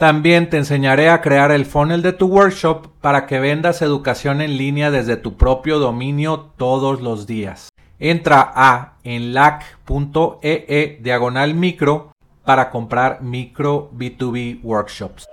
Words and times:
También 0.00 0.48
te 0.48 0.56
enseñaré 0.56 1.10
a 1.10 1.20
crear 1.20 1.52
el 1.52 1.66
funnel 1.66 2.00
de 2.00 2.14
tu 2.14 2.26
workshop 2.26 2.86
para 3.02 3.26
que 3.26 3.38
vendas 3.38 3.82
educación 3.82 4.40
en 4.40 4.56
línea 4.56 4.90
desde 4.90 5.18
tu 5.18 5.36
propio 5.36 5.78
dominio 5.78 6.54
todos 6.56 7.02
los 7.02 7.26
días. 7.26 7.68
Entra 7.98 8.50
a 8.54 8.96
enlac.ee 9.04 10.64
e 10.68 10.98
diagonal 11.02 11.52
micro 11.52 12.12
para 12.46 12.70
comprar 12.70 13.20
micro 13.20 13.90
B2B 13.92 14.60
workshops. 14.62 15.26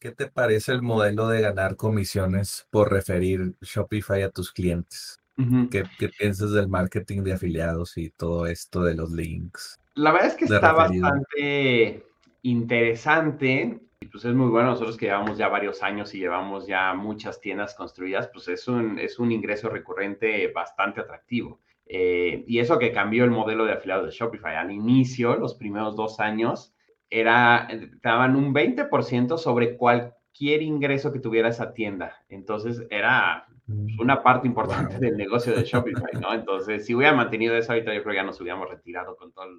¿Qué 0.00 0.10
te 0.12 0.28
parece 0.28 0.72
el 0.72 0.80
modelo 0.80 1.28
de 1.28 1.42
ganar 1.42 1.76
comisiones 1.76 2.66
por 2.70 2.90
referir 2.90 3.52
Shopify 3.60 4.22
a 4.22 4.30
tus 4.30 4.50
clientes? 4.50 5.20
¿Qué, 5.70 5.84
¿Qué, 5.98 6.08
piensas 6.08 6.52
del 6.52 6.68
marketing 6.68 7.22
de 7.22 7.34
afiliados 7.34 7.98
y 7.98 8.08
todo 8.08 8.46
esto 8.46 8.82
de 8.82 8.94
los 8.94 9.12
links? 9.12 9.78
La 9.98 10.12
verdad 10.12 10.28
es 10.28 10.34
que 10.36 10.44
está 10.44 10.72
bastante 10.72 12.07
interesante 12.42 13.80
y 14.00 14.06
pues 14.06 14.24
es 14.24 14.34
muy 14.34 14.48
bueno. 14.48 14.70
Nosotros 14.70 14.96
que 14.96 15.06
llevamos 15.06 15.38
ya 15.38 15.48
varios 15.48 15.82
años 15.82 16.14
y 16.14 16.18
llevamos 16.18 16.66
ya 16.66 16.94
muchas 16.94 17.40
tiendas 17.40 17.74
construidas, 17.74 18.28
pues 18.28 18.48
es 18.48 18.68
un, 18.68 18.98
es 18.98 19.18
un 19.18 19.32
ingreso 19.32 19.68
recurrente 19.68 20.48
bastante 20.48 21.00
atractivo. 21.00 21.60
Eh, 21.86 22.44
y 22.46 22.58
eso 22.58 22.78
que 22.78 22.92
cambió 22.92 23.24
el 23.24 23.30
modelo 23.30 23.64
de 23.64 23.72
afiliado 23.72 24.04
de 24.04 24.12
Shopify. 24.12 24.56
Al 24.56 24.70
inicio, 24.70 25.36
los 25.36 25.54
primeros 25.54 25.96
dos 25.96 26.20
años, 26.20 26.74
era, 27.10 27.66
te 27.68 27.88
daban 28.02 28.36
un 28.36 28.54
20% 28.54 29.38
sobre 29.38 29.76
cualquier 29.76 30.62
ingreso 30.62 31.12
que 31.12 31.18
tuviera 31.18 31.48
esa 31.48 31.72
tienda. 31.72 32.22
Entonces 32.28 32.86
era 32.90 33.46
mm. 33.66 34.00
una 34.00 34.22
parte 34.22 34.46
importante 34.46 34.98
del 34.98 35.16
negocio 35.16 35.54
de 35.54 35.64
Shopify, 35.64 36.20
¿no? 36.20 36.34
Entonces, 36.34 36.84
si 36.86 36.94
hubiera 36.94 37.14
mantenido 37.14 37.56
eso 37.56 37.72
ahorita, 37.72 37.94
yo 37.94 38.02
creo 38.02 38.12
que 38.12 38.18
ya 38.18 38.24
nos 38.24 38.40
hubiéramos 38.40 38.68
retirado 38.68 39.16
con 39.16 39.32
todo 39.32 39.46
el 39.46 39.58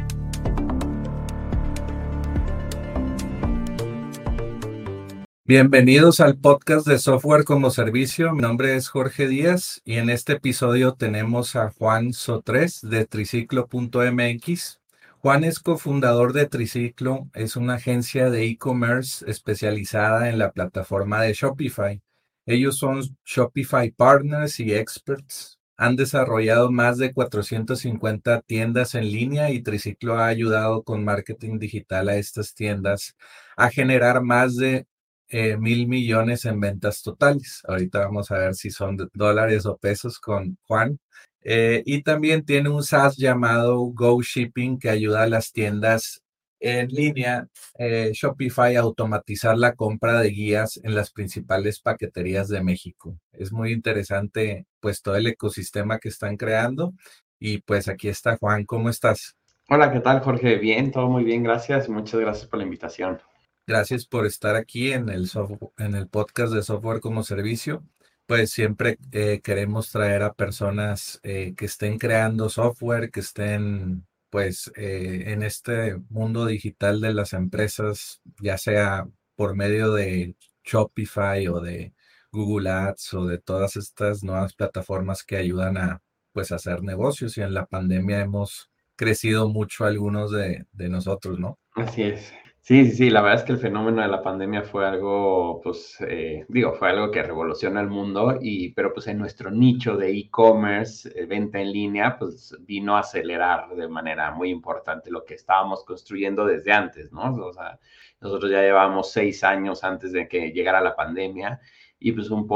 Bienvenidos 5.51 6.21
al 6.21 6.37
podcast 6.37 6.87
de 6.87 6.97
Software 6.97 7.43
como 7.43 7.71
Servicio. 7.71 8.31
Mi 8.31 8.41
nombre 8.41 8.77
es 8.77 8.87
Jorge 8.87 9.27
Díaz 9.27 9.81
y 9.83 9.95
en 9.95 10.09
este 10.09 10.31
episodio 10.31 10.93
tenemos 10.93 11.57
a 11.57 11.71
Juan 11.71 12.13
Sotres 12.13 12.79
de 12.79 13.05
triciclo.mx. 13.05 14.79
Juan 15.19 15.43
es 15.43 15.59
cofundador 15.59 16.31
de 16.31 16.45
Triciclo, 16.45 17.27
es 17.33 17.57
una 17.57 17.73
agencia 17.73 18.29
de 18.29 18.45
e-commerce 18.45 19.29
especializada 19.29 20.29
en 20.29 20.39
la 20.39 20.53
plataforma 20.53 21.21
de 21.21 21.33
Shopify. 21.33 22.01
Ellos 22.45 22.77
son 22.77 23.01
Shopify 23.25 23.91
Partners 23.91 24.57
y 24.61 24.73
Experts. 24.73 25.59
Han 25.75 25.97
desarrollado 25.97 26.71
más 26.71 26.97
de 26.97 27.11
450 27.11 28.39
tiendas 28.43 28.95
en 28.95 29.11
línea 29.11 29.51
y 29.51 29.61
Triciclo 29.61 30.17
ha 30.17 30.27
ayudado 30.27 30.83
con 30.83 31.03
marketing 31.03 31.59
digital 31.59 32.07
a 32.07 32.15
estas 32.15 32.53
tiendas 32.53 33.17
a 33.57 33.69
generar 33.69 34.21
más 34.21 34.55
de 34.55 34.87
eh, 35.31 35.55
mil 35.57 35.87
millones 35.87 36.43
en 36.45 36.59
ventas 36.59 37.01
totales. 37.01 37.61
Ahorita 37.65 37.99
vamos 37.99 38.31
a 38.31 38.37
ver 38.37 38.53
si 38.53 38.69
son 38.69 38.97
dólares 39.13 39.65
o 39.65 39.77
pesos 39.77 40.19
con 40.19 40.57
Juan. 40.67 40.99
Eh, 41.41 41.83
y 41.85 42.03
también 42.03 42.45
tiene 42.45 42.69
un 42.69 42.83
SaaS 42.83 43.15
llamado 43.17 43.79
Go 43.79 44.21
Shipping 44.21 44.77
que 44.77 44.89
ayuda 44.89 45.23
a 45.23 45.27
las 45.27 45.53
tiendas 45.53 46.21
en 46.59 46.89
línea 46.89 47.47
eh, 47.79 48.11
Shopify 48.13 48.75
a 48.75 48.81
automatizar 48.81 49.57
la 49.57 49.73
compra 49.73 50.19
de 50.19 50.29
guías 50.29 50.79
en 50.83 50.93
las 50.95 51.11
principales 51.11 51.79
paqueterías 51.79 52.49
de 52.49 52.61
México. 52.61 53.17
Es 53.31 53.53
muy 53.53 53.71
interesante 53.71 54.67
pues 54.81 55.01
todo 55.01 55.15
el 55.15 55.27
ecosistema 55.27 55.97
que 55.97 56.09
están 56.09 56.35
creando. 56.35 56.93
Y 57.39 57.59
pues 57.59 57.87
aquí 57.87 58.09
está 58.09 58.37
Juan, 58.37 58.65
¿cómo 58.65 58.89
estás? 58.89 59.37
Hola, 59.69 59.93
¿qué 59.93 60.01
tal 60.01 60.19
Jorge? 60.19 60.57
Bien, 60.57 60.91
todo 60.91 61.07
muy 61.07 61.23
bien, 61.23 61.41
gracias. 61.41 61.87
Muchas 61.87 62.19
gracias 62.19 62.47
por 62.47 62.59
la 62.59 62.65
invitación. 62.65 63.19
Gracias 63.67 64.05
por 64.05 64.25
estar 64.25 64.55
aquí 64.55 64.91
en 64.91 65.09
el, 65.09 65.29
en 65.77 65.95
el 65.95 66.07
podcast 66.07 66.53
de 66.53 66.63
Software 66.63 66.99
como 66.99 67.23
Servicio. 67.23 67.83
Pues 68.25 68.51
siempre 68.51 68.97
eh, 69.11 69.41
queremos 69.43 69.91
traer 69.91 70.23
a 70.23 70.33
personas 70.33 71.19
eh, 71.23 71.53
que 71.55 71.65
estén 71.65 71.97
creando 71.97 72.49
software, 72.49 73.11
que 73.11 73.19
estén 73.19 74.07
pues 74.29 74.71
eh, 74.75 75.25
en 75.27 75.43
este 75.43 75.97
mundo 76.09 76.45
digital 76.45 77.01
de 77.01 77.13
las 77.13 77.33
empresas, 77.33 78.21
ya 78.39 78.57
sea 78.57 79.07
por 79.35 79.55
medio 79.55 79.93
de 79.93 80.35
Shopify 80.63 81.47
o 81.47 81.59
de 81.59 81.93
Google 82.31 82.69
Ads 82.69 83.13
o 83.15 83.25
de 83.25 83.37
todas 83.39 83.75
estas 83.75 84.23
nuevas 84.23 84.53
plataformas 84.53 85.23
que 85.23 85.35
ayudan 85.35 85.77
a 85.77 86.01
pues 86.31 86.51
hacer 86.51 86.81
negocios 86.81 87.37
y 87.37 87.41
en 87.41 87.53
la 87.53 87.65
pandemia 87.65 88.21
hemos 88.21 88.71
crecido 88.95 89.49
mucho 89.49 89.85
algunos 89.85 90.31
de, 90.31 90.65
de 90.71 90.89
nosotros, 90.89 91.37
¿no? 91.39 91.59
Así 91.75 92.03
es. 92.03 92.31
Sí, 92.63 92.85
sí, 92.85 92.91
sí, 92.95 93.09
la 93.09 93.21
verdad 93.21 93.39
es 93.39 93.43
que 93.45 93.53
el 93.53 93.57
fenómeno 93.57 94.03
de 94.03 94.07
la 94.07 94.21
pandemia 94.21 94.61
fue 94.61 94.85
algo, 94.87 95.59
pues, 95.63 95.97
eh, 96.01 96.45
digo, 96.47 96.73
fue 96.73 96.89
algo 96.91 97.09
que 97.09 97.23
revoluciona 97.23 97.81
el 97.81 97.87
mundo, 97.87 98.37
y, 98.39 98.71
pero 98.73 98.93
pues 98.93 99.07
en 99.07 99.17
nuestro 99.17 99.49
nicho 99.49 99.97
de 99.97 100.11
e-commerce, 100.15 101.09
eh, 101.15 101.25
venta 101.25 101.59
en 101.59 101.71
línea, 101.71 102.17
pues 102.19 102.55
vino 102.61 102.95
a 102.95 102.99
acelerar 102.99 103.67
de 103.75 103.87
manera 103.87 104.29
muy 104.31 104.51
importante 104.51 105.09
lo 105.09 105.25
que 105.25 105.33
estábamos 105.33 105.83
construyendo 105.83 106.45
desde 106.45 106.71
antes, 106.71 107.11
¿no? 107.11 107.33
O 107.35 107.51
sea, 107.51 107.79
nosotros 108.21 108.51
ya 108.51 108.61
llevábamos 108.61 109.11
seis 109.11 109.43
años 109.43 109.83
antes 109.83 110.11
de 110.11 110.27
que 110.27 110.51
llegara 110.51 110.81
la 110.81 110.95
pandemia 110.95 111.59
y 112.03 112.11
pues 112.13 112.31
un, 112.31 112.47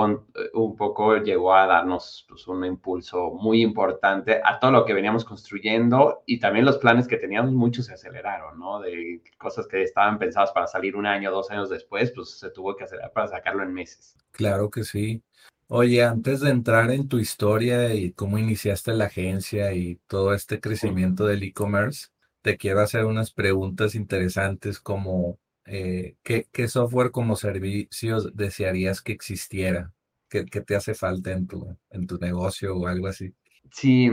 un 0.55 0.75
poco 0.75 1.17
llegó 1.17 1.53
a 1.53 1.67
darnos 1.67 2.25
pues, 2.27 2.47
un 2.47 2.65
impulso 2.65 3.29
muy 3.29 3.61
importante 3.61 4.41
a 4.43 4.59
todo 4.59 4.71
lo 4.71 4.85
que 4.85 4.93
veníamos 4.93 5.23
construyendo 5.23 6.23
y 6.25 6.39
también 6.39 6.65
los 6.65 6.79
planes 6.79 7.07
que 7.07 7.17
teníamos, 7.17 7.51
muchos 7.51 7.85
se 7.85 7.93
aceleraron, 7.93 8.57
¿no? 8.59 8.79
De 8.79 9.21
cosas 9.37 9.67
que 9.67 9.83
estaban 9.83 10.17
pensadas 10.17 10.51
para 10.51 10.65
salir 10.65 10.95
un 10.95 11.05
año, 11.05 11.29
dos 11.29 11.51
años 11.51 11.69
después, 11.69 12.11
pues 12.11 12.39
se 12.39 12.49
tuvo 12.49 12.75
que 12.75 12.85
acelerar 12.85 13.13
para 13.13 13.27
sacarlo 13.27 13.61
en 13.61 13.71
meses. 13.71 14.17
Claro 14.31 14.71
que 14.71 14.83
sí. 14.83 15.21
Oye, 15.67 16.03
antes 16.03 16.39
de 16.39 16.49
entrar 16.49 16.89
en 16.89 17.07
tu 17.07 17.19
historia 17.19 17.93
y 17.93 18.13
cómo 18.13 18.39
iniciaste 18.39 18.93
la 18.93 19.05
agencia 19.05 19.73
y 19.73 19.99
todo 20.07 20.33
este 20.33 20.59
crecimiento 20.59 21.27
del 21.27 21.43
e-commerce, 21.43 22.07
te 22.41 22.57
quiero 22.57 22.81
hacer 22.81 23.05
unas 23.05 23.31
preguntas 23.31 23.93
interesantes 23.93 24.79
como 24.79 25.37
eh, 25.65 26.15
¿qué, 26.23 26.67
software 26.67 27.11
como 27.11 27.35
servicios 27.35 28.35
desearías 28.35 29.01
que 29.01 29.11
existiera? 29.11 29.91
¿Qué, 30.29 30.43
te 30.43 30.75
hace 30.75 30.93
falta 30.93 31.31
en 31.31 31.47
tu, 31.47 31.77
en 31.89 32.07
tu 32.07 32.17
negocio 32.17 32.75
o 32.75 32.87
algo 32.87 33.07
así? 33.07 33.33
Sí, 33.71 34.11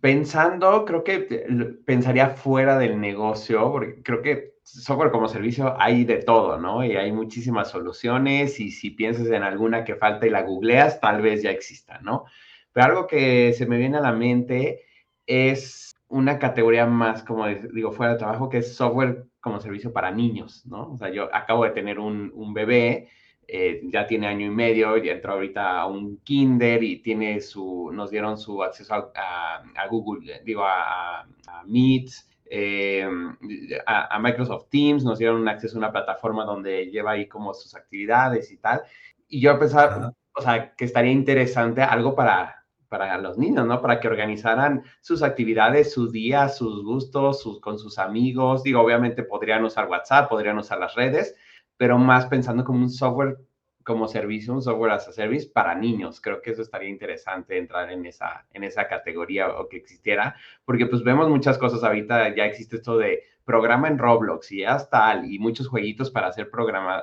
pensando, 0.00 0.84
creo 0.84 1.04
que 1.04 1.20
pensaría 1.84 2.30
fuera 2.30 2.78
del 2.78 3.00
negocio, 3.00 3.70
porque 3.70 4.02
creo 4.02 4.22
que 4.22 4.54
software 4.62 5.10
como 5.10 5.28
servicio 5.28 5.80
hay 5.80 6.04
de 6.04 6.18
todo, 6.18 6.58
¿no? 6.58 6.84
Y 6.84 6.96
hay 6.96 7.12
muchísimas 7.12 7.70
soluciones 7.70 8.58
y 8.60 8.70
si 8.70 8.90
piensas 8.90 9.26
en 9.28 9.42
alguna 9.42 9.84
que 9.84 9.96
falta 9.96 10.26
y 10.26 10.30
la 10.30 10.42
googleas, 10.42 11.00
tal 11.00 11.20
vez 11.22 11.42
ya 11.42 11.50
exista, 11.50 12.00
¿no? 12.00 12.24
Pero 12.72 12.86
algo 12.86 13.06
que 13.06 13.52
se 13.52 13.66
me 13.66 13.78
viene 13.78 13.98
a 13.98 14.00
la 14.00 14.12
mente 14.12 14.84
es 15.26 15.94
una 16.08 16.38
categoría 16.38 16.86
más, 16.86 17.22
como 17.24 17.46
digo, 17.46 17.92
fuera 17.92 18.12
de 18.12 18.18
trabajo, 18.18 18.48
que 18.48 18.58
es 18.58 18.74
software 18.74 19.26
como 19.44 19.60
servicio 19.60 19.92
para 19.92 20.10
niños, 20.10 20.64
¿no? 20.64 20.92
O 20.92 20.96
sea, 20.96 21.10
yo 21.10 21.28
acabo 21.32 21.64
de 21.64 21.70
tener 21.70 21.98
un, 21.98 22.32
un 22.34 22.54
bebé, 22.54 23.10
eh, 23.46 23.82
ya 23.84 24.06
tiene 24.06 24.26
año 24.26 24.46
y 24.46 24.50
medio, 24.50 24.96
ya 24.96 25.12
entró 25.12 25.34
ahorita 25.34 25.80
a 25.80 25.86
un 25.86 26.16
kinder 26.24 26.82
y 26.82 27.02
tiene 27.02 27.42
su, 27.42 27.90
nos 27.92 28.10
dieron 28.10 28.38
su 28.38 28.62
acceso 28.62 29.12
a, 29.14 29.62
a, 29.76 29.86
Google, 29.88 30.40
digo, 30.46 30.64
a, 30.64 31.20
a 31.20 31.64
Meet, 31.66 32.10
eh, 32.46 33.06
a, 33.86 34.18
Microsoft 34.18 34.70
Teams, 34.70 35.04
nos 35.04 35.18
dieron 35.18 35.42
un 35.42 35.48
acceso 35.48 35.76
a 35.76 35.78
una 35.80 35.92
plataforma 35.92 36.46
donde 36.46 36.86
lleva 36.86 37.12
ahí 37.12 37.28
como 37.28 37.52
sus 37.52 37.74
actividades 37.74 38.50
y 38.50 38.56
tal. 38.56 38.80
Y 39.28 39.42
yo 39.42 39.58
pensaba, 39.58 40.14
o 40.34 40.40
sea, 40.40 40.74
que 40.74 40.86
estaría 40.86 41.12
interesante 41.12 41.82
algo 41.82 42.14
para, 42.14 42.63
para 42.94 43.18
los 43.18 43.36
niños, 43.36 43.66
¿no? 43.66 43.80
Para 43.80 43.98
que 43.98 44.06
organizaran 44.06 44.84
sus 45.00 45.24
actividades, 45.24 45.92
sus 45.92 46.12
días, 46.12 46.56
sus 46.56 46.84
gustos, 46.84 47.42
sus, 47.42 47.60
con 47.60 47.76
sus 47.76 47.98
amigos. 47.98 48.62
Digo, 48.62 48.80
obviamente 48.80 49.24
podrían 49.24 49.64
usar 49.64 49.88
WhatsApp, 49.88 50.28
podrían 50.28 50.58
usar 50.58 50.78
las 50.78 50.94
redes, 50.94 51.34
pero 51.76 51.98
más 51.98 52.26
pensando 52.26 52.62
como 52.62 52.78
un 52.78 52.90
software 52.90 53.36
como 53.82 54.06
servicio, 54.06 54.54
un 54.54 54.62
software 54.62 54.92
as 54.92 55.08
a 55.08 55.12
service 55.12 55.50
para 55.52 55.74
niños. 55.74 56.20
Creo 56.20 56.40
que 56.40 56.52
eso 56.52 56.62
estaría 56.62 56.88
interesante 56.88 57.58
entrar 57.58 57.90
en 57.90 58.06
esa, 58.06 58.46
en 58.52 58.62
esa 58.62 58.86
categoría 58.86 59.48
o 59.48 59.68
que 59.68 59.78
existiera, 59.78 60.36
porque 60.64 60.86
pues 60.86 61.02
vemos 61.02 61.28
muchas 61.28 61.58
cosas 61.58 61.82
ahorita, 61.82 62.32
ya 62.36 62.44
existe 62.44 62.76
esto 62.76 62.96
de 62.96 63.24
programa 63.44 63.88
en 63.88 63.98
Roblox 63.98 64.52
y 64.52 64.62
tal, 64.88 65.28
y 65.28 65.40
muchos 65.40 65.66
jueguitos 65.66 66.12
para 66.12 66.28
hacer 66.28 66.48
programa, 66.48 67.02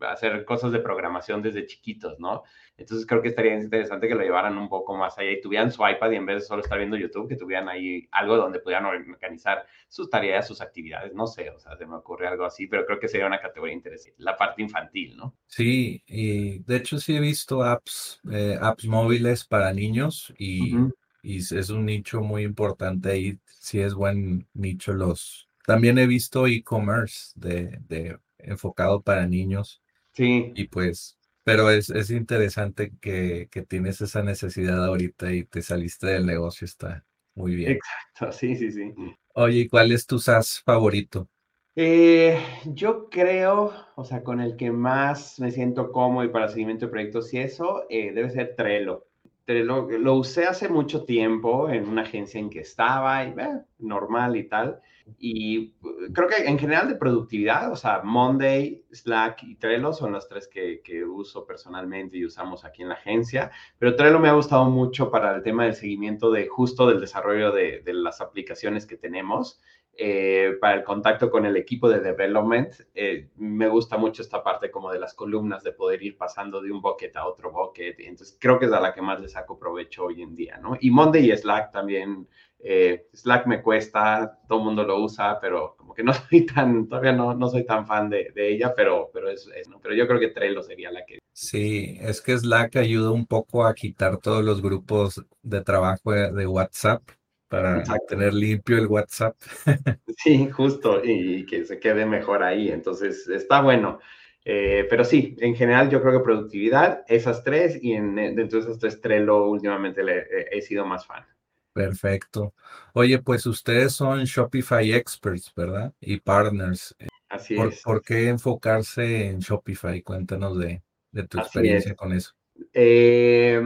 hacer 0.00 0.44
cosas 0.44 0.72
de 0.72 0.80
programación 0.80 1.42
desde 1.42 1.66
chiquitos, 1.66 2.18
¿no? 2.18 2.42
Entonces 2.76 3.06
creo 3.06 3.20
que 3.20 3.28
estaría 3.28 3.54
interesante 3.54 4.06
que 4.06 4.14
lo 4.14 4.22
llevaran 4.22 4.56
un 4.56 4.68
poco 4.68 4.96
más 4.96 5.18
allá 5.18 5.32
y 5.32 5.40
tuvieran 5.40 5.72
su 5.72 5.86
iPad 5.86 6.12
y 6.12 6.16
en 6.16 6.26
vez 6.26 6.42
de 6.42 6.46
solo 6.46 6.62
estar 6.62 6.78
viendo 6.78 6.96
YouTube, 6.96 7.28
que 7.28 7.36
tuvieran 7.36 7.68
ahí 7.68 8.08
algo 8.12 8.36
donde 8.36 8.60
pudieran 8.60 8.86
organizar 8.86 9.66
sus 9.88 10.08
tareas, 10.08 10.46
sus 10.46 10.60
actividades, 10.60 11.12
no 11.14 11.26
sé, 11.26 11.50
o 11.50 11.58
sea, 11.58 11.76
se 11.76 11.86
me 11.86 11.96
ocurre 11.96 12.28
algo 12.28 12.44
así, 12.44 12.66
pero 12.66 12.86
creo 12.86 13.00
que 13.00 13.08
sería 13.08 13.26
una 13.26 13.40
categoría 13.40 13.74
interesante, 13.74 14.14
la 14.22 14.36
parte 14.36 14.62
infantil, 14.62 15.16
¿no? 15.16 15.34
Sí, 15.46 16.02
y 16.06 16.60
de 16.60 16.76
hecho 16.76 16.98
sí 16.98 17.16
he 17.16 17.20
visto 17.20 17.62
apps, 17.62 18.20
eh, 18.30 18.56
apps 18.60 18.86
móviles 18.86 19.44
para 19.44 19.72
niños 19.72 20.32
y, 20.38 20.76
y 21.22 21.38
es 21.38 21.70
un 21.70 21.86
nicho 21.86 22.20
muy 22.20 22.42
importante 22.42 23.10
ahí, 23.10 23.38
sí 23.46 23.80
es 23.80 23.94
buen 23.94 24.46
nicho 24.54 24.92
los... 24.92 25.48
También 25.66 25.98
he 25.98 26.06
visto 26.06 26.46
e-commerce 26.46 27.32
de, 27.34 27.78
de 27.88 28.18
enfocado 28.38 29.02
para 29.02 29.26
niños. 29.26 29.82
Sí. 30.18 30.52
Y 30.56 30.64
pues 30.64 31.18
pero 31.48 31.70
es, 31.70 31.88
es 31.88 32.10
interesante 32.10 32.92
que, 33.00 33.48
que, 33.50 33.62
tienes 33.62 34.02
esa 34.02 34.22
necesidad 34.22 34.84
ahorita 34.84 35.32
y 35.32 35.44
te 35.44 35.62
saliste 35.62 36.08
del 36.08 36.26
negocio, 36.26 36.66
está 36.66 37.06
muy 37.34 37.54
bien. 37.54 37.72
Exacto, 37.72 38.36
sí, 38.38 38.54
sí, 38.54 38.70
sí. 38.70 38.92
Oye, 39.32 39.66
¿cuál 39.70 39.92
es 39.92 40.06
tu 40.06 40.18
SaaS 40.18 40.60
favorito? 40.62 41.26
Eh, 41.74 42.38
yo 42.66 43.08
creo, 43.08 43.72
o 43.94 44.04
sea, 44.04 44.22
con 44.22 44.42
el 44.42 44.56
que 44.56 44.70
más 44.70 45.40
me 45.40 45.50
siento 45.50 45.90
cómodo 45.90 46.24
y 46.26 46.28
para 46.28 46.48
seguimiento 46.48 46.84
de 46.84 46.90
proyectos 46.90 47.32
y 47.32 47.38
eso, 47.38 47.86
eh, 47.88 48.12
debe 48.12 48.28
ser 48.28 48.54
Trello. 48.54 49.06
Trello 49.46 49.88
lo 49.88 50.16
usé 50.16 50.44
hace 50.44 50.68
mucho 50.68 51.04
tiempo 51.04 51.70
en 51.70 51.88
una 51.88 52.02
agencia 52.02 52.38
en 52.38 52.50
que 52.50 52.60
estaba, 52.60 53.24
y, 53.24 53.28
eh, 53.28 53.62
normal 53.78 54.36
y 54.36 54.44
tal. 54.44 54.82
Y 55.18 55.74
uh, 55.82 56.12
creo 56.12 56.28
que 56.28 56.44
en 56.46 56.58
general 56.58 56.88
de 56.88 56.96
productividad, 56.96 57.72
o 57.72 57.76
sea, 57.76 58.02
Monday, 58.02 58.84
Slack 58.92 59.42
y 59.44 59.56
Trello 59.56 59.92
son 59.92 60.12
las 60.12 60.28
tres 60.28 60.48
que, 60.48 60.80
que, 60.82 61.04
uso 61.04 61.46
personalmente 61.46 62.16
y 62.16 62.24
usamos 62.24 62.64
aquí 62.64 62.82
en 62.82 62.88
la 62.88 62.94
agencia. 62.94 63.50
Pero 63.78 63.96
Trello 63.96 64.18
me 64.18 64.28
ha 64.28 64.34
gustado 64.34 64.64
mucho 64.66 65.10
para 65.10 65.36
el 65.36 65.42
tema 65.42 65.64
del 65.64 65.74
seguimiento 65.74 66.30
de 66.30 66.48
justo 66.48 66.86
del 66.86 67.00
desarrollo 67.00 67.52
de, 67.52 67.82
de 67.84 67.92
las 67.92 68.20
aplicaciones 68.20 68.86
que 68.86 68.96
tenemos. 68.96 69.60
Eh, 70.00 70.56
para 70.60 70.76
el 70.76 70.84
contacto 70.84 71.28
con 71.28 71.44
el 71.44 71.56
equipo 71.56 71.88
de 71.88 71.98
development, 71.98 72.72
eh, 72.94 73.30
me 73.34 73.66
gusta 73.66 73.98
mucho 73.98 74.22
esta 74.22 74.44
parte 74.44 74.70
como 74.70 74.92
de 74.92 75.00
las 75.00 75.12
columnas, 75.12 75.64
de 75.64 75.72
poder 75.72 76.00
ir 76.04 76.16
pasando 76.16 76.62
de 76.62 76.70
un 76.70 76.80
bucket 76.80 77.16
a 77.16 77.26
otro 77.26 77.50
bucket. 77.50 77.98
Entonces, 77.98 78.38
creo 78.40 78.60
que 78.60 78.66
es 78.66 78.72
a 78.72 78.78
la 78.78 78.94
que 78.94 79.02
más 79.02 79.20
le 79.20 79.28
saco 79.28 79.58
provecho 79.58 80.04
hoy 80.04 80.22
en 80.22 80.36
día, 80.36 80.56
¿no? 80.58 80.76
Y 80.80 80.92
Monday 80.92 81.32
y 81.32 81.36
Slack 81.36 81.72
también 81.72 82.28
eh, 82.60 83.08
Slack 83.12 83.46
me 83.46 83.60
cuesta, 83.60 84.38
todo 84.48 84.60
el 84.60 84.64
mundo 84.66 84.84
lo 84.84 85.02
usa, 85.02 85.40
pero 85.40 85.74
como 85.76 85.92
que 85.94 86.04
no 86.04 86.12
soy 86.30 86.46
tan, 86.46 86.88
todavía 86.88 87.12
no, 87.12 87.34
no 87.34 87.48
soy 87.48 87.66
tan 87.66 87.84
fan 87.84 88.08
de, 88.08 88.30
de 88.32 88.52
ella, 88.52 88.74
pero, 88.76 89.10
pero, 89.12 89.28
es, 89.28 89.48
es, 89.56 89.68
¿no? 89.68 89.80
pero 89.80 89.96
yo 89.96 90.06
creo 90.06 90.20
que 90.20 90.28
Trello 90.28 90.62
sería 90.62 90.92
la 90.92 91.04
que... 91.04 91.18
Sí, 91.32 91.98
es 92.00 92.20
que 92.20 92.38
Slack 92.38 92.76
ayuda 92.76 93.10
un 93.10 93.26
poco 93.26 93.64
a 93.64 93.74
quitar 93.74 94.18
todos 94.18 94.44
los 94.44 94.62
grupos 94.62 95.24
de 95.42 95.60
trabajo 95.62 96.12
de 96.12 96.46
WhatsApp 96.46 97.02
para 97.48 97.78
Exacto. 97.78 98.06
tener 98.08 98.34
limpio 98.34 98.78
el 98.78 98.86
WhatsApp. 98.86 99.36
sí, 100.16 100.48
justo, 100.50 101.00
y 101.02 101.44
que 101.46 101.64
se 101.64 101.78
quede 101.78 102.06
mejor 102.06 102.42
ahí. 102.42 102.68
Entonces, 102.70 103.26
está 103.28 103.60
bueno. 103.60 103.98
Eh, 104.44 104.86
pero 104.88 105.04
sí, 105.04 105.36
en 105.40 105.54
general 105.54 105.90
yo 105.90 106.00
creo 106.00 106.18
que 106.18 106.24
productividad, 106.24 107.04
esas 107.08 107.44
tres, 107.44 107.78
y 107.82 107.92
en, 107.92 108.14
dentro 108.14 108.58
de 108.58 108.64
esas 108.64 108.78
tres, 108.78 109.00
Trello 109.00 109.46
últimamente 109.46 110.02
le, 110.02 110.26
he 110.50 110.62
sido 110.62 110.86
más 110.86 111.06
fan. 111.06 111.24
Perfecto. 111.72 112.54
Oye, 112.94 113.18
pues 113.18 113.46
ustedes 113.46 113.92
son 113.92 114.24
Shopify 114.24 114.92
experts, 114.92 115.52
¿verdad? 115.54 115.92
Y 116.00 116.18
partners. 116.20 116.96
Así 117.28 117.56
¿Por, 117.56 117.68
es. 117.68 117.82
¿Por 117.82 118.02
qué 118.02 118.28
enfocarse 118.28 119.26
en 119.26 119.40
Shopify? 119.40 120.00
Cuéntanos 120.02 120.58
de, 120.58 120.82
de 121.12 121.28
tu 121.28 121.38
Así 121.38 121.46
experiencia 121.46 121.90
es. 121.92 121.96
con 121.96 122.12
eso. 122.12 122.32
Eh, 122.72 123.60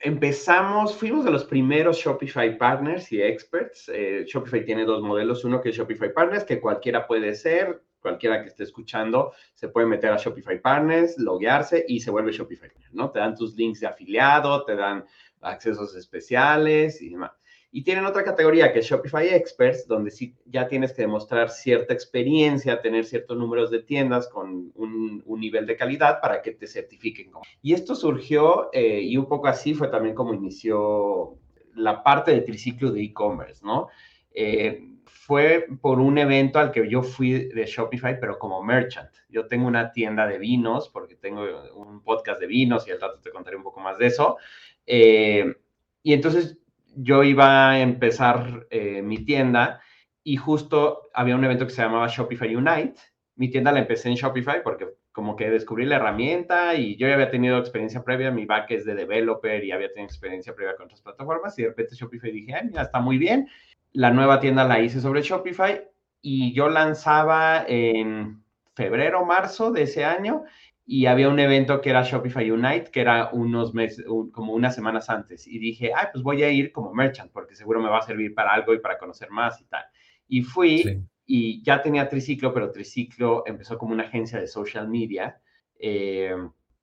empezamos, 0.00 0.96
fuimos 0.96 1.24
de 1.24 1.30
los 1.30 1.44
primeros 1.44 1.98
Shopify 1.98 2.56
partners 2.56 3.12
y 3.12 3.20
experts. 3.20 3.90
Eh, 3.92 4.24
Shopify 4.26 4.64
tiene 4.64 4.84
dos 4.84 5.02
modelos, 5.02 5.44
uno 5.44 5.60
que 5.60 5.70
es 5.70 5.76
Shopify 5.76 6.12
Partners, 6.12 6.44
que 6.44 6.60
cualquiera 6.60 7.06
puede 7.06 7.34
ser, 7.34 7.82
cualquiera 8.00 8.40
que 8.40 8.48
esté 8.48 8.62
escuchando 8.62 9.32
se 9.54 9.68
puede 9.68 9.86
meter 9.86 10.12
a 10.12 10.16
Shopify 10.16 10.60
Partners, 10.60 11.18
loguearse 11.18 11.84
y 11.88 12.00
se 12.00 12.10
vuelve 12.10 12.32
Shopify, 12.32 12.70
¿no? 12.92 13.10
Te 13.10 13.18
dan 13.18 13.34
tus 13.34 13.54
links 13.56 13.80
de 13.80 13.88
afiliado, 13.88 14.64
te 14.64 14.76
dan 14.76 15.04
accesos 15.40 15.94
especiales 15.96 17.02
y 17.02 17.10
demás. 17.10 17.32
Y 17.76 17.82
tienen 17.82 18.06
otra 18.06 18.24
categoría 18.24 18.72
que 18.72 18.78
es 18.78 18.86
Shopify 18.86 19.28
Experts, 19.28 19.86
donde 19.86 20.10
sí 20.10 20.34
ya 20.46 20.66
tienes 20.66 20.94
que 20.94 21.02
demostrar 21.02 21.50
cierta 21.50 21.92
experiencia, 21.92 22.80
tener 22.80 23.04
ciertos 23.04 23.36
números 23.36 23.70
de 23.70 23.82
tiendas 23.82 24.28
con 24.28 24.72
un, 24.74 25.22
un 25.26 25.40
nivel 25.40 25.66
de 25.66 25.76
calidad 25.76 26.22
para 26.22 26.40
que 26.40 26.52
te 26.52 26.66
certifiquen. 26.66 27.32
Y 27.60 27.74
esto 27.74 27.94
surgió, 27.94 28.70
eh, 28.72 29.02
y 29.02 29.18
un 29.18 29.26
poco 29.26 29.48
así 29.48 29.74
fue 29.74 29.88
también 29.88 30.14
como 30.14 30.32
inició 30.32 31.36
la 31.74 32.02
parte 32.02 32.30
del 32.30 32.46
triciclo 32.46 32.90
de 32.92 33.02
e-commerce, 33.02 33.60
¿no? 33.62 33.88
Eh, 34.30 34.80
fue 35.04 35.66
por 35.82 36.00
un 36.00 36.16
evento 36.16 36.58
al 36.58 36.72
que 36.72 36.88
yo 36.88 37.02
fui 37.02 37.48
de 37.48 37.66
Shopify, 37.66 38.18
pero 38.18 38.38
como 38.38 38.62
merchant. 38.62 39.10
Yo 39.28 39.48
tengo 39.48 39.66
una 39.66 39.92
tienda 39.92 40.26
de 40.26 40.38
vinos, 40.38 40.88
porque 40.88 41.16
tengo 41.16 41.44
un 41.74 42.02
podcast 42.02 42.40
de 42.40 42.46
vinos 42.46 42.88
y 42.88 42.92
al 42.92 43.02
rato 43.02 43.20
te 43.20 43.28
contaré 43.28 43.58
un 43.58 43.64
poco 43.64 43.80
más 43.80 43.98
de 43.98 44.06
eso. 44.06 44.38
Eh, 44.86 45.56
y 46.02 46.14
entonces 46.14 46.56
yo 46.96 47.22
iba 47.22 47.70
a 47.70 47.80
empezar 47.80 48.66
eh, 48.70 49.02
mi 49.02 49.24
tienda 49.24 49.80
y 50.24 50.36
justo 50.36 51.02
había 51.14 51.36
un 51.36 51.44
evento 51.44 51.66
que 51.66 51.72
se 51.72 51.82
llamaba 51.82 52.08
Shopify 52.08 52.56
Unite. 52.56 53.00
Mi 53.36 53.50
tienda 53.50 53.70
la 53.70 53.80
empecé 53.80 54.08
en 54.08 54.14
Shopify 54.14 54.62
porque 54.62 54.88
como 55.12 55.36
que 55.36 55.50
descubrí 55.50 55.84
la 55.84 55.96
herramienta 55.96 56.74
y 56.74 56.96
yo 56.96 57.06
ya 57.06 57.14
había 57.14 57.30
tenido 57.30 57.58
experiencia 57.58 58.02
previa, 58.02 58.30
mi 58.30 58.44
back 58.44 58.70
es 58.70 58.84
de 58.84 58.94
developer 58.94 59.62
y 59.62 59.72
había 59.72 59.88
tenido 59.88 60.06
experiencia 60.06 60.54
previa 60.54 60.76
con 60.76 60.86
otras 60.86 61.00
plataformas 61.00 61.58
y 61.58 61.62
de 61.62 61.68
repente 61.68 61.94
Shopify 61.94 62.32
dije, 62.32 62.54
ah, 62.54 62.62
mira, 62.64 62.82
está 62.82 63.00
muy 63.00 63.18
bien. 63.18 63.48
La 63.92 64.10
nueva 64.10 64.40
tienda 64.40 64.64
la 64.64 64.80
hice 64.80 65.00
sobre 65.00 65.22
Shopify 65.22 65.82
y 66.20 66.52
yo 66.54 66.68
lanzaba 66.68 67.64
en 67.68 68.42
febrero, 68.74 69.24
marzo 69.24 69.70
de 69.70 69.82
ese 69.82 70.04
año 70.04 70.44
y 70.88 71.06
había 71.06 71.28
un 71.28 71.40
evento 71.40 71.80
que 71.80 71.90
era 71.90 72.04
Shopify 72.04 72.48
Unite, 72.48 72.92
que 72.92 73.00
era 73.00 73.30
unos 73.32 73.74
meses, 73.74 74.06
un, 74.06 74.30
como 74.30 74.54
unas 74.54 74.72
semanas 74.72 75.10
antes. 75.10 75.44
Y 75.48 75.58
dije, 75.58 75.90
ay, 75.92 76.06
pues 76.12 76.22
voy 76.22 76.44
a 76.44 76.50
ir 76.50 76.70
como 76.70 76.94
merchant, 76.94 77.32
porque 77.32 77.56
seguro 77.56 77.80
me 77.82 77.88
va 77.88 77.98
a 77.98 78.02
servir 78.02 78.32
para 78.34 78.52
algo 78.52 78.72
y 78.72 78.78
para 78.78 78.96
conocer 78.96 79.30
más 79.30 79.60
y 79.60 79.64
tal. 79.64 79.84
Y 80.28 80.42
fui 80.42 80.84
sí. 80.84 81.02
y 81.26 81.62
ya 81.64 81.82
tenía 81.82 82.08
Triciclo, 82.08 82.54
pero 82.54 82.70
Triciclo 82.70 83.42
empezó 83.46 83.76
como 83.78 83.94
una 83.94 84.04
agencia 84.04 84.38
de 84.38 84.46
social 84.46 84.86
media. 84.86 85.40
Eh, 85.76 86.36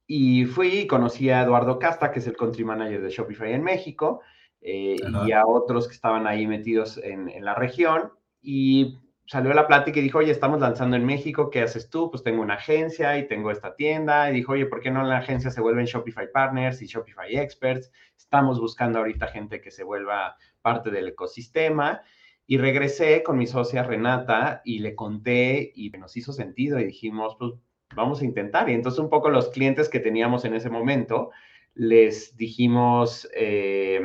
y 0.05 0.45
fui 0.45 0.79
y 0.79 0.87
conocí 0.87 1.29
a 1.29 1.43
Eduardo 1.43 1.79
Casta, 1.79 2.11
que 2.11 2.19
es 2.19 2.27
el 2.27 2.35
country 2.35 2.65
manager 2.65 3.01
de 3.01 3.09
Shopify 3.09 3.53
en 3.53 3.63
México, 3.63 4.19
eh, 4.59 4.97
y 5.25 5.31
a 5.31 5.45
otros 5.45 5.87
que 5.87 5.93
estaban 5.93 6.27
ahí 6.27 6.45
metidos 6.45 6.97
en, 6.97 7.29
en 7.29 7.45
la 7.45 7.55
región. 7.55 8.11
Y 8.41 8.97
salió 9.25 9.53
la 9.53 9.67
plática 9.67 9.99
y 9.99 10.03
dijo, 10.03 10.19
oye, 10.19 10.31
estamos 10.31 10.59
lanzando 10.59 10.95
en 10.95 11.05
México, 11.05 11.49
¿qué 11.49 11.61
haces 11.61 11.89
tú? 11.89 12.11
Pues 12.11 12.23
tengo 12.23 12.41
una 12.41 12.55
agencia 12.55 13.17
y 13.17 13.27
tengo 13.27 13.51
esta 13.51 13.75
tienda. 13.75 14.29
Y 14.29 14.33
dijo, 14.33 14.53
oye, 14.53 14.65
¿por 14.65 14.81
qué 14.81 14.91
no 14.91 15.03
la 15.03 15.17
agencia 15.17 15.49
se 15.49 15.61
vuelven 15.61 15.85
Shopify 15.85 16.31
Partners 16.31 16.81
y 16.81 16.87
Shopify 16.87 17.35
Experts? 17.35 17.91
Estamos 18.17 18.59
buscando 18.59 18.99
ahorita 18.99 19.27
gente 19.27 19.61
que 19.61 19.71
se 19.71 19.83
vuelva 19.83 20.35
parte 20.61 20.91
del 20.91 21.07
ecosistema. 21.07 22.01
Y 22.45 22.57
regresé 22.57 23.23
con 23.23 23.37
mi 23.37 23.47
socia 23.47 23.83
Renata 23.83 24.61
y 24.65 24.79
le 24.79 24.95
conté 24.95 25.71
y 25.73 25.89
nos 25.91 26.17
hizo 26.17 26.33
sentido 26.33 26.77
y 26.79 26.85
dijimos, 26.85 27.37
pues 27.39 27.53
vamos 27.95 28.21
a 28.21 28.25
intentar. 28.25 28.69
Y 28.69 28.73
entonces 28.73 28.99
un 28.99 29.09
poco 29.09 29.29
los 29.29 29.49
clientes 29.49 29.87
que 29.87 30.01
teníamos 30.01 30.43
en 30.43 30.53
ese 30.53 30.69
momento, 30.69 31.31
les 31.73 32.35
dijimos, 32.35 33.29
eh, 33.33 34.01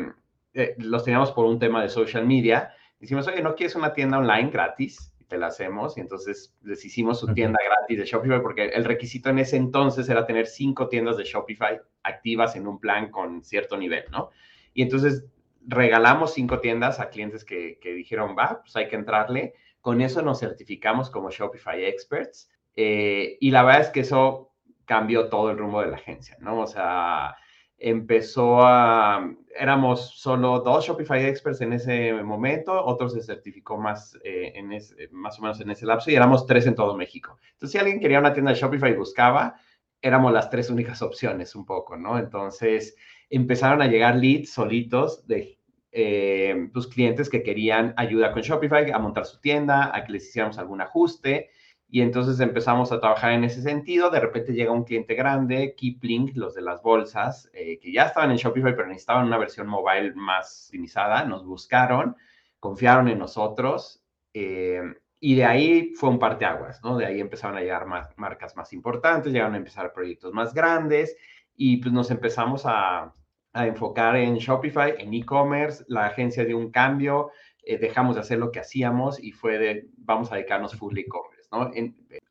eh, 0.55 0.75
los 0.79 1.05
teníamos 1.05 1.33
por 1.33 1.47
un 1.47 1.59
tema 1.59 1.83
de 1.83 1.89
social 1.89 2.25
media 2.27 2.73
Dijimos, 3.00 3.26
oye, 3.28 3.43
¿no 3.43 3.55
quieres 3.55 3.76
una 3.76 3.93
tienda 3.93 4.19
online 4.19 4.50
gratis? 4.50 5.12
Y 5.21 5.25
te 5.25 5.38
la 5.38 5.49
hacemos. 5.49 5.97
Y 5.97 6.00
entonces 6.00 6.55
les 6.62 6.85
hicimos 6.85 7.21
su 7.21 7.33
tienda 7.33 7.59
gratis 7.64 7.99
de 7.99 8.05
Shopify 8.05 8.43
porque 8.43 8.67
el 8.67 8.85
requisito 8.85 9.31
en 9.31 9.38
ese 9.38 9.57
entonces 9.57 10.09
era 10.09 10.26
tener 10.26 10.47
cinco 10.47 10.88
tiendas 10.88 11.17
de 11.17 11.25
Shopify 11.25 11.81
activas 12.02 12.57
en 12.57 12.67
un 12.67 12.81
plan 12.81 13.11
con 13.11 13.45
cierto 13.45 13.76
nivel, 13.76 14.05
¿no? 14.11 14.31
Y 14.75 14.83
entonces 14.83 15.26
regalamos 15.67 16.35
cinco 16.35 16.61
tiendas 16.61 16.99
a 17.00 17.11
clientes 17.11 17.45
que, 17.45 17.78
que 17.81 17.93
dijeron, 17.93 18.35
va, 18.38 18.61
pues 18.62 18.75
hay 18.76 18.88
que 18.88 18.97
entrarle. 18.97 19.55
Con 19.81 20.00
eso 20.00 20.23
nos 20.23 20.40
certificamos 20.40 21.11
como 21.11 21.31
Shopify 21.31 21.85
Experts. 21.85 22.50
Eh, 22.75 23.37
y 23.40 23.50
la 23.50 23.64
verdad 23.64 23.83
es 23.83 23.90
que 23.90 24.00
eso 24.00 24.52
cambió 24.85 25.28
todo 25.28 25.50
el 25.50 25.59
rumbo 25.59 25.81
de 25.83 25.88
la 25.88 25.97
agencia, 25.97 26.37
¿no? 26.40 26.61
O 26.61 26.67
sea, 26.67 27.37
empezó 27.76 28.62
a, 28.62 29.35
éramos 29.59 30.19
solo 30.19 30.61
dos 30.61 30.87
Shopify 30.87 31.25
experts 31.25 31.61
en 31.61 31.73
ese 31.73 32.12
momento, 32.12 32.85
otro 32.85 33.09
se 33.09 33.23
certificó 33.23 33.77
más, 33.77 34.17
eh, 34.25 34.53
en 34.55 34.69
más 35.12 35.38
o 35.38 35.43
menos 35.43 35.61
en 35.61 35.71
ese 35.71 35.87
lapso 35.87 36.11
y 36.11 36.15
éramos 36.15 36.47
tres 36.47 36.67
en 36.67 36.75
todo 36.75 36.97
México. 36.97 37.38
Entonces, 37.53 37.73
si 37.73 37.79
alguien 37.79 38.00
quería 38.00 38.21
una 38.21 38.33
tienda 38.33 38.53
de 38.53 38.59
Shopify 38.59 38.93
y 38.93 38.97
buscaba, 38.97 39.57
éramos 40.00 40.33
las 40.33 40.50
tres 40.50 40.71
únicas 40.71 41.03
opciones 41.03 41.55
un 41.55 41.65
poco, 41.67 41.97
¿no? 41.97 42.19
Entonces, 42.19 42.97
empezaron 43.31 43.83
a 43.83 43.87
llegar 43.87 44.17
leads 44.17 44.50
solitos 44.50 45.27
de 45.27 45.59
eh, 45.91 46.69
tus 46.73 46.87
clientes 46.87 47.29
que 47.29 47.43
querían 47.43 47.95
ayuda 47.97 48.33
con 48.33 48.43
Shopify, 48.43 48.91
a 48.91 48.99
montar 48.99 49.27
su 49.27 49.41
tienda, 49.41 49.91
a 49.95 50.05
que 50.05 50.12
les 50.12 50.29
hiciéramos 50.29 50.59
algún 50.59 50.81
ajuste. 50.81 51.50
Y 51.90 52.02
entonces 52.02 52.38
empezamos 52.40 52.92
a 52.92 53.00
trabajar 53.00 53.33
en 53.33 53.45
ese 53.45 53.62
sentido. 53.62 54.11
De 54.11 54.21
repente 54.21 54.52
llega 54.52 54.73
un 54.73 54.85
cliente 54.85 55.14
grande, 55.14 55.75
Kipling, 55.75 56.33
los 56.35 56.54
de 56.54 56.62
las 56.62 56.83
bolsas, 56.83 57.50
eh, 57.54 57.78
que 57.80 57.92
ya 57.92 58.04
estaban 58.04 58.30
en 58.30 58.37
Shopify, 58.37 58.76
pero 58.76 58.88
necesitaban 58.88 59.26
una 59.26 59.38
versión 59.38 59.66
mobile 59.68 60.12
más 60.14 60.66
optimizada. 60.66 61.25
Nos 61.25 61.47
buscaron, 61.47 62.16
confiaron 62.61 63.09
en 63.09 63.18
nosotros. 63.18 64.02
Eh, 64.35 64.83
y 65.21 65.35
de 65.37 65.45
ahí 65.45 65.95
fue 65.95 66.11
un 66.11 66.18
parteaguas, 66.18 66.83
¿no? 66.85 66.97
De 66.97 67.07
ahí 67.07 67.21
empezaron 67.21 67.57
a 67.57 67.61
llegar 67.61 67.87
más, 67.87 68.16
marcas 68.18 68.54
más 68.54 68.73
importantes, 68.73 69.33
llegaron 69.33 69.54
a 69.54 69.59
empezar 69.59 69.92
proyectos 69.92 70.33
más 70.33 70.54
grandes 70.54 71.16
y 71.57 71.78
pues 71.78 71.92
nos 71.92 72.11
empezamos 72.11 72.64
a, 72.66 73.12
a 73.52 73.66
enfocar 73.66 74.16
en 74.16 74.37
Shopify, 74.37 74.95
en 74.99 75.14
e-commerce. 75.14 75.85
La 75.88 76.07
agencia 76.07 76.45
dio 76.45 76.59
un 76.59 76.71
cambio, 76.71 77.30
eh, 77.62 77.78
dejamos 77.78 78.14
de 78.14 78.21
hacer 78.21 78.38
lo 78.38 78.52
que 78.52 78.61
hacíamos 78.61 79.23
y 79.23 79.33
fue 79.33 79.59
de, 79.59 79.88
vamos 79.97 80.30
a 80.30 80.37
dedicarnos 80.37 80.76
full 80.76 80.97
e-commerce. 80.97 81.38
¿No? 81.50 81.71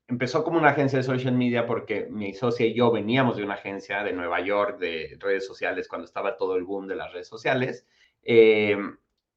empezó 0.07 0.43
como 0.43 0.57
una 0.57 0.69
agencia 0.69 0.97
de 0.97 1.03
social 1.03 1.33
media 1.33 1.65
porque 1.65 2.07
mi 2.09 2.33
socia 2.33 2.65
y 2.65 2.74
yo 2.74 2.91
veníamos 2.91 3.38
de 3.38 3.43
una 3.43 3.55
agencia 3.55 4.03
de 4.03 4.13
Nueva 4.13 4.39
York 4.41 4.79
de 4.79 5.17
redes 5.19 5.45
sociales 5.45 5.88
cuando 5.88 6.05
estaba 6.05 6.38
todo 6.38 6.55
el 6.55 6.63
boom 6.63 6.88
de 6.88 6.95
las 6.95 7.12
redes 7.12 7.27
sociales. 7.27 7.86
Eh, 8.24 8.77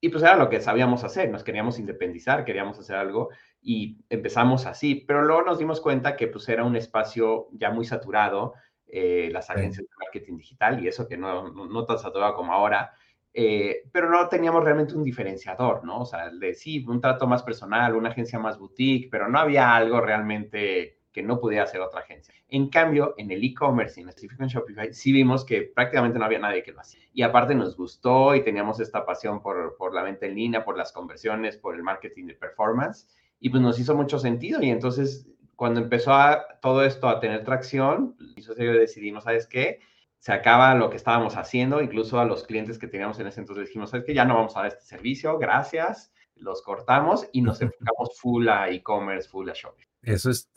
y 0.00 0.08
pues 0.08 0.22
era 0.22 0.36
lo 0.36 0.48
que 0.48 0.60
sabíamos 0.60 1.04
hacer, 1.04 1.30
nos 1.30 1.44
queríamos 1.44 1.78
independizar, 1.78 2.44
queríamos 2.44 2.78
hacer 2.78 2.96
algo 2.96 3.28
y 3.60 3.98
empezamos 4.08 4.64
así, 4.64 4.94
pero 4.94 5.22
luego 5.22 5.42
nos 5.42 5.58
dimos 5.58 5.80
cuenta 5.80 6.16
que 6.16 6.26
pues 6.28 6.48
era 6.48 6.64
un 6.64 6.74
espacio 6.74 7.48
ya 7.52 7.70
muy 7.70 7.84
saturado, 7.84 8.54
eh, 8.86 9.28
las 9.30 9.50
agencias 9.50 9.86
de 9.86 9.94
marketing 9.98 10.38
digital 10.38 10.82
y 10.82 10.88
eso 10.88 11.06
que 11.06 11.18
no, 11.18 11.52
no, 11.52 11.66
no 11.66 11.84
tan 11.84 11.98
saturado 11.98 12.34
como 12.34 12.52
ahora, 12.52 12.92
eh, 13.32 13.82
pero 13.92 14.10
no 14.10 14.28
teníamos 14.28 14.64
realmente 14.64 14.94
un 14.94 15.04
diferenciador, 15.04 15.84
¿no? 15.84 16.00
O 16.00 16.06
sea, 16.06 16.30
de 16.30 16.54
sí, 16.54 16.84
un 16.86 17.00
trato 17.00 17.26
más 17.26 17.42
personal, 17.42 17.94
una 17.94 18.10
agencia 18.10 18.38
más 18.38 18.58
boutique, 18.58 19.08
pero 19.10 19.28
no 19.28 19.38
había 19.38 19.74
algo 19.74 20.00
realmente 20.00 20.98
que 21.12 21.22
no 21.22 21.40
pudiera 21.40 21.64
hacer 21.64 21.80
otra 21.80 22.00
agencia. 22.00 22.34
En 22.48 22.68
cambio, 22.68 23.14
en 23.18 23.30
el 23.30 23.42
e-commerce, 23.42 24.00
en 24.00 24.08
específico 24.08 24.42
en 24.42 24.48
Shopify, 24.48 24.92
sí 24.92 25.12
vimos 25.12 25.44
que 25.44 25.62
prácticamente 25.62 26.18
no 26.18 26.24
había 26.24 26.38
nadie 26.38 26.62
que 26.62 26.72
lo 26.72 26.80
hacía. 26.80 27.02
Y 27.12 27.22
aparte 27.22 27.54
nos 27.54 27.76
gustó 27.76 28.34
y 28.34 28.42
teníamos 28.42 28.80
esta 28.80 29.04
pasión 29.04 29.42
por, 29.42 29.76
por 29.76 29.92
la 29.92 30.02
venta 30.02 30.26
en 30.26 30.36
línea, 30.36 30.64
por 30.64 30.76
las 30.76 30.92
conversiones, 30.92 31.56
por 31.56 31.74
el 31.74 31.82
marketing 31.82 32.26
de 32.26 32.34
performance. 32.34 33.08
Y 33.40 33.50
pues 33.50 33.62
nos 33.62 33.78
hizo 33.78 33.96
mucho 33.96 34.18
sentido. 34.18 34.62
Y 34.62 34.70
entonces, 34.70 35.28
cuando 35.56 35.80
empezó 35.80 36.12
a, 36.12 36.58
todo 36.60 36.84
esto 36.84 37.08
a 37.08 37.18
tener 37.18 37.44
tracción, 37.44 38.16
yo 38.36 38.54
decidimos, 38.54 39.24
¿sabes 39.24 39.46
qué? 39.46 39.80
Se 40.20 40.32
acaba 40.32 40.74
lo 40.74 40.90
que 40.90 40.96
estábamos 40.96 41.36
haciendo, 41.36 41.80
incluso 41.80 42.20
a 42.20 42.26
los 42.26 42.44
clientes 42.44 42.78
que 42.78 42.86
teníamos 42.86 43.18
en 43.18 43.26
ese 43.26 43.40
entonces 43.40 43.66
dijimos, 43.66 43.92
es 43.94 44.04
que 44.04 44.14
ya 44.14 44.26
no 44.26 44.34
vamos 44.34 44.54
a 44.54 44.60
dar 44.60 44.68
este 44.68 44.84
servicio, 44.84 45.38
gracias, 45.38 46.12
los 46.36 46.62
cortamos 46.62 47.26
y 47.32 47.40
nos 47.40 47.60
enfocamos 47.62 48.18
full 48.20 48.48
a 48.48 48.68
e-commerce, 48.70 49.28
full 49.28 49.48
a 49.48 49.54
shopping. 49.54 49.86
Eso 50.02 50.30
es, 50.30 50.50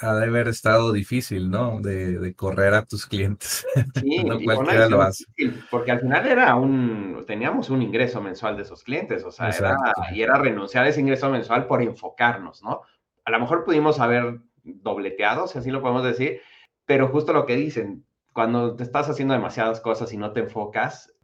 ha 0.00 0.14
de 0.14 0.26
haber 0.26 0.48
estado 0.48 0.92
difícil, 0.92 1.50
¿no? 1.50 1.78
De, 1.80 2.34
correr 2.34 2.72
a 2.72 2.84
tus 2.84 3.06
clientes. 3.06 3.66
Sí, 4.00 4.24
no 4.24 4.38
cualquiera 4.40 4.88
lo 4.88 5.02
hace. 5.02 5.24
porque 5.70 5.92
al 5.92 6.00
final 6.00 6.26
era 6.26 6.54
un, 6.54 7.24
teníamos 7.26 7.68
un 7.68 7.82
ingreso 7.82 8.22
mensual 8.22 8.56
de 8.56 8.62
esos 8.62 8.82
clientes, 8.82 9.24
o 9.24 9.30
sea, 9.30 9.50
era, 9.50 9.76
y 10.12 10.22
era 10.22 10.38
renunciar 10.38 10.84
a 10.84 10.88
ese 10.88 11.00
ingreso 11.00 11.28
mensual 11.30 11.66
por 11.66 11.82
enfocarnos, 11.82 12.62
¿no? 12.62 12.82
A 13.24 13.30
lo 13.30 13.40
mejor 13.40 13.64
pudimos 13.64 14.00
haber 14.00 14.40
dobleteado, 14.62 15.46
si 15.48 15.58
así 15.58 15.70
lo 15.70 15.82
podemos 15.82 16.04
decir, 16.04 16.40
pero 16.86 17.08
justo 17.08 17.34
lo 17.34 17.44
que 17.44 17.56
dicen, 17.56 18.06
cuando 18.32 18.76
te 18.76 18.82
estás 18.82 19.08
haciendo 19.08 19.34
demasiadas 19.34 19.80
cosas 19.80 20.12
y 20.12 20.16
no 20.16 20.32
te 20.32 20.40
enfocas, 20.40 21.14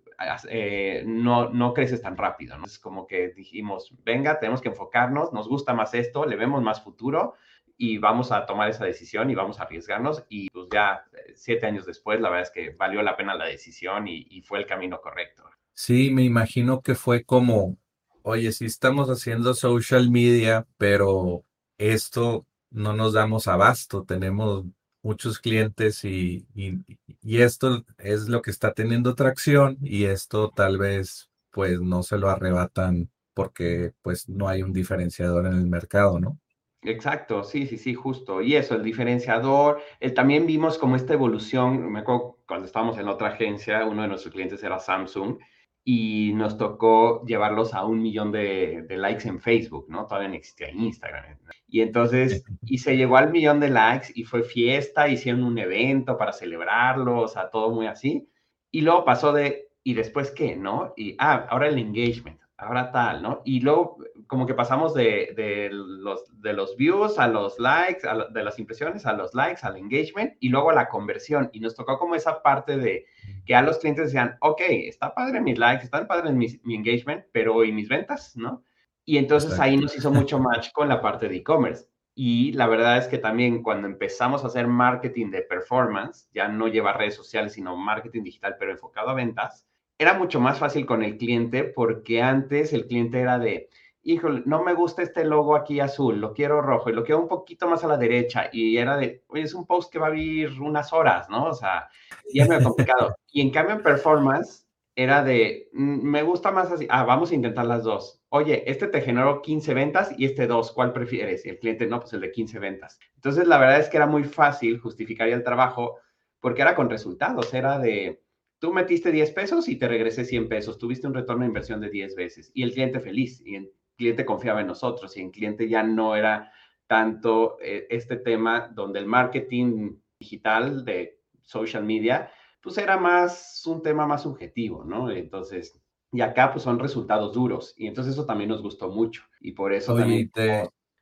eh, 0.49 1.02
no, 1.06 1.50
no 1.50 1.75
creces 1.75 2.02
tan 2.02 2.16
rápido. 2.16 2.56
¿no? 2.58 2.64
Es 2.64 2.78
como 2.78 3.06
que 3.06 3.28
dijimos, 3.28 3.92
venga, 4.04 4.38
tenemos 4.38 4.61
que 4.61 4.68
enfocarnos, 4.68 5.32
nos 5.32 5.49
gusta 5.49 5.75
más 5.75 5.94
esto, 5.94 6.26
le 6.26 6.37
vemos 6.37 6.62
más 6.62 6.82
futuro 6.82 7.34
y 7.76 7.99
vamos 7.99 8.30
a 8.30 8.46
tomar 8.46 8.70
esa 8.70 8.84
decisión 8.84 9.30
y 9.30 9.34
vamos 9.34 9.61
a 9.61 9.64
arriesgarnos. 9.64 10.25
Y 10.28 10.49
pues 10.50 10.68
ya 10.73 11.04
eh, 11.12 11.32
siete 11.34 11.66
años 11.66 11.87
después, 11.87 12.20
la 12.20 12.30
verdad 12.30 12.49
es 12.49 12.50
que 12.50 12.70
valió 12.70 13.02
la 13.02 13.16
pena 13.16 13.34
la 13.34 13.46
decisión 13.46 14.08
y, 14.08 14.26
y 14.30 14.42
fue 14.42 14.58
el 14.58 14.66
camino 14.66 15.00
correcto. 15.00 15.44
Sí, 15.75 16.11
me 16.11 16.23
imagino 16.23 16.82
que 16.82 16.94
fue 16.94 17.25
como, 17.25 17.76
oye, 18.23 18.52
sí 18.52 18.66
estamos 18.66 19.08
haciendo 19.11 19.54
social 19.54 20.11
media, 20.11 20.66
pero 20.78 21.44
esto 21.78 22.46
no 22.70 22.92
nos 22.92 23.12
damos 23.12 23.49
abasto, 23.49 24.04
tenemos 24.04 24.64
muchos 25.04 25.38
clientes 25.38 26.04
y, 26.04 26.46
y, 26.54 27.42
esto 27.42 27.84
es 27.99 28.28
lo 28.28 28.42
que 28.42 28.50
está 28.50 28.73
teniendo 28.73 29.14
tracción 29.14 29.76
y 29.80 30.04
esto 30.04 30.50
tal 30.50 30.78
vez 30.78 31.30
pues 31.50 31.80
no 31.80 32.02
se 32.02 32.18
lo 32.18 32.30
arrebatan 32.30 33.11
porque 33.34 33.92
pues 34.02 34.28
no 34.28 34.49
hay 34.49 34.62
un 34.62 34.73
diferenciador 34.73 35.46
en 35.46 35.54
el 35.54 35.66
mercado, 35.66 36.18
¿no? 36.18 36.38
Exacto, 36.82 37.44
sí, 37.44 37.66
sí, 37.66 37.78
sí, 37.78 37.94
justo. 37.94 38.40
Y 38.40 38.56
eso, 38.56 38.75
el 38.75 38.82
diferenciador, 38.82 39.80
también 40.14 40.46
vimos 40.46 40.78
como 40.78 40.96
esta 40.96 41.14
evolución, 41.14 41.92
me 41.92 42.00
acuerdo 42.00 42.38
cuando 42.46 42.66
estábamos 42.66 42.99
en 42.99 43.08
otra 43.08 43.28
agencia, 43.28 43.84
uno 43.84 44.02
de 44.02 44.08
nuestros 44.08 44.32
clientes 44.32 44.62
era 44.62 44.78
Samsung 44.78 45.38
y 45.84 46.32
nos 46.34 46.56
tocó 46.56 47.22
llevarlos 47.26 47.74
a 47.74 47.84
un 47.84 48.00
millón 48.00 48.32
de, 48.32 48.86
likes 48.88 49.28
en 49.28 49.38
Facebook, 49.38 49.86
¿no? 49.88 50.06
Todavía 50.06 50.28
no 50.28 50.34
existía 50.34 50.70
Instagram. 50.70 51.36
Y 51.68 51.82
entonces, 51.82 52.44
y 52.62 52.78
se 52.78 52.96
llegó 52.96 53.18
al 53.18 53.30
millón 53.30 53.60
de 53.60 53.68
likes 53.68 54.08
y 54.14 54.24
fue 54.24 54.42
fiesta, 54.44 55.08
hicieron 55.08 55.44
un 55.44 55.58
evento 55.58 56.16
para 56.16 56.32
celebrarlo, 56.32 57.20
o 57.20 57.28
sea, 57.28 57.50
todo 57.50 57.70
muy 57.70 57.86
así. 57.86 58.26
Y 58.70 58.80
luego 58.80 59.04
pasó 59.04 59.32
de, 59.32 59.68
¿y 59.82 59.92
después 59.92 60.30
qué, 60.30 60.56
no? 60.56 60.94
Y, 60.96 61.16
ah, 61.18 61.46
ahora 61.50 61.68
el 61.68 61.78
engagement, 61.78 62.40
ahora 62.56 62.90
tal, 62.90 63.22
¿no? 63.22 63.42
Y 63.44 63.60
luego 63.60 63.98
como 64.26 64.47
que 64.47 64.54
pasamos 64.54 64.95
de, 64.95 65.33
de 65.37 65.71
los, 65.73 66.25
de 66.40 66.52
los 66.52 66.76
views 66.76 67.19
a 67.19 67.28
los 67.28 67.59
likes, 67.59 68.02
de 68.31 68.45
las 68.45 68.59
impresiones 68.59 69.07
a 69.07 69.12
los 69.12 69.35
likes, 69.35 69.61
al 69.62 69.76
engagement 69.76 70.35
y 70.40 70.49
luego 70.49 70.71
a 70.71 70.75
la 70.75 70.88
conversión. 70.88 71.50
Y 71.52 71.61
nos 71.61 71.75
tocó 71.75 71.99
como 71.99 72.14
esa 72.14 72.43
parte 72.43 72.76
de 72.76 73.07
que 73.45 73.54
a 73.54 73.62
los 73.62 73.78
clientes 73.78 74.07
decían, 74.07 74.37
ok, 74.40 74.61
está 74.69 75.14
padre 75.14 75.40
mis 75.40 75.59
likes, 75.59 75.85
están 75.85 76.07
padres 76.07 76.33
mi, 76.33 76.47
mi 76.64 76.75
engagement, 76.75 77.25
pero 77.33 77.64
¿y 77.64 77.73
mis 77.73 77.88
ventas? 77.88 78.37
¿No? 78.37 78.62
Y 79.04 79.19
entonces 79.19 79.59
ahí 79.61 79.76
nos 79.76 79.97
hizo 79.97 80.11
mucho 80.11 80.38
match 80.38 80.73
con 80.73 80.88
la 80.88 81.02
parte 81.02 81.28
de 81.28 81.37
e-commerce. 81.37 81.87
Y 82.14 82.52
la 82.52 82.69
verdad 82.69 82.99
es 82.99 83.09
que 83.09 83.19
también 83.19 83.62
cuando 83.62 83.88
empezamos 83.88 84.45
a 84.45 84.47
hacer 84.47 84.66
marketing 84.66 85.31
de 85.31 85.43
performance, 85.43 86.28
ya 86.33 86.49
no 86.49 86.69
lleva 86.69 86.93
redes 86.93 87.16
sociales, 87.16 87.54
sino 87.54 87.76
marketing 87.76 88.23
digital, 88.23 88.57
pero 88.59 88.71
enfocado 88.71 89.11
a 89.11 89.14
ventas, 89.14 89.66
era 89.99 90.14
mucho 90.14 90.40
más 90.40 90.59
fácil 90.59 90.87
con 90.87 91.02
el 91.02 91.19
cliente 91.19 91.64
porque 91.64 92.23
antes 92.23 92.73
el 92.73 92.87
cliente 92.87 93.21
era 93.21 93.38
de, 93.38 93.69
híjole, 94.04 94.42
no 94.44 94.62
me 94.62 94.75
gusta 94.75 95.02
este 95.02 95.25
logo 95.25 95.56
aquí 95.56 95.80
azul, 95.80 96.20
lo 96.20 96.32
quiero 96.32 96.61
rojo 96.61 96.90
y 96.90 96.92
lo 96.92 97.02
quiero 97.02 97.23
un 97.23 97.28
poquito 97.28 97.66
más 97.66 97.82
a 97.84 97.88
la 97.88 97.96
derecha. 97.96 98.49
Y 98.52 98.76
era 98.76 98.96
de, 98.96 99.25
oye, 99.28 99.42
es 99.42 99.54
un 99.54 99.66
post 99.66 99.92
que 99.92 99.99
va 99.99 100.08
a 100.08 100.11
vivir 100.11 100.61
unas 100.61 100.92
horas, 100.92 101.28
¿no? 101.30 101.46
O 101.46 101.54
sea, 101.54 101.88
ya 102.32 102.44
es 102.44 102.49
muy 102.49 102.62
complicado. 102.62 103.16
y 103.32 103.40
en 103.40 103.50
cambio 103.50 103.76
en 103.76 103.82
performance 103.82 104.66
era 104.96 105.25
de, 105.25 105.68
mm, 105.73 106.02
me 106.02 106.23
gusta 106.23 106.52
más 106.52 106.70
así, 106.70 106.87
ah, 106.90 107.04
vamos 107.04 107.30
a 107.30 107.34
intentar 107.34 107.66
las 107.66 107.82
dos. 107.82 108.20
Oye, 108.28 108.62
este 108.70 108.87
te 108.87 109.00
generó 109.00 109.42
15 109.42 109.75
ventas 109.75 110.12
y 110.16 110.26
este 110.26 110.46
dos, 110.46 110.70
¿cuál 110.73 110.92
prefieres? 110.92 111.44
Y 111.46 111.49
el 111.49 111.58
cliente, 111.58 111.87
no, 111.87 112.00
pues 112.00 112.12
el 112.12 112.20
de 112.20 112.30
15 112.30 112.58
ventas. 112.58 112.99
Entonces, 113.16 113.46
la 113.46 113.58
verdad 113.58 113.80
es 113.80 113.88
que 113.88 113.96
era 113.96 114.06
muy 114.06 114.25
fácil 114.25 114.78
justificar 114.78 115.28
el 115.28 115.42
trabajo 115.42 115.99
porque 116.40 116.62
era 116.62 116.75
con 116.75 116.90
resultados, 116.90 117.54
era 117.54 117.78
de, 117.78 118.23
tú 118.58 118.73
metiste 118.73 119.11
10 119.11 119.30
pesos 119.32 119.68
y 119.68 119.76
te 119.76 119.88
regresé 119.88 120.25
100 120.25 120.49
pesos, 120.49 120.78
tuviste 120.78 121.06
un 121.06 121.14
retorno 121.14 121.42
de 121.42 121.49
inversión 121.49 121.80
de 121.80 121.90
10 121.90 122.14
veces 122.16 122.50
y 122.54 122.62
el 122.62 122.73
cliente 122.73 123.00
feliz. 123.00 123.40
Y 123.44 123.56
cliente 123.96 124.24
confiaba 124.24 124.60
en 124.60 124.66
nosotros 124.66 125.16
y 125.16 125.20
en 125.20 125.30
cliente 125.30 125.68
ya 125.68 125.82
no 125.82 126.16
era 126.16 126.52
tanto 126.86 127.56
eh, 127.60 127.86
este 127.90 128.16
tema 128.16 128.68
donde 128.74 128.98
el 128.98 129.06
marketing 129.06 129.96
digital 130.18 130.84
de 130.84 131.20
social 131.42 131.84
media, 131.84 132.30
pues 132.62 132.78
era 132.78 132.96
más 132.96 133.62
un 133.66 133.82
tema 133.82 134.06
más 134.06 134.22
subjetivo, 134.22 134.84
¿no? 134.84 135.10
Entonces, 135.10 135.80
y 136.12 136.20
acá 136.20 136.52
pues 136.52 136.62
son 136.62 136.78
resultados 136.78 137.34
duros 137.34 137.74
y 137.76 137.86
entonces 137.86 138.14
eso 138.14 138.24
también 138.24 138.50
nos 138.50 138.62
gustó 138.62 138.88
mucho 138.88 139.22
y 139.40 139.52
por 139.52 139.72
eso 139.72 139.96
también 139.96 140.30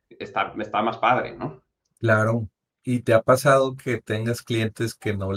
está, 0.09 0.53
está 0.57 0.81
más 0.81 0.97
padre, 0.97 1.37
¿no? 1.37 1.63
Claro. 1.99 2.49
¿Y 2.83 2.99
te 2.99 3.13
ha 3.13 3.21
pasado 3.21 3.77
que 3.77 4.01
tengas 4.01 4.41
clientes 4.41 4.93
que 4.93 5.15
no, 5.15 5.29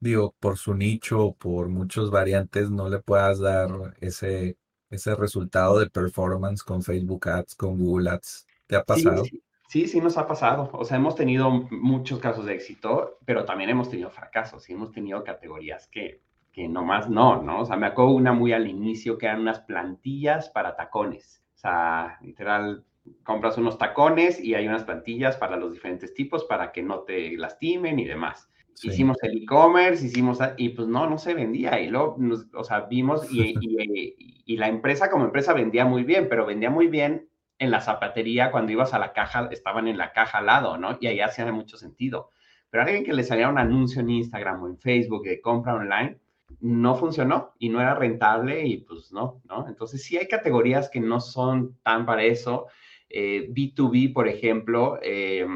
digo, 0.00 0.34
por 0.38 0.56
su 0.56 0.74
nicho, 0.74 1.34
por 1.38 1.68
muchas 1.68 2.10
variantes, 2.10 2.70
no 2.70 2.88
le 2.88 3.00
puedas 3.00 3.40
dar 3.40 3.94
ese 4.00 4.56
ese 4.90 5.14
resultado 5.14 5.78
de 5.78 5.90
performance 5.90 6.62
con 6.62 6.82
Facebook 6.82 7.28
Ads, 7.28 7.54
con 7.54 7.78
Google 7.78 8.10
Ads? 8.10 8.46
¿Te 8.66 8.76
ha 8.76 8.84
pasado? 8.84 9.24
Sí, 9.68 9.86
sí, 9.86 10.00
nos 10.00 10.16
ha 10.16 10.26
pasado. 10.26 10.70
O 10.72 10.84
sea, 10.84 10.96
hemos 10.96 11.14
tenido 11.14 11.50
muchos 11.50 12.20
casos 12.20 12.46
de 12.46 12.54
éxito, 12.54 13.18
pero 13.26 13.44
también 13.44 13.68
hemos 13.68 13.90
tenido 13.90 14.10
fracasos 14.10 14.68
y 14.68 14.72
hemos 14.72 14.92
tenido 14.92 15.22
categorías 15.24 15.88
que, 15.88 16.22
que 16.52 16.68
nomás 16.68 17.10
no, 17.10 17.42
¿no? 17.42 17.60
O 17.60 17.64
sea, 17.66 17.76
me 17.76 17.86
acuerdo 17.86 18.12
una 18.12 18.32
muy 18.32 18.52
al 18.52 18.66
inicio 18.66 19.18
que 19.18 19.26
eran 19.26 19.40
unas 19.40 19.60
plantillas 19.60 20.48
para 20.48 20.74
tacones. 20.74 21.42
O 21.54 21.58
sea, 21.58 22.18
literal, 22.22 22.84
compras 23.24 23.58
unos 23.58 23.76
tacones 23.76 24.40
y 24.40 24.54
hay 24.54 24.66
unas 24.66 24.84
plantillas 24.84 25.36
para 25.36 25.56
los 25.56 25.72
diferentes 25.72 26.14
tipos 26.14 26.44
para 26.44 26.72
que 26.72 26.82
no 26.82 27.00
te 27.00 27.36
lastimen 27.36 27.98
y 27.98 28.04
demás. 28.06 28.47
Hicimos 28.82 29.16
el 29.22 29.42
e-commerce, 29.42 30.06
hicimos, 30.06 30.38
y 30.56 30.70
pues 30.70 30.88
no, 30.88 31.08
no 31.08 31.18
se 31.18 31.34
vendía. 31.34 31.80
Y 31.80 31.88
luego, 31.88 32.16
o 32.54 32.64
sea, 32.64 32.80
vimos, 32.82 33.30
y, 33.30 33.54
y, 33.60 34.42
y, 34.46 34.56
la 34.56 34.68
empresa 34.68 35.10
como 35.10 35.24
empresa 35.24 35.52
vendía 35.52 35.84
muy 35.84 36.04
bien, 36.04 36.28
pero 36.28 36.46
vendía 36.46 36.70
muy 36.70 36.86
bien 36.88 37.28
en 37.58 37.70
la 37.70 37.80
zapatería 37.80 38.50
cuando 38.50 38.72
ibas 38.72 38.94
a 38.94 38.98
la 38.98 39.12
caja, 39.12 39.48
estaban 39.50 39.88
en 39.88 39.98
la 39.98 40.12
caja 40.12 40.38
al 40.38 40.46
lado, 40.46 40.78
¿no? 40.78 40.96
Y 41.00 41.08
ahí 41.08 41.20
hacía 41.20 41.50
mucho 41.50 41.76
sentido. 41.76 42.30
Pero 42.70 42.84
alguien 42.84 43.04
que 43.04 43.12
le 43.12 43.24
salía 43.24 43.48
un 43.48 43.58
anuncio 43.58 44.00
en 44.00 44.10
Instagram 44.10 44.62
o 44.62 44.68
en 44.68 44.78
Facebook 44.78 45.24
de 45.24 45.40
compra 45.40 45.74
online, 45.74 46.18
no 46.60 46.96
funcionó 46.96 47.54
y 47.58 47.68
no 47.68 47.80
era 47.80 47.94
rentable 47.94 48.66
y 48.66 48.78
pues 48.78 49.12
no, 49.12 49.40
¿no? 49.44 49.68
Entonces 49.68 50.02
sí 50.02 50.16
hay 50.16 50.28
categorías 50.28 50.88
que 50.88 51.00
no 51.00 51.20
son 51.20 51.76
tan 51.82 52.06
para 52.06 52.24
eso. 52.24 52.66
B2B, 53.10 54.10
eh, 54.10 54.12
por 54.12 54.28
ejemplo, 54.28 54.98
eh, 55.02 55.46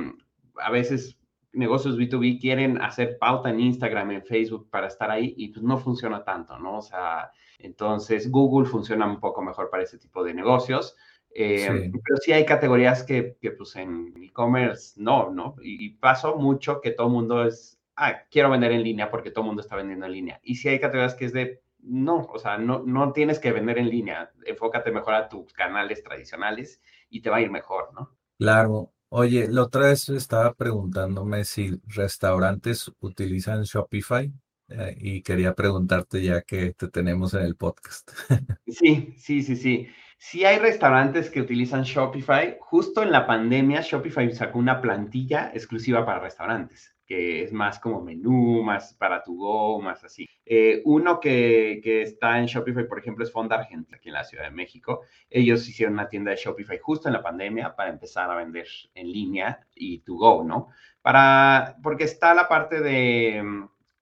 a 0.56 0.70
veces 0.70 1.18
negocios 1.52 1.98
B2B 1.98 2.40
quieren 2.40 2.80
hacer 2.80 3.18
pauta 3.18 3.50
en 3.50 3.60
Instagram, 3.60 4.10
en 4.12 4.24
Facebook 4.24 4.68
para 4.70 4.86
estar 4.86 5.10
ahí 5.10 5.34
y 5.36 5.48
pues 5.48 5.62
no 5.62 5.78
funciona 5.78 6.24
tanto, 6.24 6.58
¿no? 6.58 6.78
O 6.78 6.82
sea, 6.82 7.30
entonces 7.58 8.30
Google 8.30 8.68
funciona 8.68 9.06
un 9.06 9.20
poco 9.20 9.42
mejor 9.42 9.70
para 9.70 9.82
ese 9.82 9.98
tipo 9.98 10.24
de 10.24 10.34
negocios. 10.34 10.96
Eh, 11.34 11.90
pero 12.04 12.16
sí 12.20 12.32
hay 12.32 12.44
categorías 12.44 13.02
que, 13.04 13.36
que 13.40 13.52
pues 13.52 13.74
en 13.76 14.12
e-commerce 14.22 15.00
no, 15.00 15.30
¿no? 15.30 15.56
Y, 15.62 15.90
pasó 15.94 16.36
mucho 16.36 16.80
que 16.80 16.90
todo 16.90 17.06
el 17.06 17.12
mundo 17.14 17.44
es, 17.44 17.80
ah, 17.96 18.24
quiero 18.30 18.50
vender 18.50 18.72
en 18.72 18.82
línea 18.82 19.10
porque 19.10 19.30
todo 19.30 19.44
el 19.44 19.46
mundo 19.46 19.62
está 19.62 19.76
vendiendo 19.76 20.04
en 20.06 20.12
línea. 20.12 20.40
Y 20.42 20.56
sí 20.56 20.68
hay 20.68 20.78
categorías 20.78 21.14
que 21.14 21.24
es 21.24 21.32
de, 21.32 21.62
no, 21.78 22.26
o 22.30 22.38
sea, 22.38 22.58
no, 22.58 22.82
no 22.84 23.12
tienes 23.12 23.38
que 23.38 23.52
vender 23.52 23.78
en 23.78 23.88
línea, 23.88 24.30
enfócate 24.44 24.90
mejor 24.92 25.14
a 25.14 25.28
tus 25.28 25.52
canales 25.54 26.02
tradicionales 26.02 26.82
y 27.08 27.22
te 27.22 27.30
va 27.30 27.36
a 27.36 27.40
ir 27.40 27.50
mejor, 27.50 27.94
¿no? 27.94 28.14
Claro. 28.38 28.92
Oye, 29.14 29.46
la 29.46 29.64
otra 29.64 29.88
vez 29.88 30.08
estaba 30.08 30.54
preguntándome 30.54 31.44
si 31.44 31.78
restaurantes 31.84 32.90
utilizan 33.00 33.62
Shopify 33.64 34.32
eh, 34.68 34.96
y 34.98 35.20
quería 35.20 35.52
preguntarte 35.54 36.22
ya 36.22 36.40
que 36.40 36.72
te 36.72 36.88
tenemos 36.88 37.34
en 37.34 37.42
el 37.42 37.54
podcast. 37.54 38.10
Sí, 38.66 39.14
sí, 39.18 39.42
sí, 39.42 39.56
sí. 39.56 39.86
Sí 40.16 40.46
hay 40.46 40.58
restaurantes 40.58 41.28
que 41.28 41.42
utilizan 41.42 41.82
Shopify. 41.82 42.56
Justo 42.58 43.02
en 43.02 43.12
la 43.12 43.26
pandemia, 43.26 43.82
Shopify 43.82 44.32
sacó 44.32 44.58
una 44.58 44.80
plantilla 44.80 45.50
exclusiva 45.52 46.06
para 46.06 46.20
restaurantes, 46.20 46.91
es 47.14 47.52
más 47.52 47.78
como 47.78 48.00
menú, 48.00 48.62
más 48.62 48.94
para 48.94 49.22
tu 49.22 49.36
go, 49.36 49.80
más 49.80 50.02
así. 50.04 50.28
Eh, 50.44 50.82
uno 50.84 51.20
que, 51.20 51.80
que, 51.82 52.02
está 52.02 52.38
en 52.38 52.46
Shopify, 52.46 52.86
por 52.86 52.98
ejemplo, 52.98 53.24
es 53.24 53.32
Fonda 53.32 53.56
Argentina, 53.56 53.96
aquí 53.96 54.08
en 54.08 54.14
la 54.14 54.24
Ciudad 54.24 54.44
de 54.44 54.50
México. 54.50 55.02
Ellos 55.30 55.68
hicieron 55.68 55.94
una 55.94 56.08
tienda 56.08 56.30
de 56.30 56.36
Shopify 56.36 56.78
justo 56.78 57.08
en 57.08 57.14
la 57.14 57.22
pandemia 57.22 57.74
para 57.74 57.90
empezar 57.90 58.30
a 58.30 58.36
vender 58.36 58.66
en 58.94 59.12
línea 59.12 59.66
y 59.74 60.00
to 60.00 60.14
go, 60.14 60.44
¿no? 60.44 60.68
Para, 61.00 61.76
porque 61.82 62.04
está 62.04 62.34
la 62.34 62.48
parte 62.48 62.80
de 62.80 63.42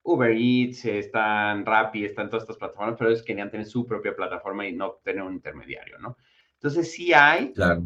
Uber 0.02 0.30
Eats, 0.30 0.84
están 0.84 1.64
Rappi, 1.64 2.04
están 2.04 2.28
todas 2.28 2.44
estas 2.44 2.56
plataformas, 2.56 2.96
pero 2.98 3.10
ellos 3.10 3.22
querían 3.22 3.50
tener 3.50 3.66
su 3.66 3.86
propia 3.86 4.14
plataforma 4.14 4.66
y 4.66 4.72
no 4.72 4.98
tener 5.02 5.22
un 5.22 5.34
intermediario, 5.34 5.98
¿no? 5.98 6.16
Entonces 6.54 6.92
sí 6.92 7.12
hay. 7.12 7.52
Claro. 7.52 7.84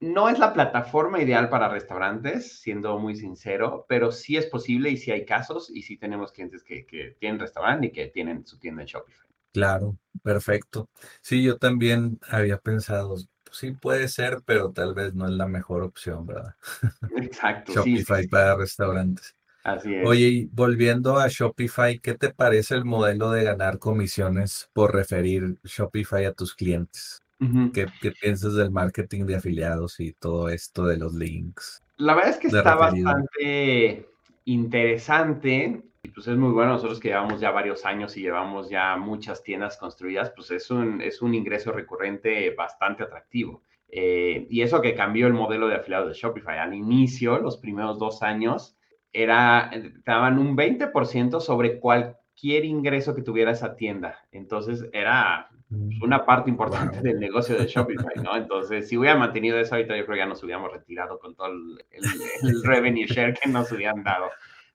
No 0.00 0.28
es 0.28 0.38
la 0.38 0.52
plataforma 0.52 1.22
ideal 1.22 1.48
para 1.48 1.68
restaurantes, 1.68 2.60
siendo 2.60 2.98
muy 2.98 3.16
sincero, 3.16 3.86
pero 3.88 4.12
sí 4.12 4.36
es 4.36 4.46
posible 4.46 4.90
y 4.90 4.96
sí 4.96 5.10
hay 5.10 5.24
casos 5.24 5.70
y 5.72 5.82
sí 5.82 5.96
tenemos 5.96 6.32
clientes 6.32 6.62
que, 6.62 6.84
que 6.84 7.16
tienen 7.18 7.40
restaurante 7.40 7.86
y 7.86 7.92
que 7.92 8.08
tienen 8.08 8.46
su 8.46 8.58
tienda 8.58 8.82
en 8.82 8.88
Shopify. 8.88 9.26
Claro, 9.52 9.96
perfecto. 10.22 10.90
Sí, 11.20 11.42
yo 11.42 11.58
también 11.58 12.18
había 12.28 12.58
pensado, 12.58 13.14
pues 13.44 13.56
sí 13.56 13.70
puede 13.70 14.08
ser, 14.08 14.42
pero 14.44 14.72
tal 14.72 14.94
vez 14.94 15.14
no 15.14 15.26
es 15.26 15.32
la 15.32 15.46
mejor 15.46 15.84
opción, 15.84 16.26
¿verdad? 16.26 16.56
Exacto. 17.16 17.72
Shopify 17.72 18.26
para 18.26 18.56
restaurantes. 18.56 19.36
Así 19.62 19.94
es. 19.94 20.04
Oye, 20.04 20.26
y 20.26 20.44
volviendo 20.46 21.18
a 21.18 21.28
Shopify, 21.28 22.00
¿qué 22.00 22.14
te 22.14 22.34
parece 22.34 22.74
el 22.74 22.84
modelo 22.84 23.30
de 23.30 23.44
ganar 23.44 23.78
comisiones 23.78 24.68
por 24.72 24.92
referir 24.92 25.56
Shopify 25.62 26.24
a 26.26 26.32
tus 26.32 26.54
clientes? 26.54 27.23
¿Qué, 27.38 27.86
piensas 28.20 28.54
del 28.54 28.70
marketing 28.70 29.26
de 29.26 29.36
afiliados 29.36 30.00
y 30.00 30.12
todo 30.12 30.48
esto 30.48 30.86
de 30.86 30.96
los 30.96 31.14
links? 31.14 31.82
La 31.96 32.14
verdad 32.14 32.30
es 32.30 32.38
que 32.38 32.46
está 32.48 32.74
bastante 32.74 34.08
interesante 34.44 35.82
y 36.02 36.08
pues 36.08 36.26
es 36.28 36.36
muy 36.36 36.52
bueno. 36.52 36.72
Nosotros 36.72 37.00
que 37.00 37.08
llevamos 37.08 37.40
ya 37.40 37.50
varios 37.50 37.84
años 37.84 38.16
y 38.16 38.22
llevamos 38.22 38.68
ya 38.68 38.96
muchas 38.96 39.42
tiendas 39.42 39.76
construidas, 39.76 40.32
pues 40.36 40.50
es 40.50 40.70
un, 40.70 41.00
es 41.00 41.22
un 41.22 41.34
ingreso 41.34 41.72
recurrente 41.72 42.50
bastante 42.54 43.02
atractivo. 43.02 43.62
Eh, 43.88 44.46
y 44.50 44.62
eso 44.62 44.80
que 44.80 44.94
cambió 44.94 45.26
el 45.26 45.34
modelo 45.34 45.68
de 45.68 45.76
afiliados 45.76 46.08
de 46.08 46.14
Shopify. 46.14 46.58
Al 46.58 46.74
inicio, 46.74 47.38
los 47.38 47.58
primeros 47.58 47.98
dos 47.98 48.22
años, 48.22 48.76
era, 49.12 49.70
te 49.72 50.02
daban 50.04 50.38
un 50.38 50.56
20% 50.56 51.40
sobre 51.40 51.78
cualquier 51.78 52.23
ingreso 52.42 53.14
que 53.14 53.22
tuviera 53.22 53.52
esa 53.52 53.76
tienda. 53.76 54.26
Entonces 54.32 54.86
era 54.92 55.48
mm. 55.70 56.02
una 56.02 56.24
parte 56.24 56.50
importante 56.50 57.00
del 57.00 57.18
negocio 57.18 57.56
de 57.56 57.66
Shopify, 57.66 58.16
¿no? 58.22 58.36
Entonces, 58.36 58.88
si 58.88 58.96
hubiera 58.96 59.16
mantenido 59.16 59.58
eso 59.58 59.74
ahorita, 59.74 59.96
yo 59.96 60.04
creo 60.04 60.14
que 60.14 60.20
ya 60.20 60.26
nos 60.26 60.42
hubiéramos 60.42 60.72
retirado 60.72 61.18
con 61.18 61.34
todo 61.34 61.48
el, 61.90 62.62
revenue 62.64 63.06
share 63.06 63.34
que 63.34 63.48
nos 63.48 63.70
hubieran 63.72 64.02
dado. 64.02 64.30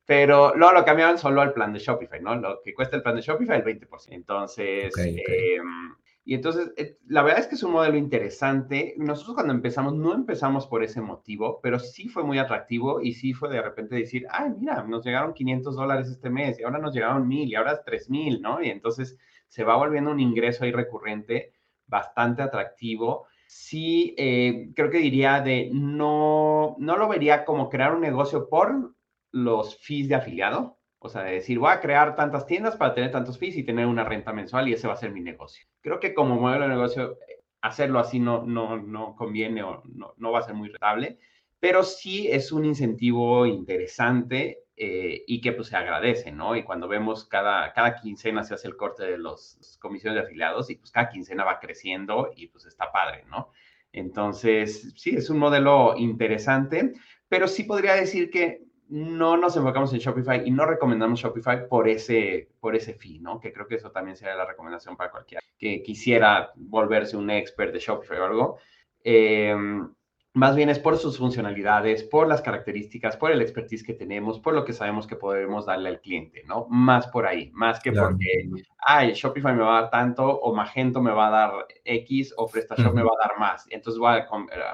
Pero 0.06 0.56
luego 0.56 0.74
lo 0.74 0.86
cambiaban 0.86 1.20
solo 1.20 1.42
al 1.42 1.54
plan 1.54 1.72
de 1.72 1.80
Shopify, 1.80 2.20
¿no? 2.20 2.36
Lo 2.36 2.62
que 2.64 2.74
cuesta 2.74 2.96
el 2.96 3.04
plan 3.04 3.16
de 3.16 3.22
Shopify, 3.22 3.58
el 3.58 3.64
20%. 3.64 4.08
Entonces, 4.10 4.92
em, 4.98 5.96
y 6.26 6.36
entonces, 6.36 6.72
eh, 6.78 6.98
la 7.08 7.24
verdad 7.24 7.40
es 7.42 7.48
que 7.48 7.56
es 7.56 7.64
un 7.64 7.72
modelo 7.72 7.98
interesante. 7.98 8.94
Nosotros 8.98 9.36
cuando 9.36 9.54
empezamos, 9.54 9.96
no 9.96 10.14
empezamos 10.14 10.68
por 10.68 10.84
ese 10.84 11.02
motivo, 11.02 11.60
pero 11.62 11.80
sí 11.80 12.08
fue 12.08 12.24
muy 12.24 12.38
atractivo 12.38 13.02
y 13.02 13.14
sí 13.14 13.34
fue 13.34 13.50
de 13.50 13.62
repente 13.62 13.96
decir, 13.96 14.28
ay, 14.30 14.52
mira, 14.58 14.84
nos 14.84 15.04
llegaron 15.06 15.34
500 15.34 15.76
dólares 15.76 16.10
este 16.10 16.30
mes 16.30 16.60
y 16.60 16.64
ahora 16.64 16.80
nos 16.80 16.94
llegaron 16.94 17.28
1000 17.28 17.50
y 17.50 17.56
ahora 17.56 17.84
3000, 17.84 18.42
¿no? 18.42 18.62
Y 18.62 18.70
entonces 18.70 19.18
se 19.48 19.64
va 19.64 19.78
volviendo 19.78 20.12
un 20.12 20.20
ingreso 20.20 20.64
ahí 20.64 20.72
recurrente 20.72 21.54
bastante 21.88 22.44
atractivo. 22.44 23.26
Sí, 23.48 24.14
eh, 24.18 24.72
creo 24.76 24.92
que 24.92 25.00
diría 25.00 25.42
de 25.42 25.72
no, 25.74 26.76
no 26.80 26.98
lo 26.98 27.08
vería 27.08 27.46
como 27.46 27.70
crear 27.70 27.96
un 27.96 28.02
negocio 28.02 28.50
por 28.50 28.94
los 29.32 29.78
fees 29.80 30.10
de 30.10 30.16
afiliado, 30.16 30.79
o 31.00 31.10
sea, 31.10 31.24
de 31.24 31.34
decir, 31.34 31.60
voy 31.60 31.72
a 31.72 31.80
crear 31.80 32.16
tantas 32.16 32.46
tiendas 32.46 32.76
para 32.76 32.94
tener 32.94 33.12
tantos 33.12 33.40
fees 33.40 33.56
y 33.58 33.64
tener 33.64 33.86
una 33.86 34.04
renta 34.04 34.34
mensual 34.34 34.68
y 34.68 34.74
ese 34.74 34.88
va 34.88 34.94
a 34.94 34.98
ser 34.98 35.12
mi 35.12 35.22
negocio. 35.22 35.66
Creo 35.82 36.00
que 36.00 36.14
como 36.14 36.36
modelo 36.36 36.64
de 36.64 36.70
negocio, 36.70 37.18
hacerlo 37.62 38.00
así 38.00 38.20
no, 38.20 38.44
no, 38.46 38.78
no 38.78 39.16
conviene 39.16 39.64
o 39.64 39.82
no, 39.86 40.14
no 40.18 40.32
va 40.32 40.40
a 40.40 40.44
ser 40.44 40.56
muy 40.56 40.68
rentable, 40.70 41.18
pero 41.60 41.84
sí 41.84 42.28
es 42.30 42.52
un 42.52 42.66
incentivo 42.66 43.46
interesante 43.46 44.64
eh, 44.76 45.24
y 45.28 45.42
que 45.42 45.52
pues 45.52 45.68
se 45.68 45.76
agradece, 45.76 46.32
¿no? 46.32 46.56
Y 46.56 46.64
cuando 46.64 46.88
vemos 46.88 47.26
cada, 47.26 47.74
cada 47.74 47.96
quincena 47.96 48.44
se 48.44 48.54
hace 48.54 48.68
el 48.68 48.78
corte 48.78 49.04
de 49.04 49.18
las 49.18 49.78
comisiones 49.82 50.22
de 50.22 50.26
afiliados 50.26 50.70
y 50.70 50.76
pues 50.76 50.92
cada 50.92 51.10
quincena 51.10 51.44
va 51.44 51.60
creciendo 51.60 52.32
y 52.36 52.48
pues 52.48 52.66
está 52.66 52.92
padre, 52.92 53.26
¿no? 53.30 53.52
Entonces, 53.92 54.94
sí, 54.96 55.16
es 55.16 55.30
un 55.30 55.40
modelo 55.40 55.96
interesante, 55.98 56.94
pero 57.28 57.48
sí 57.48 57.64
podría 57.64 57.96
decir 57.96 58.30
que 58.30 58.69
no 58.90 59.38
nos 59.38 59.56
enfocamos 59.56 59.94
en 59.94 60.00
Shopify 60.00 60.42
y 60.46 60.52
no 60.52 60.66
recomendamos 60.66 61.20
Shopify 61.20 61.68
por 61.68 61.88
ese, 61.88 62.50
por 62.60 62.76
ese 62.76 62.94
fee, 62.94 63.20
¿no? 63.20 63.40
Que 63.40 63.54
creo 63.54 63.68
que 63.68 63.76
eso 63.76 63.92
también 63.92 64.18
sería 64.18 64.36
la 64.36 64.46
recomendación 64.46 64.98
para 64.98 65.12
cualquiera 65.12 65.42
que 65.60 65.84
quisiera 65.84 66.52
volverse 66.56 67.18
un 67.18 67.30
expert 67.30 67.74
de 67.74 67.80
Shopify 67.80 68.18
o 68.18 68.26
algo. 68.26 68.58
Em, 69.04 69.94
más 70.34 70.56
bien 70.56 70.70
es 70.70 70.80
por 70.80 70.98
sus 70.98 71.18
funcionalidades, 71.18 72.04
por 72.04 72.28
las 72.28 72.42
características, 72.42 73.18
por 73.18 73.32
el 73.32 73.42
expertise 73.42 73.84
que 73.84 73.94
tenemos, 73.94 74.40
por 74.40 74.54
lo 74.54 74.64
que 74.64 74.74
sabemos 74.74 75.06
que 75.06 75.18
podemos 75.18 75.66
darle 75.66 75.90
al 75.90 76.00
cliente, 76.00 76.44
¿no? 76.46 76.66
Más 76.70 77.08
por 77.08 77.26
ahí, 77.26 77.52
más 77.54 77.80
que 77.82 77.92
porque, 77.92 78.50
ay, 78.78 79.14
Shopify 79.14 79.54
me 79.54 79.64
va 79.64 79.78
a 79.78 79.82
dar 79.82 79.90
tanto, 79.90 80.26
o 80.26 80.56
Magento 80.56 81.02
me 81.02 81.12
va 81.12 81.28
a 81.28 81.32
dar 81.32 81.68
X, 81.84 82.34
o 82.38 82.48
PrestaShop 82.48 82.94
me 82.94 83.04
va 83.04 83.10
a 83.10 83.28
dar 83.28 83.40
más. 83.40 83.66
Entonces 83.70 84.00
voy 84.00 84.14
a, 84.14 84.28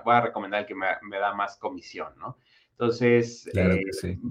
voy 0.04 0.15
a 0.15 0.21
recomendar 0.21 0.62
el 0.62 0.67
que 0.67 0.75
me, 0.75 0.88
me 1.01 1.17
da 1.17 1.34
más 1.34 1.58
comisión, 1.58 2.13
¿no? 2.19 2.38
Entonces, 2.77 3.49
eh, 3.55 3.85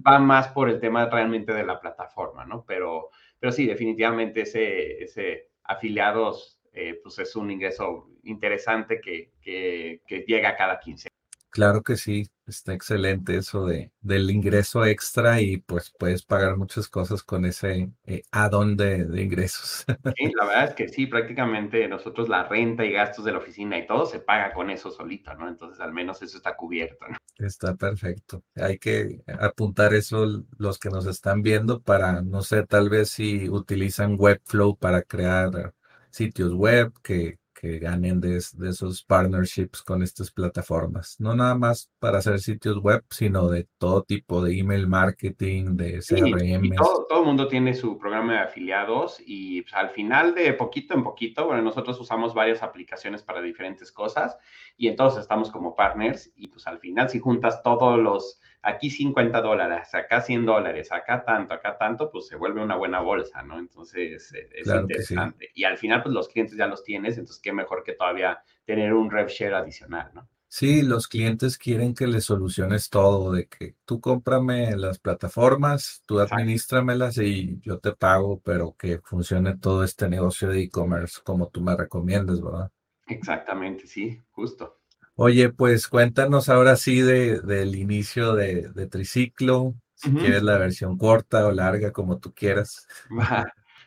va 0.07 0.19
más 0.19 0.49
por 0.49 0.69
el 0.69 0.79
tema 0.79 1.09
realmente 1.09 1.55
de 1.55 1.65
la 1.65 1.81
plataforma, 1.81 2.45
¿no? 2.45 2.63
Pero, 2.67 3.09
pero 3.41 3.51
sí, 3.53 3.67
definitivamente 3.67 4.43
ese, 4.43 5.03
ese 5.03 5.49
afiliados, 5.63 6.61
eh, 6.75 7.01
pues 7.03 7.19
es 7.19 7.35
un 7.37 7.51
ingreso 7.51 8.11
interesante 8.25 9.01
que, 9.01 9.33
que, 9.41 10.03
que 10.07 10.25
llega 10.27 10.57
cada 10.57 10.79
15. 10.79 11.09
Claro 11.55 11.85
que 11.85 11.97
sí, 11.97 12.29
está 12.49 12.75
excelente 12.75 13.37
eso 13.37 13.65
de, 13.65 13.93
del 14.01 14.29
ingreso 14.29 14.85
extra 14.85 15.41
y 15.41 15.59
pues 15.59 15.95
puedes 15.97 16.25
pagar 16.25 16.57
muchas 16.57 16.89
cosas 16.89 17.23
con 17.23 17.45
ese 17.45 17.93
eh, 18.07 18.23
add-on 18.33 18.77
de, 18.77 19.05
de, 19.05 19.23
ingresos. 19.23 19.85
Sí, 20.17 20.33
la 20.35 20.47
verdad 20.47 20.65
es 20.65 20.75
que 20.75 20.89
sí, 20.89 21.07
prácticamente 21.07 21.87
nosotros 21.87 22.29
la 22.29 22.43
renta 22.43 22.85
y 22.85 22.91
gastos 22.91 23.25
de 23.25 23.31
la 23.31 23.39
oficina 23.39 23.79
y 23.79 23.87
todo 23.87 24.05
se 24.05 24.19
paga 24.19 24.53
con 24.53 24.69
eso 24.69 24.91
solito, 24.91 25.33
¿no? 25.35 25.49
Entonces 25.49 25.79
al 25.81 25.93
menos 25.93 26.21
eso 26.23 26.37
está 26.39 26.57
cubierto, 26.57 27.07
¿no? 27.09 27.17
Está 27.39 27.77
perfecto. 27.77 28.43
Hay 28.57 28.79
que 28.79 29.23
apuntar 29.39 29.95
eso 29.95 30.27
los 30.59 30.81
que 30.81 30.91
nos 30.91 31.07
están 31.07 31.41
viendo 31.43 31.83
para, 31.83 32.21
no 32.21 32.43
sé, 32.43 32.67
tal 32.67 32.91
vez 32.91 33.11
si 33.11 33.49
utilizan 33.49 34.17
Webflow 34.19 34.77
para 34.77 35.03
crear 35.03 35.73
sitios 36.11 36.53
web 36.53 36.93
que 37.01 37.39
que 37.65 37.79
ganen 37.79 38.21
de, 38.21 38.37
esos 38.37 39.03
partnerships 39.05 39.83
con 39.83 40.03
estas 40.03 40.31
plataformas. 40.31 41.17
No 41.19 41.35
nada 41.35 41.55
más 41.55 41.91
para 41.99 42.19
hacer 42.19 42.39
sitios 42.39 42.79
web, 42.79 43.03
sino 43.09 43.49
de 43.49 43.67
todo 43.79 44.03
tipo 44.03 44.43
de 44.45 44.59
email 44.59 44.87
marketing, 44.87 45.77
de 45.77 46.01
CRM. 46.01 46.75
todo, 46.77 47.07
todo, 47.09 47.21
el 47.21 47.27
mundo 47.27 47.49
tiene 47.49 47.73
su 47.73 47.97
programa 47.97 48.35
de 48.35 48.39
afiliados 48.41 49.17
y 49.25 49.63
pues, 49.63 49.73
al 49.75 49.91
final 49.91 50.35
de 50.35 50.53
poquito 50.53 50.95
en 50.95 51.03
poquito, 51.03 51.47
bueno, 51.47 51.63
nosotros 51.63 51.99
usamos 51.99 52.35
varias 52.35 52.63
aplicaciones 52.63 53.23
para 53.23 53.41
diferentes 53.41 53.91
cosas 53.91 54.37
y 54.77 54.89
entonces 54.89 55.23
estamos 55.23 55.51
como 55.51 55.75
partners 55.75 56.31
y 56.37 56.49
pues 56.49 56.67
al 56.67 56.79
final 56.79 57.09
si 57.09 57.19
juntas 57.19 57.63
todos 57.63 57.99
los 57.99 58.41
aquí 58.65 58.91
50 58.91 59.41
dólares, 59.41 59.95
acá 59.95 60.21
100 60.21 60.47
dólares, 60.47 60.91
acá 60.91 61.25
tanto, 61.25 61.55
acá 61.55 61.77
tanto, 61.79 62.11
pues 62.11 62.27
se 62.27 62.37
vuelve 62.37 62.63
una 62.63 62.77
buena 62.77 63.01
bolsa, 63.01 63.43
¿no? 63.43 63.59
Entonces 63.59 64.33
eh, 64.33 64.49
es 64.55 64.67
interesante. 64.67 65.51
Y 65.55 65.65
al 65.65 65.77
final, 65.77 66.03
pues 66.03 66.15
los 66.15 66.29
clientes 66.29 66.57
ya 66.57 66.67
los 66.67 66.83
tienes, 66.83 67.19
entonces 67.19 67.41
qué 67.43 67.53
mejor 67.53 67.85
que 67.85 67.93
todavía 67.93 68.43
tener 68.65 68.95
un 68.95 69.11
rev 69.11 69.29
share 69.29 69.55
adicional, 69.55 70.11
¿no? 70.15 70.29
Sí, 70.49 70.83
los 70.83 71.09
clientes 71.09 71.59
quieren 71.59 71.95
que 71.95 72.07
les 72.07 72.27
soluciones 72.27 72.89
todo, 72.89 73.33
de 73.33 73.49
que 73.49 73.75
tú 73.85 74.01
cómprame 74.01 74.77
las 74.77 75.01
plataformas, 75.01 76.03
tú 76.07 76.21
administramelas 76.21 77.19
y 77.19 77.59
yo 77.61 77.81
te 77.81 77.93
pago, 77.93 78.41
pero 78.41 78.77
que 78.79 79.01
funcione 79.01 79.59
todo 79.59 79.83
este 79.83 80.09
negocio 80.09 80.49
de 80.49 80.63
e-commerce 80.63 81.21
como 81.25 81.49
tú 81.49 81.61
me 81.61 81.77
recomiendas, 81.77 82.41
¿verdad? 82.41 82.71
Exactamente, 83.09 83.89
sí, 83.89 84.23
justo. 84.31 84.79
Oye, 85.17 85.51
pues 85.51 85.87
cuéntanos 85.87 86.49
ahora 86.49 86.75
sí 86.75 87.01
de, 87.01 87.41
del 87.41 87.77
inicio 87.77 88.35
de, 88.35 88.89
Triciclo, 88.91 89.75
si 89.95 90.11
quieres 90.13 90.43
la 90.43 90.59
versión 90.59 90.99
corta 90.99 91.47
o 91.47 91.53
larga, 91.53 91.93
como 91.93 92.19
tú 92.19 92.35
quieras. 92.35 92.89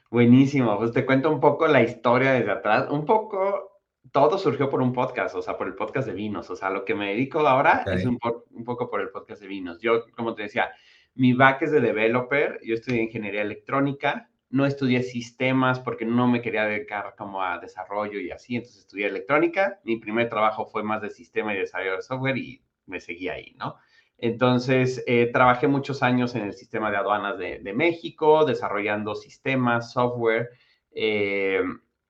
buenísimo, 0.09 0.77
pues 0.77 0.93
te 0.93 1.05
cuento 1.05 1.29
un 1.29 1.41
poco 1.41 1.67
la 1.67 1.83
historia 1.83 2.31
desde 2.31 2.51
atrás, 2.51 2.87
un 2.89 3.03
poco, 3.03 3.81
todo 4.11 4.37
surgió 4.37 4.69
por 4.69 4.81
un 4.81 4.93
podcast, 4.93 5.35
o 5.35 5.41
sea, 5.41 5.57
por 5.57 5.67
el 5.67 5.75
podcast 5.75 6.07
de 6.07 6.13
vinos, 6.13 6.49
o 6.49 6.55
sea, 6.55 6.69
lo 6.69 6.85
que 6.85 6.95
me 6.95 7.09
dedico 7.09 7.39
ahora 7.39 7.83
es 7.87 8.05
un, 8.05 8.17
un 8.51 8.63
poco 8.63 8.89
por 8.89 9.01
el 9.01 9.09
podcast 9.09 9.41
de 9.41 9.47
vinos. 9.47 9.81
Yo, 9.81 10.05
como 10.15 10.33
te 10.33 10.43
decía, 10.43 10.71
mi 11.15 11.33
back 11.33 11.63
es 11.63 11.71
de 11.71 11.81
developer, 11.81 12.59
yo 12.63 12.75
estudié 12.75 13.03
ingeniería 13.03 13.41
electrónica, 13.41 14.29
no 14.49 14.65
estudié 14.65 15.03
sistemas 15.03 15.79
porque 15.79 16.05
no 16.05 16.27
me 16.27 16.41
quería 16.41 16.65
dedicar 16.65 17.15
como 17.17 17.43
a 17.43 17.59
desarrollo 17.59 18.19
y 18.19 18.31
así, 18.31 18.55
entonces 18.55 18.81
estudié 18.81 19.07
electrónica. 19.07 19.79
Mi 19.83 19.97
primer 19.97 20.29
trabajo 20.29 20.65
fue 20.65 20.83
más 20.83 21.01
de 21.01 21.09
sistema 21.09 21.53
y 21.53 21.57
desarrollo 21.57 21.97
de 21.97 22.01
software 22.01 22.37
y 22.37 22.61
me 22.85 22.99
seguí 22.99 23.29
ahí, 23.29 23.55
¿no? 23.57 23.75
Entonces, 24.17 25.03
eh, 25.05 25.29
trabajé 25.31 25.67
muchos 25.67 26.01
años 26.01 26.33
en 26.35 26.43
el 26.43 26.53
sistema 26.53 26.89
de 26.89 26.97
aduanas 26.97 27.37
de, 27.37 27.73
México, 27.73 28.45
desarrollando 28.45 29.13
sistemas, 29.13 29.91
software, 29.91 30.49
eh, 30.91 31.61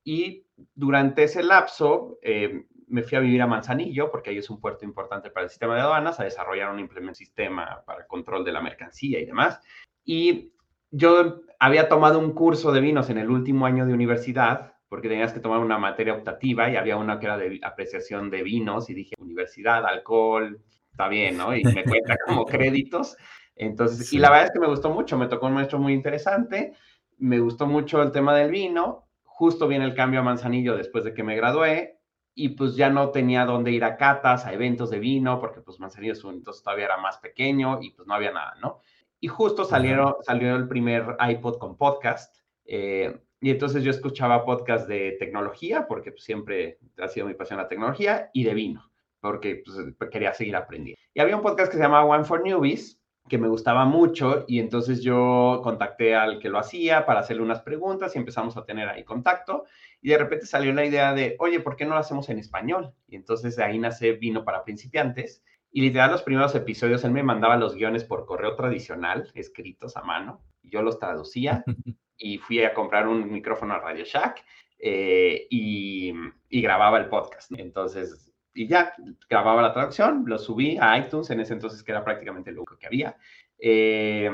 y 0.05 0.45
durante 0.73 1.23
ese 1.23 1.43
lapso 1.43 2.17
eh, 2.21 2.65
me 2.87 3.03
fui 3.03 3.17
a 3.17 3.21
vivir 3.21 3.41
a 3.41 3.47
Manzanillo, 3.47 4.09
porque 4.09 4.29
ahí 4.29 4.37
es 4.37 4.49
un 4.49 4.61
puerto 4.61 4.85
importante 4.85 5.29
para 5.29 5.43
el 5.43 5.49
sistema 5.49 5.75
de 5.75 5.81
aduanas, 5.81 6.19
a 6.19 6.23
desarrollar 6.23 6.71
un 6.71 7.15
sistema 7.15 7.83
para 7.85 8.07
control 8.07 8.45
de 8.45 8.53
la 8.53 8.61
mercancía 8.61 9.19
y 9.19 9.25
demás. 9.25 9.59
Y 10.05 10.53
yo 10.91 11.41
había 11.59 11.89
tomado 11.89 12.19
un 12.19 12.33
curso 12.33 12.71
de 12.71 12.81
vinos 12.81 13.09
en 13.09 13.17
el 13.17 13.29
último 13.29 13.65
año 13.65 13.85
de 13.85 13.93
universidad, 13.93 14.73
porque 14.89 15.09
tenías 15.09 15.33
que 15.33 15.39
tomar 15.39 15.59
una 15.59 15.77
materia 15.77 16.13
optativa 16.13 16.69
y 16.69 16.77
había 16.77 16.97
una 16.97 17.19
que 17.19 17.25
era 17.25 17.37
de 17.37 17.59
apreciación 17.63 18.29
de 18.29 18.43
vinos 18.43 18.89
y 18.89 18.93
dije, 18.93 19.15
universidad, 19.19 19.85
alcohol, 19.85 20.61
está 20.91 21.07
bien, 21.07 21.37
¿no? 21.37 21.55
Y 21.55 21.63
me 21.63 21.83
cuenta 21.83 22.15
como 22.25 22.45
créditos. 22.45 23.17
Entonces, 23.55 24.13
y 24.13 24.19
la 24.19 24.29
verdad 24.29 24.45
es 24.45 24.51
que 24.51 24.59
me 24.59 24.67
gustó 24.67 24.89
mucho, 24.91 25.17
me 25.17 25.27
tocó 25.27 25.47
un 25.47 25.53
maestro 25.53 25.79
muy 25.79 25.93
interesante, 25.93 26.73
me 27.17 27.39
gustó 27.39 27.65
mucho 27.65 28.01
el 28.01 28.11
tema 28.11 28.35
del 28.35 28.51
vino, 28.51 29.07
justo 29.23 29.67
viene 29.67 29.85
el 29.85 29.95
cambio 29.95 30.19
a 30.19 30.23
Manzanillo 30.23 30.77
después 30.77 31.03
de 31.03 31.13
que 31.13 31.23
me 31.23 31.35
gradué 31.35 31.99
y 32.35 32.49
pues 32.49 32.75
ya 32.75 32.91
no 32.91 33.09
tenía 33.09 33.45
dónde 33.45 33.71
ir 33.71 33.83
a 33.83 33.97
catas, 33.97 34.45
a 34.45 34.53
eventos 34.53 34.91
de 34.91 34.99
vino, 34.99 35.39
porque 35.39 35.61
pues 35.61 35.79
Manzanillo 35.79 36.13
entonces 36.31 36.63
todavía 36.63 36.85
era 36.85 36.97
más 36.97 37.17
pequeño 37.17 37.79
y 37.81 37.91
pues 37.91 38.07
no 38.07 38.13
había 38.13 38.31
nada, 38.31 38.53
¿no? 38.61 38.79
Y 39.19 39.27
justo 39.27 39.65
salieron, 39.65 40.15
salió 40.21 40.55
el 40.55 40.67
primer 40.67 41.17
iPod 41.19 41.57
con 41.57 41.77
podcast. 41.77 42.37
Eh, 42.65 43.19
y 43.39 43.51
entonces 43.51 43.83
yo 43.83 43.91
escuchaba 43.91 44.45
podcast 44.45 44.87
de 44.87 45.15
tecnología, 45.19 45.87
porque 45.87 46.11
pues, 46.11 46.23
siempre 46.23 46.79
ha 46.97 47.07
sido 47.07 47.27
mi 47.27 47.33
pasión 47.33 47.57
la 47.57 47.67
tecnología, 47.67 48.29
y 48.33 48.43
de 48.43 48.53
vino, 48.53 48.91
porque 49.19 49.63
pues, 49.65 50.09
quería 50.09 50.33
seguir 50.33 50.55
aprendiendo. 50.55 50.99
Y 51.13 51.19
había 51.19 51.35
un 51.35 51.43
podcast 51.43 51.71
que 51.71 51.77
se 51.77 51.83
llamaba 51.83 52.05
One 52.05 52.25
for 52.25 52.41
Newbies, 52.41 52.99
que 53.27 53.37
me 53.37 53.47
gustaba 53.47 53.85
mucho, 53.85 54.45
y 54.47 54.59
entonces 54.59 55.03
yo 55.03 55.59
contacté 55.63 56.15
al 56.15 56.39
que 56.39 56.49
lo 56.49 56.59
hacía 56.59 57.05
para 57.05 57.19
hacerle 57.19 57.43
unas 57.43 57.61
preguntas 57.61 58.15
y 58.15 58.19
empezamos 58.19 58.55
a 58.57 58.65
tener 58.65 58.87
ahí 58.87 59.03
contacto. 59.03 59.65
Y 60.01 60.09
de 60.09 60.17
repente 60.17 60.45
salió 60.45 60.73
la 60.73 60.85
idea 60.85 61.13
de, 61.13 61.35
oye, 61.39 61.59
¿por 61.59 61.75
qué 61.75 61.85
no 61.85 61.93
lo 61.93 61.99
hacemos 61.99 62.29
en 62.29 62.39
español? 62.39 62.93
Y 63.07 63.15
entonces 63.15 63.55
de 63.55 63.63
ahí 63.63 63.77
nace 63.77 64.13
Vino 64.13 64.45
para 64.45 64.63
Principiantes. 64.63 65.43
Y 65.71 65.81
literal, 65.81 66.11
los 66.11 66.23
primeros 66.23 66.55
episodios 66.55 67.03
él 67.03 67.11
me 67.11 67.23
mandaba 67.23 67.57
los 67.57 67.75
guiones 67.75 68.03
por 68.03 68.25
correo 68.25 68.55
tradicional, 68.55 69.29
escritos 69.33 69.97
a 69.97 70.01
mano, 70.01 70.41
y 70.61 70.69
yo 70.69 70.81
los 70.81 70.99
traducía 70.99 71.63
y 72.17 72.37
fui 72.39 72.63
a 72.63 72.73
comprar 72.73 73.07
un 73.07 73.31
micrófono 73.31 73.73
a 73.73 73.79
Radio 73.79 74.05
Shack 74.05 74.43
eh, 74.79 75.47
y, 75.49 76.13
grababa 76.49 76.97
el 76.97 77.09
podcast. 77.09 77.51
Entonces, 77.57 78.33
y 78.53 78.67
ya, 78.67 78.93
grababa 79.29 79.61
la 79.61 79.73
traducción, 79.73 80.23
lo 80.25 80.39
subí 80.39 80.77
a 80.79 80.97
iTunes 80.97 81.29
en 81.29 81.41
ese 81.41 81.53
entonces, 81.53 81.83
que 81.83 81.91
era 81.91 82.03
prácticamente 82.03 82.51
lo 82.51 82.61
único 82.61 82.77
que 82.77 82.87
había. 82.87 83.15
Eh, 83.59 84.31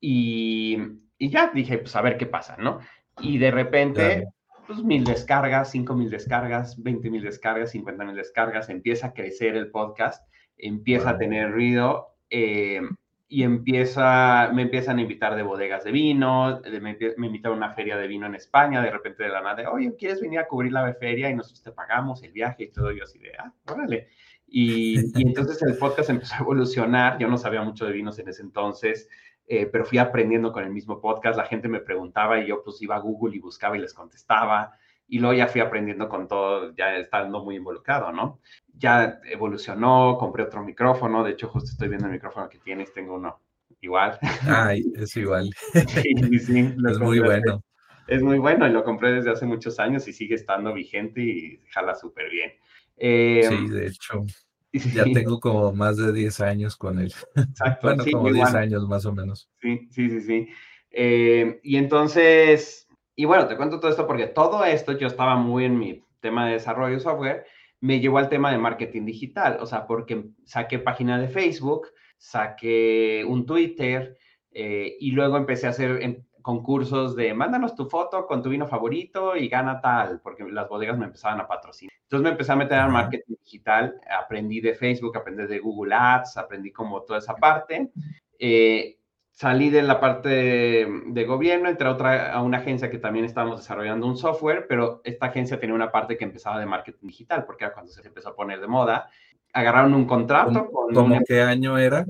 y, 0.00 0.78
y, 1.18 1.28
ya 1.28 1.50
dije, 1.52 1.78
pues 1.78 1.94
a 1.96 2.02
ver 2.02 2.16
qué 2.16 2.26
pasa, 2.26 2.56
¿no? 2.56 2.80
Y 3.20 3.38
de 3.38 3.50
repente, 3.50 4.28
pues 4.66 4.82
mil 4.82 5.04
descargas, 5.04 5.70
cinco 5.70 5.94
mil 5.94 6.10
descargas, 6.10 6.80
veinte 6.82 7.10
mil 7.10 7.22
descargas, 7.22 7.72
cincuenta 7.72 8.04
mil 8.04 8.14
descargas, 8.14 8.68
empieza 8.68 9.08
a 9.08 9.12
crecer 9.12 9.56
el 9.56 9.70
podcast 9.70 10.26
empieza 10.58 11.10
a 11.10 11.18
tener 11.18 11.52
ruido 11.52 12.16
eh, 12.30 12.80
y 13.28 13.42
empieza, 13.42 14.50
me 14.54 14.62
empiezan 14.62 14.98
a 14.98 15.02
invitar 15.02 15.36
de 15.36 15.42
bodegas 15.42 15.84
de 15.84 15.92
vino, 15.92 16.60
me, 16.80 16.96
me 17.16 17.26
invitan 17.26 17.52
a 17.52 17.56
una 17.56 17.70
feria 17.74 17.96
de 17.96 18.06
vino 18.06 18.26
en 18.26 18.34
España, 18.34 18.82
de 18.82 18.90
repente 18.90 19.22
de 19.22 19.28
la 19.28 19.42
nada, 19.42 19.70
oye, 19.70 19.94
¿quieres 19.96 20.20
venir 20.20 20.38
a 20.38 20.46
cubrir 20.46 20.72
la 20.72 20.94
feria? 20.94 21.30
Y 21.30 21.34
nosotros 21.34 21.62
te 21.62 21.72
pagamos 21.72 22.22
el 22.22 22.32
viaje 22.32 22.64
y 22.64 22.70
todo, 22.70 22.90
yo 22.90 23.04
así 23.04 23.18
de, 23.18 23.32
ah, 23.38 23.52
órale. 23.70 24.08
Y, 24.46 24.98
y, 25.18 25.26
entonces 25.26 25.62
el 25.62 25.76
podcast 25.76 26.08
empezó 26.08 26.36
a 26.36 26.38
evolucionar, 26.38 27.18
yo 27.18 27.28
no 27.28 27.36
sabía 27.36 27.60
mucho 27.62 27.84
de 27.84 27.92
vinos 27.92 28.18
en 28.18 28.28
ese 28.28 28.42
entonces, 28.42 29.08
eh, 29.46 29.66
pero 29.66 29.84
fui 29.86 29.98
aprendiendo 29.98 30.52
con 30.52 30.62
el 30.62 30.70
mismo 30.70 31.00
podcast, 31.00 31.38
la 31.38 31.46
gente 31.46 31.68
me 31.68 31.80
preguntaba 31.80 32.38
y 32.38 32.48
yo 32.48 32.62
pues 32.62 32.82
iba 32.82 32.96
a 32.96 33.00
Google 33.00 33.34
y 33.34 33.40
buscaba 33.40 33.76
y 33.76 33.80
les 33.80 33.94
contestaba, 33.94 34.72
y 35.08 35.18
luego 35.18 35.34
ya 35.34 35.48
fui 35.48 35.60
aprendiendo 35.60 36.08
con 36.08 36.28
todo, 36.28 36.74
ya 36.76 36.96
estando 36.96 37.42
muy 37.42 37.56
involucrado, 37.56 38.12
¿no? 38.12 38.40
Ya 38.76 39.20
evolucionó, 39.24 40.16
compré 40.18 40.44
otro 40.44 40.62
micrófono, 40.62 41.24
de 41.24 41.32
hecho 41.32 41.48
justo 41.48 41.70
estoy 41.70 41.88
viendo 41.88 42.06
el 42.06 42.12
micrófono 42.12 42.48
que 42.48 42.58
tienes, 42.58 42.92
tengo 42.92 43.14
uno 43.14 43.40
igual. 43.80 44.18
Ay, 44.46 44.84
es 44.96 45.16
igual. 45.16 45.50
sí, 45.72 46.38
sí, 46.38 46.74
es 46.88 46.98
muy 46.98 47.20
bueno. 47.20 47.64
Es 48.06 48.22
muy 48.22 48.38
bueno 48.38 48.66
y 48.66 48.70
lo 48.70 48.84
compré 48.84 49.12
desde 49.12 49.30
hace 49.30 49.44
muchos 49.44 49.78
años 49.78 50.08
y 50.08 50.12
sigue 50.12 50.34
estando 50.34 50.72
vigente 50.72 51.20
y 51.20 51.60
jala 51.70 51.94
súper 51.94 52.30
bien. 52.30 52.52
Eh, 52.96 53.46
sí, 53.48 53.68
de 53.68 53.86
hecho, 53.86 54.24
ya 54.72 55.04
tengo 55.04 55.40
como 55.40 55.72
más 55.72 55.96
de 55.96 56.12
10 56.12 56.40
años 56.40 56.76
con 56.76 56.98
él. 56.98 57.12
Exacto. 57.34 57.88
bueno, 57.88 58.04
como 58.10 58.32
10 58.32 58.54
años 58.54 58.88
más 58.88 59.04
o 59.06 59.12
menos. 59.12 59.50
Sí, 59.60 59.88
sí, 59.90 60.08
sí, 60.10 60.20
sí. 60.20 60.48
Eh, 60.90 61.60
y 61.62 61.76
entonces, 61.76 62.87
y 63.18 63.24
bueno, 63.24 63.48
te 63.48 63.56
cuento 63.56 63.80
todo 63.80 63.90
esto 63.90 64.06
porque 64.06 64.28
todo 64.28 64.64
esto, 64.64 64.92
yo 64.92 65.08
estaba 65.08 65.34
muy 65.34 65.64
en 65.64 65.76
mi 65.76 66.04
tema 66.20 66.46
de 66.46 66.52
desarrollo 66.52 66.94
de 66.94 67.00
software, 67.00 67.46
me 67.80 67.98
llevó 67.98 68.18
al 68.18 68.28
tema 68.28 68.52
de 68.52 68.58
marketing 68.58 69.06
digital, 69.06 69.58
o 69.60 69.66
sea, 69.66 69.88
porque 69.88 70.26
saqué 70.44 70.78
página 70.78 71.18
de 71.18 71.26
Facebook, 71.26 71.88
saqué 72.16 73.24
un 73.26 73.44
Twitter 73.44 74.16
eh, 74.52 74.96
y 75.00 75.10
luego 75.10 75.36
empecé 75.36 75.66
a 75.66 75.70
hacer 75.70 76.22
concursos 76.42 77.16
de 77.16 77.34
mándanos 77.34 77.74
tu 77.74 77.86
foto 77.86 78.24
con 78.24 78.40
tu 78.40 78.50
vino 78.50 78.68
favorito 78.68 79.34
y 79.34 79.48
gana 79.48 79.80
tal, 79.80 80.20
porque 80.20 80.44
las 80.44 80.68
bodegas 80.68 80.96
me 80.96 81.06
empezaban 81.06 81.40
a 81.40 81.48
patrocinar. 81.48 81.92
Entonces 82.02 82.22
me 82.22 82.30
empecé 82.30 82.52
a 82.52 82.56
meter 82.56 82.78
al 82.78 82.92
marketing 82.92 83.34
digital, 83.42 84.00
aprendí 84.16 84.60
de 84.60 84.76
Facebook, 84.76 85.16
aprendí 85.16 85.44
de 85.44 85.58
Google 85.58 85.92
Ads, 85.92 86.36
aprendí 86.36 86.70
como 86.70 87.02
toda 87.02 87.18
esa 87.18 87.34
parte. 87.34 87.90
Eh, 88.38 88.97
salí 89.38 89.70
de 89.70 89.82
la 89.82 90.00
parte 90.00 90.28
de, 90.28 91.24
gobierno, 91.24 91.68
entré 91.68 91.86
a, 91.86 91.92
otra, 91.92 92.32
a 92.32 92.42
una 92.42 92.58
agencia 92.58 92.90
que 92.90 92.98
también 92.98 93.24
estábamos 93.24 93.60
desarrollando 93.60 94.04
un 94.04 94.16
software, 94.16 94.66
pero 94.68 95.00
esta 95.04 95.26
agencia 95.26 95.60
tenía 95.60 95.76
una 95.76 95.92
parte 95.92 96.18
que 96.18 96.24
empezaba 96.24 96.58
de 96.58 96.66
marketing 96.66 97.06
digital, 97.06 97.44
porque 97.44 97.62
era 97.64 97.72
cuando 97.72 97.92
se 97.92 98.04
empezó 98.04 98.30
a 98.30 98.34
poner 98.34 98.60
de 98.60 98.66
moda. 98.66 99.08
agarraron 99.52 99.94
un 99.94 100.06
contrato. 100.06 100.68
con 100.68 100.92
¿cómo 100.92 101.20
qué 101.24 101.40
año 101.40 101.78
era? 101.78 102.04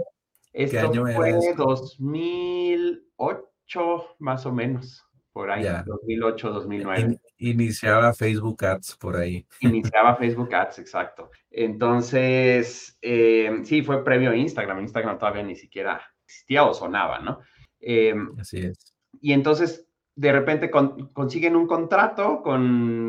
Esto 0.55 0.71
¿Qué 0.71 0.79
año 0.79 1.05
fue 1.15 1.29
era 1.29 1.39
2008, 1.55 4.17
más 4.21 4.47
o 4.47 4.53
menos, 4.53 5.07
por 5.31 5.51
ahí, 5.51 5.67
2008, 5.85 6.51
2009. 6.51 7.21
iniciaba 7.37 8.15
Facebook 8.15 8.65
Ads 8.65 8.97
por 8.97 9.19
ahí. 9.19 9.47
Iniciaba 9.61 10.17
Facebook 10.17 10.55
Ads, 10.55 10.79
exacto. 10.79 11.31
Entonces, 11.51 12.97
eh, 13.03 13.51
sí, 13.65 13.83
fue 13.83 14.03
previo 14.03 14.31
a 14.31 14.37
Instagram. 14.37 14.81
Instagram 14.81 15.19
todavía 15.19 15.43
ni 15.43 15.57
siquiera 15.57 16.01
existía 16.29 16.65
o 16.65 16.75
sonaba, 16.75 17.21
¿no? 17.21 17.41
Eh, 17.81 18.15
Así 18.39 18.59
es. 18.59 18.95
Y 19.21 19.33
entonces, 19.33 19.89
de 20.15 20.33
repente 20.33 20.71
consiguen 20.71 21.57
un 21.57 21.67
contrato 21.67 22.43
con 22.43 22.63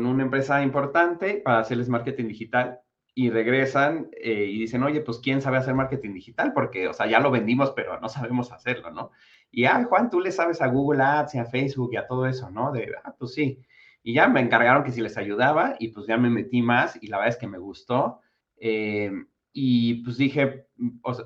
una 0.06 0.22
empresa 0.22 0.62
importante 0.62 1.42
para 1.44 1.58
hacerles 1.58 1.88
marketing 1.88 2.28
digital 2.28 2.80
y 3.14 3.30
regresan 3.30 4.08
eh, 4.12 4.46
y 4.48 4.60
dicen, 4.60 4.82
oye, 4.84 5.00
pues 5.00 5.18
¿quién 5.18 5.42
sabe 5.42 5.58
hacer 5.58 5.74
marketing 5.74 6.14
digital? 6.14 6.52
Porque, 6.54 6.88
o 6.88 6.92
sea, 6.92 7.06
ya 7.06 7.20
lo 7.20 7.30
vendimos, 7.30 7.72
pero 7.72 8.00
no 8.00 8.08
sabemos 8.08 8.52
hacerlo, 8.52 8.90
¿no? 8.90 9.10
Y, 9.50 9.64
ah, 9.64 9.84
Juan, 9.88 10.08
tú 10.08 10.20
le 10.20 10.30
sabes 10.30 10.62
a 10.62 10.68
Google 10.68 11.02
Ads 11.02 11.34
y 11.34 11.38
a 11.38 11.44
Facebook 11.44 11.90
y 11.92 11.96
a 11.96 12.06
todo 12.06 12.26
eso, 12.26 12.48
¿no? 12.50 12.72
De, 12.72 12.92
ah, 13.04 13.14
pues 13.18 13.34
sí. 13.34 13.60
Y 14.02 14.14
ya 14.14 14.28
me 14.28 14.40
encargaron 14.40 14.84
que 14.84 14.92
si 14.92 15.00
les 15.00 15.18
ayudaba 15.18 15.74
y 15.78 15.88
pues 15.88 16.06
ya 16.06 16.16
me 16.16 16.30
metí 16.30 16.62
más 16.62 16.96
y 17.02 17.08
la 17.08 17.18
verdad 17.18 17.34
es 17.34 17.40
que 17.40 17.48
me 17.48 17.58
gustó. 17.58 18.20
Eh, 18.56 19.10
y 19.52 20.02
pues 20.04 20.16
dije, 20.16 20.66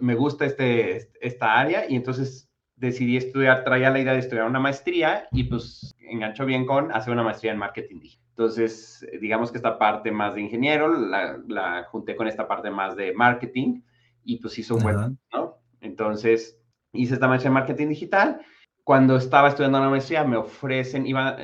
me 0.01 0.15
gusta 0.15 0.47
este, 0.47 1.11
esta 1.21 1.59
área 1.59 1.91
y 1.91 1.97
entonces 1.97 2.51
decidí 2.77 3.17
estudiar, 3.17 3.65
traía 3.65 3.91
la 3.91 4.01
idea 4.01 4.13
de 4.13 4.19
estudiar 4.19 4.47
una 4.47 4.61
maestría 4.61 5.29
y 5.33 5.45
pues 5.45 5.95
enganchó 5.99 6.45
bien 6.45 6.67
con 6.67 6.93
hacer 6.93 7.13
una 7.13 7.23
maestría 7.23 7.53
en 7.53 7.59
marketing 7.59 8.01
digital. 8.01 8.25
Entonces, 8.31 9.07
digamos 9.21 9.53
que 9.53 9.59
esta 9.59 9.79
parte 9.79 10.11
más 10.11 10.35
de 10.35 10.41
ingeniero 10.41 10.89
la, 10.89 11.85
junté 11.91 12.17
con 12.17 12.27
esta 12.27 12.49
parte 12.49 12.71
más 12.71 12.97
de 12.97 13.13
marketing 13.13 13.83
y 14.25 14.39
pues 14.39 14.59
hizo 14.59 14.75
un 14.75 14.83
buen, 14.83 15.19
¿no? 15.33 15.59
Entonces, 15.81 16.59
hice 16.93 17.15
esta 17.15 17.29
maestría 17.29 17.49
en 17.49 17.55
marketing 17.55 17.89
digital. 17.89 18.41
Cuando 18.83 19.17
estaba 19.17 19.49
estudiando 19.49 19.79
la 19.79 19.89
maestría, 19.89 20.25
me 20.25 20.37
ofrecen, 20.37 21.07
iba, 21.07 21.37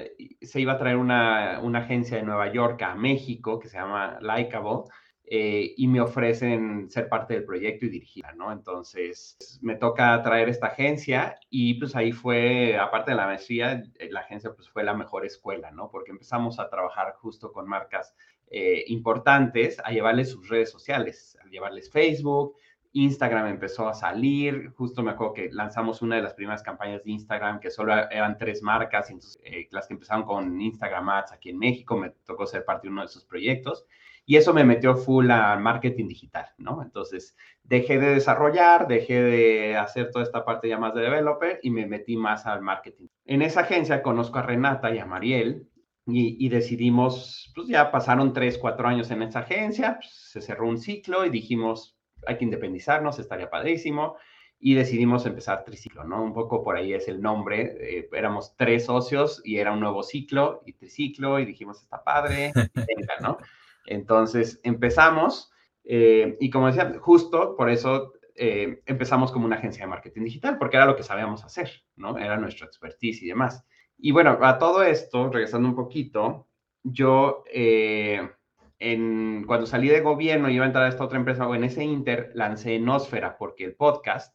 se 0.43 0.61
iba 0.61 0.73
a 0.73 0.79
traer 0.79 0.97
una, 0.97 1.61
una 1.63 1.79
agencia 1.79 2.17
de 2.17 2.25
Nueva 2.25 2.53
York 2.53 2.83
a 2.83 2.97
México 2.97 3.61
que 3.61 3.69
se 3.69 3.79
llama 3.79 4.19
Likeable 4.21 4.91
eh, 5.33 5.75
y 5.77 5.87
me 5.87 6.01
ofrecen 6.01 6.91
ser 6.91 7.09
parte 7.09 7.35
del 7.35 7.45
proyecto 7.45 7.87
y 7.87 7.89
dirigirla, 7.89 8.33
¿no? 8.33 8.51
Entonces, 8.51 9.37
me 9.63 9.77
toca 9.77 10.21
traer 10.25 10.49
esta 10.49 10.67
agencia 10.67 11.39
y 11.49 11.75
pues 11.75 11.95
ahí 11.95 12.11
fue, 12.11 12.77
aparte 12.77 13.13
de 13.13 13.17
la 13.17 13.27
maestría, 13.27 13.85
eh, 14.01 14.09
la 14.11 14.23
agencia 14.23 14.53
pues 14.53 14.69
fue 14.69 14.83
la 14.83 14.93
mejor 14.93 15.25
escuela, 15.25 15.71
¿no? 15.71 15.89
Porque 15.89 16.11
empezamos 16.11 16.59
a 16.59 16.69
trabajar 16.69 17.15
justo 17.15 17.53
con 17.53 17.69
marcas 17.69 18.13
eh, 18.51 18.83
importantes, 18.89 19.81
a 19.85 19.93
llevarles 19.93 20.33
sus 20.33 20.49
redes 20.49 20.69
sociales, 20.69 21.39
a 21.45 21.49
llevarles 21.49 21.93
Facebook, 21.93 22.57
Instagram 22.93 23.47
empezó 23.47 23.89
a 23.89 23.95
salir, 23.95 24.73
justo 24.77 25.01
me 25.05 25.13
acuerdo 25.13 25.35
que 25.35 25.49
lanzamos 25.53 26.03
una 26.03 26.17
de 26.17 26.23
las 26.23 26.35
primeras 26.35 26.65
campañas 26.65 27.05
de 27.05 27.13
Instagram 27.13 27.61
que 27.61 27.71
solo 27.71 27.95
eran 28.11 28.37
tres 28.37 28.63
marcas, 28.63 29.11
entonces 29.11 29.41
las 29.71 29.87
que 29.87 29.95
empezaron 29.95 30.25
con 30.25 30.61
Instagram 30.61 31.09
Ads 31.09 31.31
aquí 31.31 31.51
en 31.51 31.59
México, 31.61 31.97
me 31.97 32.11
tocó 32.11 32.47
ser 32.47 32.65
parte 32.65 32.89
de 32.89 32.93
uno 32.93 33.03
de 33.03 33.07
esos 33.07 33.25
proyectos 33.25 33.87
y 34.31 34.37
eso 34.37 34.55
me 34.55 34.63
metió 34.63 34.95
full 34.95 35.29
a 35.33 35.57
marketing 35.57 36.07
digital, 36.07 36.47
¿no? 36.57 36.85
Entonces, 36.85 37.37
dejé 37.65 37.99
de 37.99 38.15
desarrollar, 38.15 38.87
dejé 38.87 39.21
de 39.21 39.77
hacer 39.77 40.13
toda 40.13 40.25
esta 40.25 40.45
parte 40.45 40.69
ya 40.69 40.79
más 40.79 40.95
de 40.95 41.01
developer 41.01 41.59
y 41.65 41.71
me 41.71 41.85
metí 41.85 42.17
más 42.17 42.47
al 42.47 42.63
marketing. 42.63 43.09
En 43.25 43.43
esa 43.43 43.63
agencia 43.63 44.05
conozco 44.05 44.39
a 44.39 44.43
Renata 44.43 44.95
y 44.95 45.01
a 45.01 45.05
Mariel 45.05 45.69
y, 46.07 46.49
decidimos, 46.49 47.51
pues 47.57 47.67
ya 47.67 47.91
pasaron 47.91 48.33
tres, 48.33 48.57
cuatro 48.57 48.87
años 48.87 49.11
en 49.11 49.23
esa 49.23 49.41
agencia, 49.41 49.97
pues, 50.01 50.13
se 50.13 50.41
cerró 50.41 50.69
un 50.69 50.79
ciclo 50.79 51.27
y 51.27 51.31
dijimos, 51.31 51.99
hay 52.25 52.39
que 52.39 52.45
independizarnos, 52.45 53.19
estaría 53.19 53.51
padrísimo. 53.51 54.17
Y 54.61 54.75
decidimos 54.75 55.27
empezar 55.27 55.65
triciclo, 55.65 56.05
¿no? 56.05 56.23
Un 56.23 56.35
poco 56.35 56.63
por 56.63 56.77
ahí 56.77 56.93
es 56.93 57.09
el 57.09 57.21
nombre. 57.21 57.79
Eh, 57.81 58.09
éramos 58.13 58.55
tres 58.57 58.85
socios 58.85 59.41
y 59.43 59.57
era 59.57 59.73
un 59.73 59.81
nuevo 59.81 60.05
ciclo 60.05 60.63
y 60.67 60.75
triciclo 60.75 61.41
y 61.41 61.47
dijimos, 61.47 61.81
está 61.81 62.05
padre, 62.05 62.53
venga, 62.75 63.15
¿no? 63.23 63.39
Entonces 63.91 64.61
empezamos 64.63 65.51
eh, 65.85 66.37
y 66.39 66.51
como 66.51 66.69
decía, 66.69 66.95
justo 67.01 67.57
por 67.57 67.69
eso 67.69 68.13
eh, 68.37 68.81
empezamos 68.87 69.33
como 69.33 69.47
una 69.47 69.57
agencia 69.57 69.83
de 69.83 69.91
marketing 69.91 70.23
digital, 70.23 70.57
porque 70.57 70.77
era 70.77 70.87
lo 70.87 70.97
que 70.97 71.03
sabíamos 71.03 71.45
hacer, 71.45 71.83
¿no? 71.97 72.17
Era 72.17 72.37
nuestra 72.37 72.67
expertise 72.67 73.23
y 73.23 73.27
demás. 73.27 73.67
Y 73.99 74.13
bueno, 74.13 74.39
a 74.41 74.59
todo 74.59 74.85
esto, 74.85 75.31
regresando 75.31 75.69
un 75.69 75.75
poquito, 75.75 76.47
yo 76.85 77.43
eh, 77.53 78.31
en, 78.79 79.45
cuando 79.47 79.67
salí 79.67 79.89
de 79.89 80.01
gobierno 80.01 80.49
y 80.49 80.55
iba 80.55 80.65
a 80.65 80.69
entrar 80.69 80.85
a 80.85 80.89
esta 80.89 81.05
otra 81.05 81.19
empresa 81.19 81.47
o 81.49 81.55
en 81.57 81.65
ese 81.65 81.85
inter, 81.85 82.31
lancé 82.35 82.79
Nosfera, 82.79 83.37
porque 83.37 83.65
el 83.65 83.75
podcast, 83.75 84.35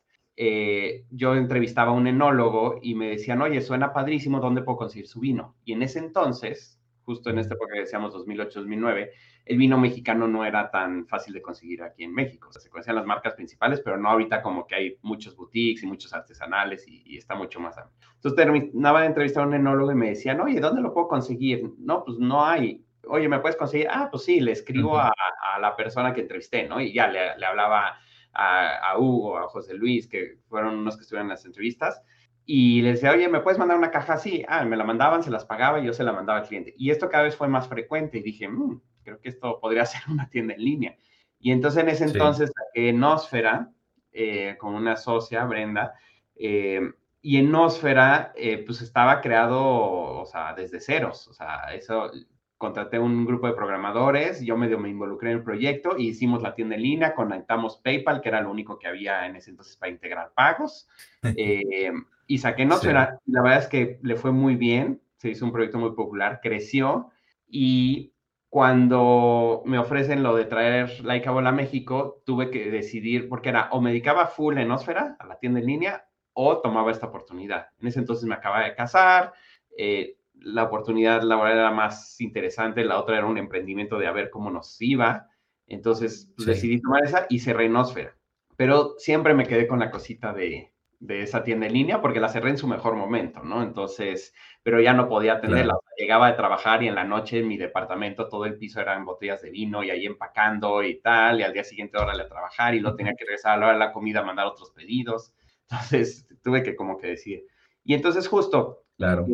yo 1.11 1.33
entrevistaba 1.33 1.91
a 1.91 1.93
un 1.93 2.07
enólogo 2.07 2.79
y 2.81 2.93
me 2.93 3.07
decían, 3.07 3.41
oye, 3.41 3.61
suena 3.61 3.93
padrísimo, 3.93 4.41
¿dónde 4.41 4.63
puedo 4.63 4.79
conseguir 4.79 5.07
su 5.07 5.21
vino? 5.21 5.55
Y 5.63 5.71
en 5.71 5.81
ese 5.81 5.99
entonces, 5.99 6.74
justo 7.05 7.29
en 7.29 7.39
esta 7.39 7.53
época 7.53 7.73
que 7.73 7.81
decíamos 7.81 8.13
2008-2009, 8.13 9.09
el 9.45 9.57
vino 9.57 9.77
mexicano 9.77 10.27
no 10.27 10.43
era 10.43 10.71
tan 10.71 11.05
fácil 11.07 11.33
de 11.33 11.41
conseguir 11.41 11.83
aquí 11.83 12.03
en 12.03 12.13
México. 12.13 12.49
O 12.49 12.51
sea, 12.51 12.61
se 12.61 12.69
conocían 12.69 12.95
las 12.95 13.05
marcas 13.05 13.33
principales, 13.35 13.79
pero 13.81 13.97
no 13.97 14.09
ahorita 14.09 14.41
como 14.41 14.65
que 14.65 14.75
hay 14.75 14.97
muchos 15.03 15.35
boutiques 15.35 15.83
y 15.83 15.87
muchos 15.87 16.13
artesanales 16.13 16.85
y, 16.87 17.15
está 17.15 17.35
mucho 17.35 17.59
más 17.59 17.77
amplio. 17.77 18.09
Entonces 18.15 18.35
terminaba 18.35 19.01
de 19.01 19.07
entrevistar 19.07 19.43
a 19.43 19.47
un 19.47 19.53
enólogo 19.53 19.91
y 19.91 19.95
me 19.95 20.09
decían, 20.09 20.41
oye, 20.41 20.59
¿dónde 20.59 20.81
lo 20.81 20.93
puedo 20.93 21.07
conseguir? 21.07 21.71
No, 21.77 22.03
pues 22.03 22.17
no 22.17 22.43
hay. 22.43 22.83
Oye, 23.07 23.29
¿me 23.29 23.39
puedes 23.39 23.55
conseguir? 23.55 23.87
Ah, 23.91 24.09
pues 24.09 24.23
sí, 24.23 24.39
le 24.39 24.51
escribo 24.51 24.97
a, 24.97 25.13
la 25.61 25.75
persona 25.75 26.13
que 26.13 26.21
entrevisté, 26.21 26.67
¿no? 26.67 26.81
Y 26.81 26.91
ya 26.91 27.07
le, 27.07 27.37
le 27.37 27.45
hablaba 27.45 27.99
a, 28.33 28.77
a, 28.91 28.97
Hugo, 28.99 29.37
a 29.37 29.47
José 29.47 29.75
Luis, 29.75 30.07
que 30.07 30.39
fueron 30.49 30.75
unos 30.75 30.97
que 30.97 31.03
estuvieron 31.03 31.27
en 31.27 31.29
las 31.29 31.45
entrevistas. 31.45 32.01
Y 32.45 32.81
les 32.83 32.95
decía, 32.95 33.11
oye, 33.11 33.27
¿me 33.27 33.39
puedes 33.39 33.57
mandar 33.57 33.77
una 33.77 33.89
caja 33.89 34.13
así? 34.13 34.45
Ah, 34.47 34.63
me 34.65 34.77
la 34.77 34.83
mandaban, 34.83 35.23
se 35.23 35.31
las 35.31 35.45
pagaba 35.45 35.79
y 35.79 35.85
yo 35.85 35.93
se 35.93 36.03
la 36.03 36.13
mandaba 36.13 36.39
al 36.39 36.47
cliente. 36.47 36.75
Y 36.77 36.91
esto 36.91 37.09
cada 37.09 37.23
vez 37.23 37.35
fue 37.35 37.47
más 37.47 37.67
frecuente 37.67 38.19
y 38.19 38.21
dije, 38.21 38.47
mmm, 38.47 38.79
creo 39.03 39.19
que 39.19 39.29
esto 39.29 39.59
podría 39.59 39.85
ser 39.85 40.01
una 40.09 40.29
tienda 40.29 40.53
en 40.53 40.63
línea. 40.63 40.97
Y 41.39 41.51
entonces 41.51 41.83
en 41.83 41.89
ese 41.89 42.05
entonces 42.05 42.51
en 42.73 42.99
Nosfera, 42.99 43.71
eh, 44.11 44.55
con 44.59 44.75
una 44.75 44.95
socia, 44.95 45.45
Brenda, 45.45 45.93
eh, 46.35 46.81
y 47.21 47.37
en 47.37 47.51
Nosfera, 47.51 48.33
eh, 48.35 48.63
pues 48.65 48.81
estaba 48.81 49.21
creado, 49.21 49.59
o 49.59 50.25
sea, 50.25 50.53
desde 50.53 50.79
ceros, 50.79 51.27
o 51.27 51.33
sea, 51.33 51.73
eso, 51.73 52.11
contraté 52.57 52.99
un 52.99 53.25
grupo 53.25 53.47
de 53.47 53.53
programadores, 53.53 54.41
yo 54.41 54.55
medio 54.57 54.79
me 54.79 54.89
involucré 54.89 55.31
en 55.31 55.37
el 55.37 55.43
proyecto 55.43 55.97
y 55.97 56.09
hicimos 56.09 56.41
la 56.41 56.53
tienda 56.53 56.75
en 56.75 56.83
línea, 56.83 57.15
conectamos 57.15 57.77
PayPal, 57.77 58.21
que 58.21 58.29
era 58.29 58.41
lo 58.41 58.51
único 58.51 58.77
que 58.77 58.87
había 58.87 59.25
en 59.25 59.35
ese 59.35 59.49
entonces 59.49 59.75
para 59.75 59.91
integrar 59.91 60.33
pagos, 60.35 60.87
y 62.27 62.39
saqué 62.39 62.65
Nosfera, 62.65 63.19
la 63.25 63.41
verdad 63.41 63.59
es 63.59 63.67
que 63.67 63.99
le 64.01 64.15
fue 64.15 64.31
muy 64.31 64.55
bien, 64.55 65.01
se 65.17 65.29
hizo 65.29 65.45
un 65.45 65.51
proyecto 65.51 65.77
muy 65.77 65.91
popular, 65.91 66.39
creció, 66.41 67.11
y 67.47 68.13
cuando 68.49 69.63
me 69.65 69.77
ofrecen 69.77 70.23
lo 70.23 70.35
de 70.35 70.45
traer 70.45 71.03
Laika 71.03 71.31
Bola 71.31 71.49
a 71.49 71.53
México, 71.53 72.21
tuve 72.25 72.49
que 72.49 72.71
decidir, 72.71 73.27
porque 73.27 73.49
era 73.49 73.69
o 73.71 73.81
me 73.81 73.89
dedicaba 73.91 74.27
full 74.27 74.57
en 74.57 74.71
Osfera, 74.71 75.17
a 75.19 75.25
la 75.27 75.39
tienda 75.39 75.59
en 75.59 75.65
línea, 75.65 76.07
o 76.33 76.59
tomaba 76.59 76.91
esta 76.91 77.07
oportunidad. 77.07 77.67
En 77.79 77.87
ese 77.87 77.99
entonces 77.99 78.25
me 78.25 78.35
acababa 78.35 78.65
de 78.65 78.75
casar, 78.75 79.33
eh, 79.77 80.17
la 80.33 80.63
oportunidad 80.63 81.21
laboral 81.23 81.57
era 81.57 81.71
más 81.71 82.19
interesante, 82.21 82.83
la 82.83 82.99
otra 82.99 83.17
era 83.17 83.25
un 83.25 83.37
emprendimiento 83.37 83.97
de 83.97 84.07
a 84.07 84.11
ver 84.11 84.29
cómo 84.29 84.49
nos 84.49 84.81
iba. 84.81 85.29
Entonces 85.67 86.31
pues, 86.35 86.45
decidí 86.47 86.81
tomar 86.81 87.03
esa 87.03 87.25
y 87.29 87.39
cerré 87.39 87.65
en 87.65 87.75
Osfera. 87.75 88.15
Pero 88.55 88.95
siempre 88.97 89.33
me 89.33 89.45
quedé 89.45 89.67
con 89.67 89.79
la 89.79 89.91
cosita 89.91 90.33
de, 90.33 90.71
de 90.99 91.21
esa 91.21 91.43
tienda 91.43 91.67
en 91.67 91.73
línea 91.73 92.01
porque 92.01 92.19
la 92.19 92.29
cerré 92.29 92.49
en 92.49 92.57
su 92.57 92.67
mejor 92.67 92.95
momento, 92.95 93.43
¿no? 93.43 93.61
Entonces, 93.61 94.33
pero 94.63 94.81
ya 94.81 94.93
no 94.93 95.07
podía 95.07 95.33
atenderla. 95.33 95.77
Llegaba 95.97 96.27
de 96.27 96.37
trabajar 96.37 96.83
y 96.83 96.87
en 96.87 96.95
la 96.95 97.03
noche 97.03 97.39
en 97.39 97.47
mi 97.47 97.57
departamento 97.57 98.27
todo 98.27 98.45
el 98.45 98.57
piso 98.57 98.81
eran 98.81 99.05
botellas 99.05 99.41
de 99.41 99.51
vino 99.51 99.83
y 99.83 99.91
ahí 99.91 100.05
empacando 100.05 100.83
y 100.83 100.99
tal, 101.01 101.39
y 101.39 101.43
al 101.43 101.53
día 101.53 101.63
siguiente 101.63 101.97
órale 101.97 102.23
a 102.23 102.27
trabajar 102.27 102.75
y 102.75 102.79
lo 102.79 102.95
tenía 102.95 103.13
que 103.15 103.25
regresar 103.25 103.53
a 103.53 103.57
la 103.57 103.65
hora 103.67 103.73
de 103.73 103.79
la 103.79 103.93
comida 103.93 104.21
a 104.21 104.23
mandar 104.23 104.47
otros 104.47 104.71
pedidos. 104.71 105.33
Entonces, 105.69 106.27
tuve 106.43 106.63
que 106.63 106.75
como 106.75 106.97
que 106.97 107.07
decir. 107.07 107.45
Y 107.83 107.93
entonces 107.93 108.27
justo, 108.27 108.83
claro. 108.97 109.27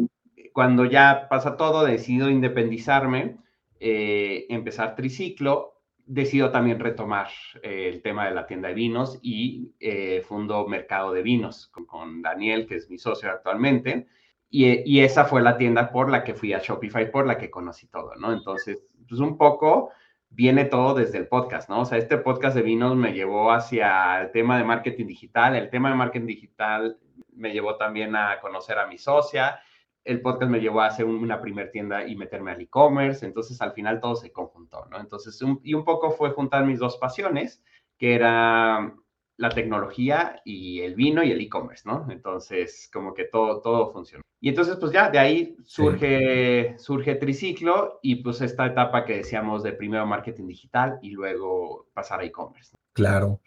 cuando 0.53 0.85
ya 0.85 1.27
pasa 1.29 1.55
todo, 1.57 1.85
decido 1.85 2.29
independizarme, 2.29 3.37
eh, 3.79 4.45
empezar 4.49 4.95
triciclo 4.95 5.70
decido 6.13 6.51
también 6.51 6.79
retomar 6.79 7.29
eh, 7.63 7.87
el 7.87 8.01
tema 8.01 8.25
de 8.25 8.35
la 8.35 8.45
tienda 8.45 8.67
de 8.67 8.73
vinos 8.73 9.17
y 9.21 9.71
eh, 9.79 10.21
fundo 10.27 10.67
Mercado 10.67 11.13
de 11.13 11.21
Vinos 11.21 11.71
con, 11.87 12.21
Daniel, 12.21 12.67
que 12.67 12.75
es 12.75 12.89
mi 12.89 12.97
socio 12.97 13.31
actualmente. 13.31 14.07
Y, 14.49 14.99
esa 14.99 15.23
fue 15.23 15.41
la 15.41 15.55
tienda 15.55 15.89
por 15.93 16.11
la 16.11 16.25
que 16.25 16.33
fui 16.33 16.51
a 16.51 16.59
Shopify, 16.59 17.09
por 17.09 17.25
la 17.25 17.37
que 17.37 17.49
conocí 17.49 17.87
todo, 17.87 18.15
¿no? 18.15 18.33
Entonces, 18.33 18.85
pues 19.07 19.21
un 19.21 19.37
poco 19.37 19.91
viene 20.29 20.65
todo 20.65 20.93
desde 20.93 21.19
el 21.19 21.29
podcast, 21.29 21.69
¿no? 21.69 21.79
O 21.79 21.85
sea, 21.85 21.97
este 21.97 22.17
podcast 22.17 22.57
de 22.57 22.61
vinos 22.61 22.97
me 22.97 23.13
llevó 23.13 23.53
hacia 23.53 24.21
el 24.21 24.31
tema 24.31 24.57
de 24.57 24.65
marketing 24.65 25.07
digital, 25.07 25.55
el 25.55 25.69
tema 25.69 25.89
de 25.89 25.95
marketing 25.95 26.27
digital 26.27 26.97
me 27.33 27.53
llevó 27.53 27.77
también 27.77 28.13
a 28.17 28.41
conocer 28.41 28.77
a 28.77 28.87
mi 28.87 28.97
socia, 28.97 29.61
el 30.03 30.21
podcast 30.21 30.51
me 30.51 30.59
llevó 30.59 30.81
a 30.81 30.87
hacer 30.87 31.05
una 31.05 31.41
primer 31.41 31.71
tienda 31.71 32.07
y 32.07 32.15
meterme 32.15 32.51
al 32.51 32.61
e-commerce, 32.61 33.25
entonces 33.25 33.61
al 33.61 33.73
final 33.73 33.99
todo 33.99 34.15
se 34.15 34.31
conjuntó, 34.31 34.85
¿no? 34.89 34.99
Entonces, 34.99 35.39
y 35.63 35.73
un 35.73 35.85
poco 35.85 36.11
fue 36.11 36.31
juntar 36.31 36.65
mis 36.65 36.79
dos 36.79 36.97
pasiones 36.97 37.63
que 37.97 38.15
era 38.15 38.95
la 39.37 39.49
tecnología 39.49 40.41
y 40.43 40.81
el 40.81 40.95
vino 40.95 41.23
y 41.23 41.31
el 41.31 41.41
e-commerce, 41.41 41.87
¿no? 41.87 42.07
Entonces, 42.09 42.89
como 42.91 43.13
que 43.13 43.25
todo, 43.25 43.61
todo 43.61 43.91
funcionó. 43.91 44.23
Y 44.39 44.49
entonces, 44.49 44.77
pues 44.77 44.91
ya 44.91 45.09
de 45.09 45.19
ahí 45.19 45.55
surge, 45.63 46.75
surge 46.79 47.15
Triciclo 47.15 47.99
y 48.01 48.15
pues 48.15 48.41
esta 48.41 48.65
etapa 48.65 49.05
que 49.05 49.17
decíamos 49.17 49.61
de 49.61 49.73
primero 49.73 50.07
marketing 50.07 50.47
digital 50.47 50.97
y 51.03 51.11
luego 51.11 51.87
pasar 51.93 52.21
a 52.21 52.23
e-commerce. 52.23 52.75
Claro. 52.93 53.39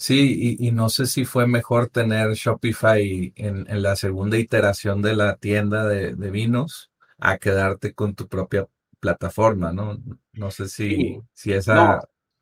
Sí, 0.00 0.56
y, 0.58 0.72
no 0.72 0.88
sé 0.88 1.04
si 1.04 1.26
fue 1.26 1.46
mejor 1.46 1.90
tener 1.90 2.32
Shopify 2.32 3.34
en, 3.36 3.82
la 3.82 3.96
segunda 3.96 4.38
iteración 4.38 5.02
de 5.02 5.14
la 5.14 5.36
tienda 5.36 5.86
de, 5.86 6.14
vinos 6.30 6.90
a 7.18 7.36
quedarte 7.36 7.92
con 7.92 8.14
tu 8.14 8.26
propia 8.26 8.66
plataforma, 8.98 9.74
¿no? 9.74 9.98
No 10.32 10.50
sé 10.50 10.68
si, 10.68 11.20
si 11.34 11.52
esa 11.52 12.00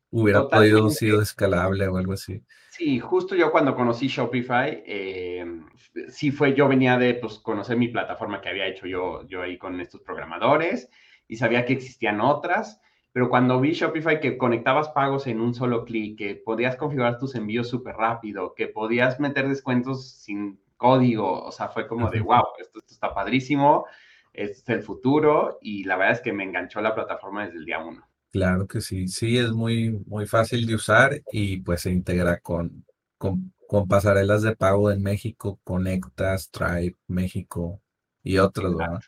hubiera 0.09 0.47
podido 0.47 0.89
ser 0.89 1.15
escalable 1.15 1.85
o 1.89 1.97
algo 1.97 2.13
así. 2.13 2.41
Sí, 2.71 2.97
justo 2.97 3.35
yo 3.35 3.51
cuando 3.51 3.75
conocí 3.75 4.07
Shopify, 4.07 4.81
eh, 4.85 5.45
sí 6.07 6.31
fue, 6.31 6.53
yo 6.53 6.69
venía 6.69 6.97
de 6.97 7.15
pues, 7.15 7.39
conocer 7.39 7.75
mi 7.75 7.89
plataforma 7.89 8.39
que 8.39 8.47
había 8.47 8.67
hecho 8.67 8.87
yo, 8.87 9.27
yo 9.27 9.41
ahí 9.41 9.57
con 9.57 9.81
estos 9.81 9.99
programadores 9.99 10.89
y 11.27 11.35
sabía 11.35 11.65
que 11.65 11.73
existían 11.73 12.21
otras, 12.21 12.79
pero 13.11 13.29
cuando 13.29 13.59
vi 13.59 13.71
Shopify 13.71 14.19
que 14.19 14.37
conectabas 14.37 14.89
pagos 14.89 15.27
en 15.27 15.41
un 15.41 15.53
solo 15.53 15.85
clic, 15.85 16.17
que 16.17 16.35
podías 16.35 16.75
configurar 16.75 17.17
tus 17.17 17.35
envíos 17.35 17.67
súper 17.67 17.95
rápido, 17.95 18.53
que 18.53 18.67
podías 18.67 19.19
meter 19.19 19.47
descuentos 19.47 20.09
sin 20.11 20.59
código, 20.77 21.43
o 21.43 21.51
sea, 21.51 21.69
fue 21.69 21.87
como 21.87 22.09
de, 22.09 22.21
wow, 22.21 22.43
esto, 22.59 22.79
esto 22.79 22.93
está 22.93 23.13
padrísimo, 23.13 23.85
este 24.33 24.73
es 24.73 24.79
el 24.79 24.83
futuro 24.83 25.57
y 25.61 25.83
la 25.83 25.97
verdad 25.97 26.13
es 26.13 26.21
que 26.21 26.33
me 26.33 26.43
enganchó 26.43 26.81
la 26.81 26.95
plataforma 26.95 27.45
desde 27.45 27.57
el 27.57 27.65
día 27.65 27.79
uno. 27.79 28.07
Claro 28.31 28.67
que 28.67 28.79
sí, 28.79 29.07
sí, 29.07 29.37
es 29.37 29.51
muy, 29.51 29.89
muy 30.05 30.27
fácil 30.27 30.67
de 30.67 30.75
usar 30.75 31.19
y 31.31 31.57
pues 31.61 31.81
se 31.81 31.91
integra 31.91 32.39
con, 32.39 32.85
con, 33.17 33.51
pasarelas 33.87 34.43
de 34.43 34.55
pago 34.55 34.91
en 34.91 35.01
México, 35.01 35.59
Conecta, 35.63 36.37
Stripe, 36.37 36.97
México 37.07 37.81
y 38.23 38.37
otros, 38.37 38.75
¿verdad? 38.75 39.01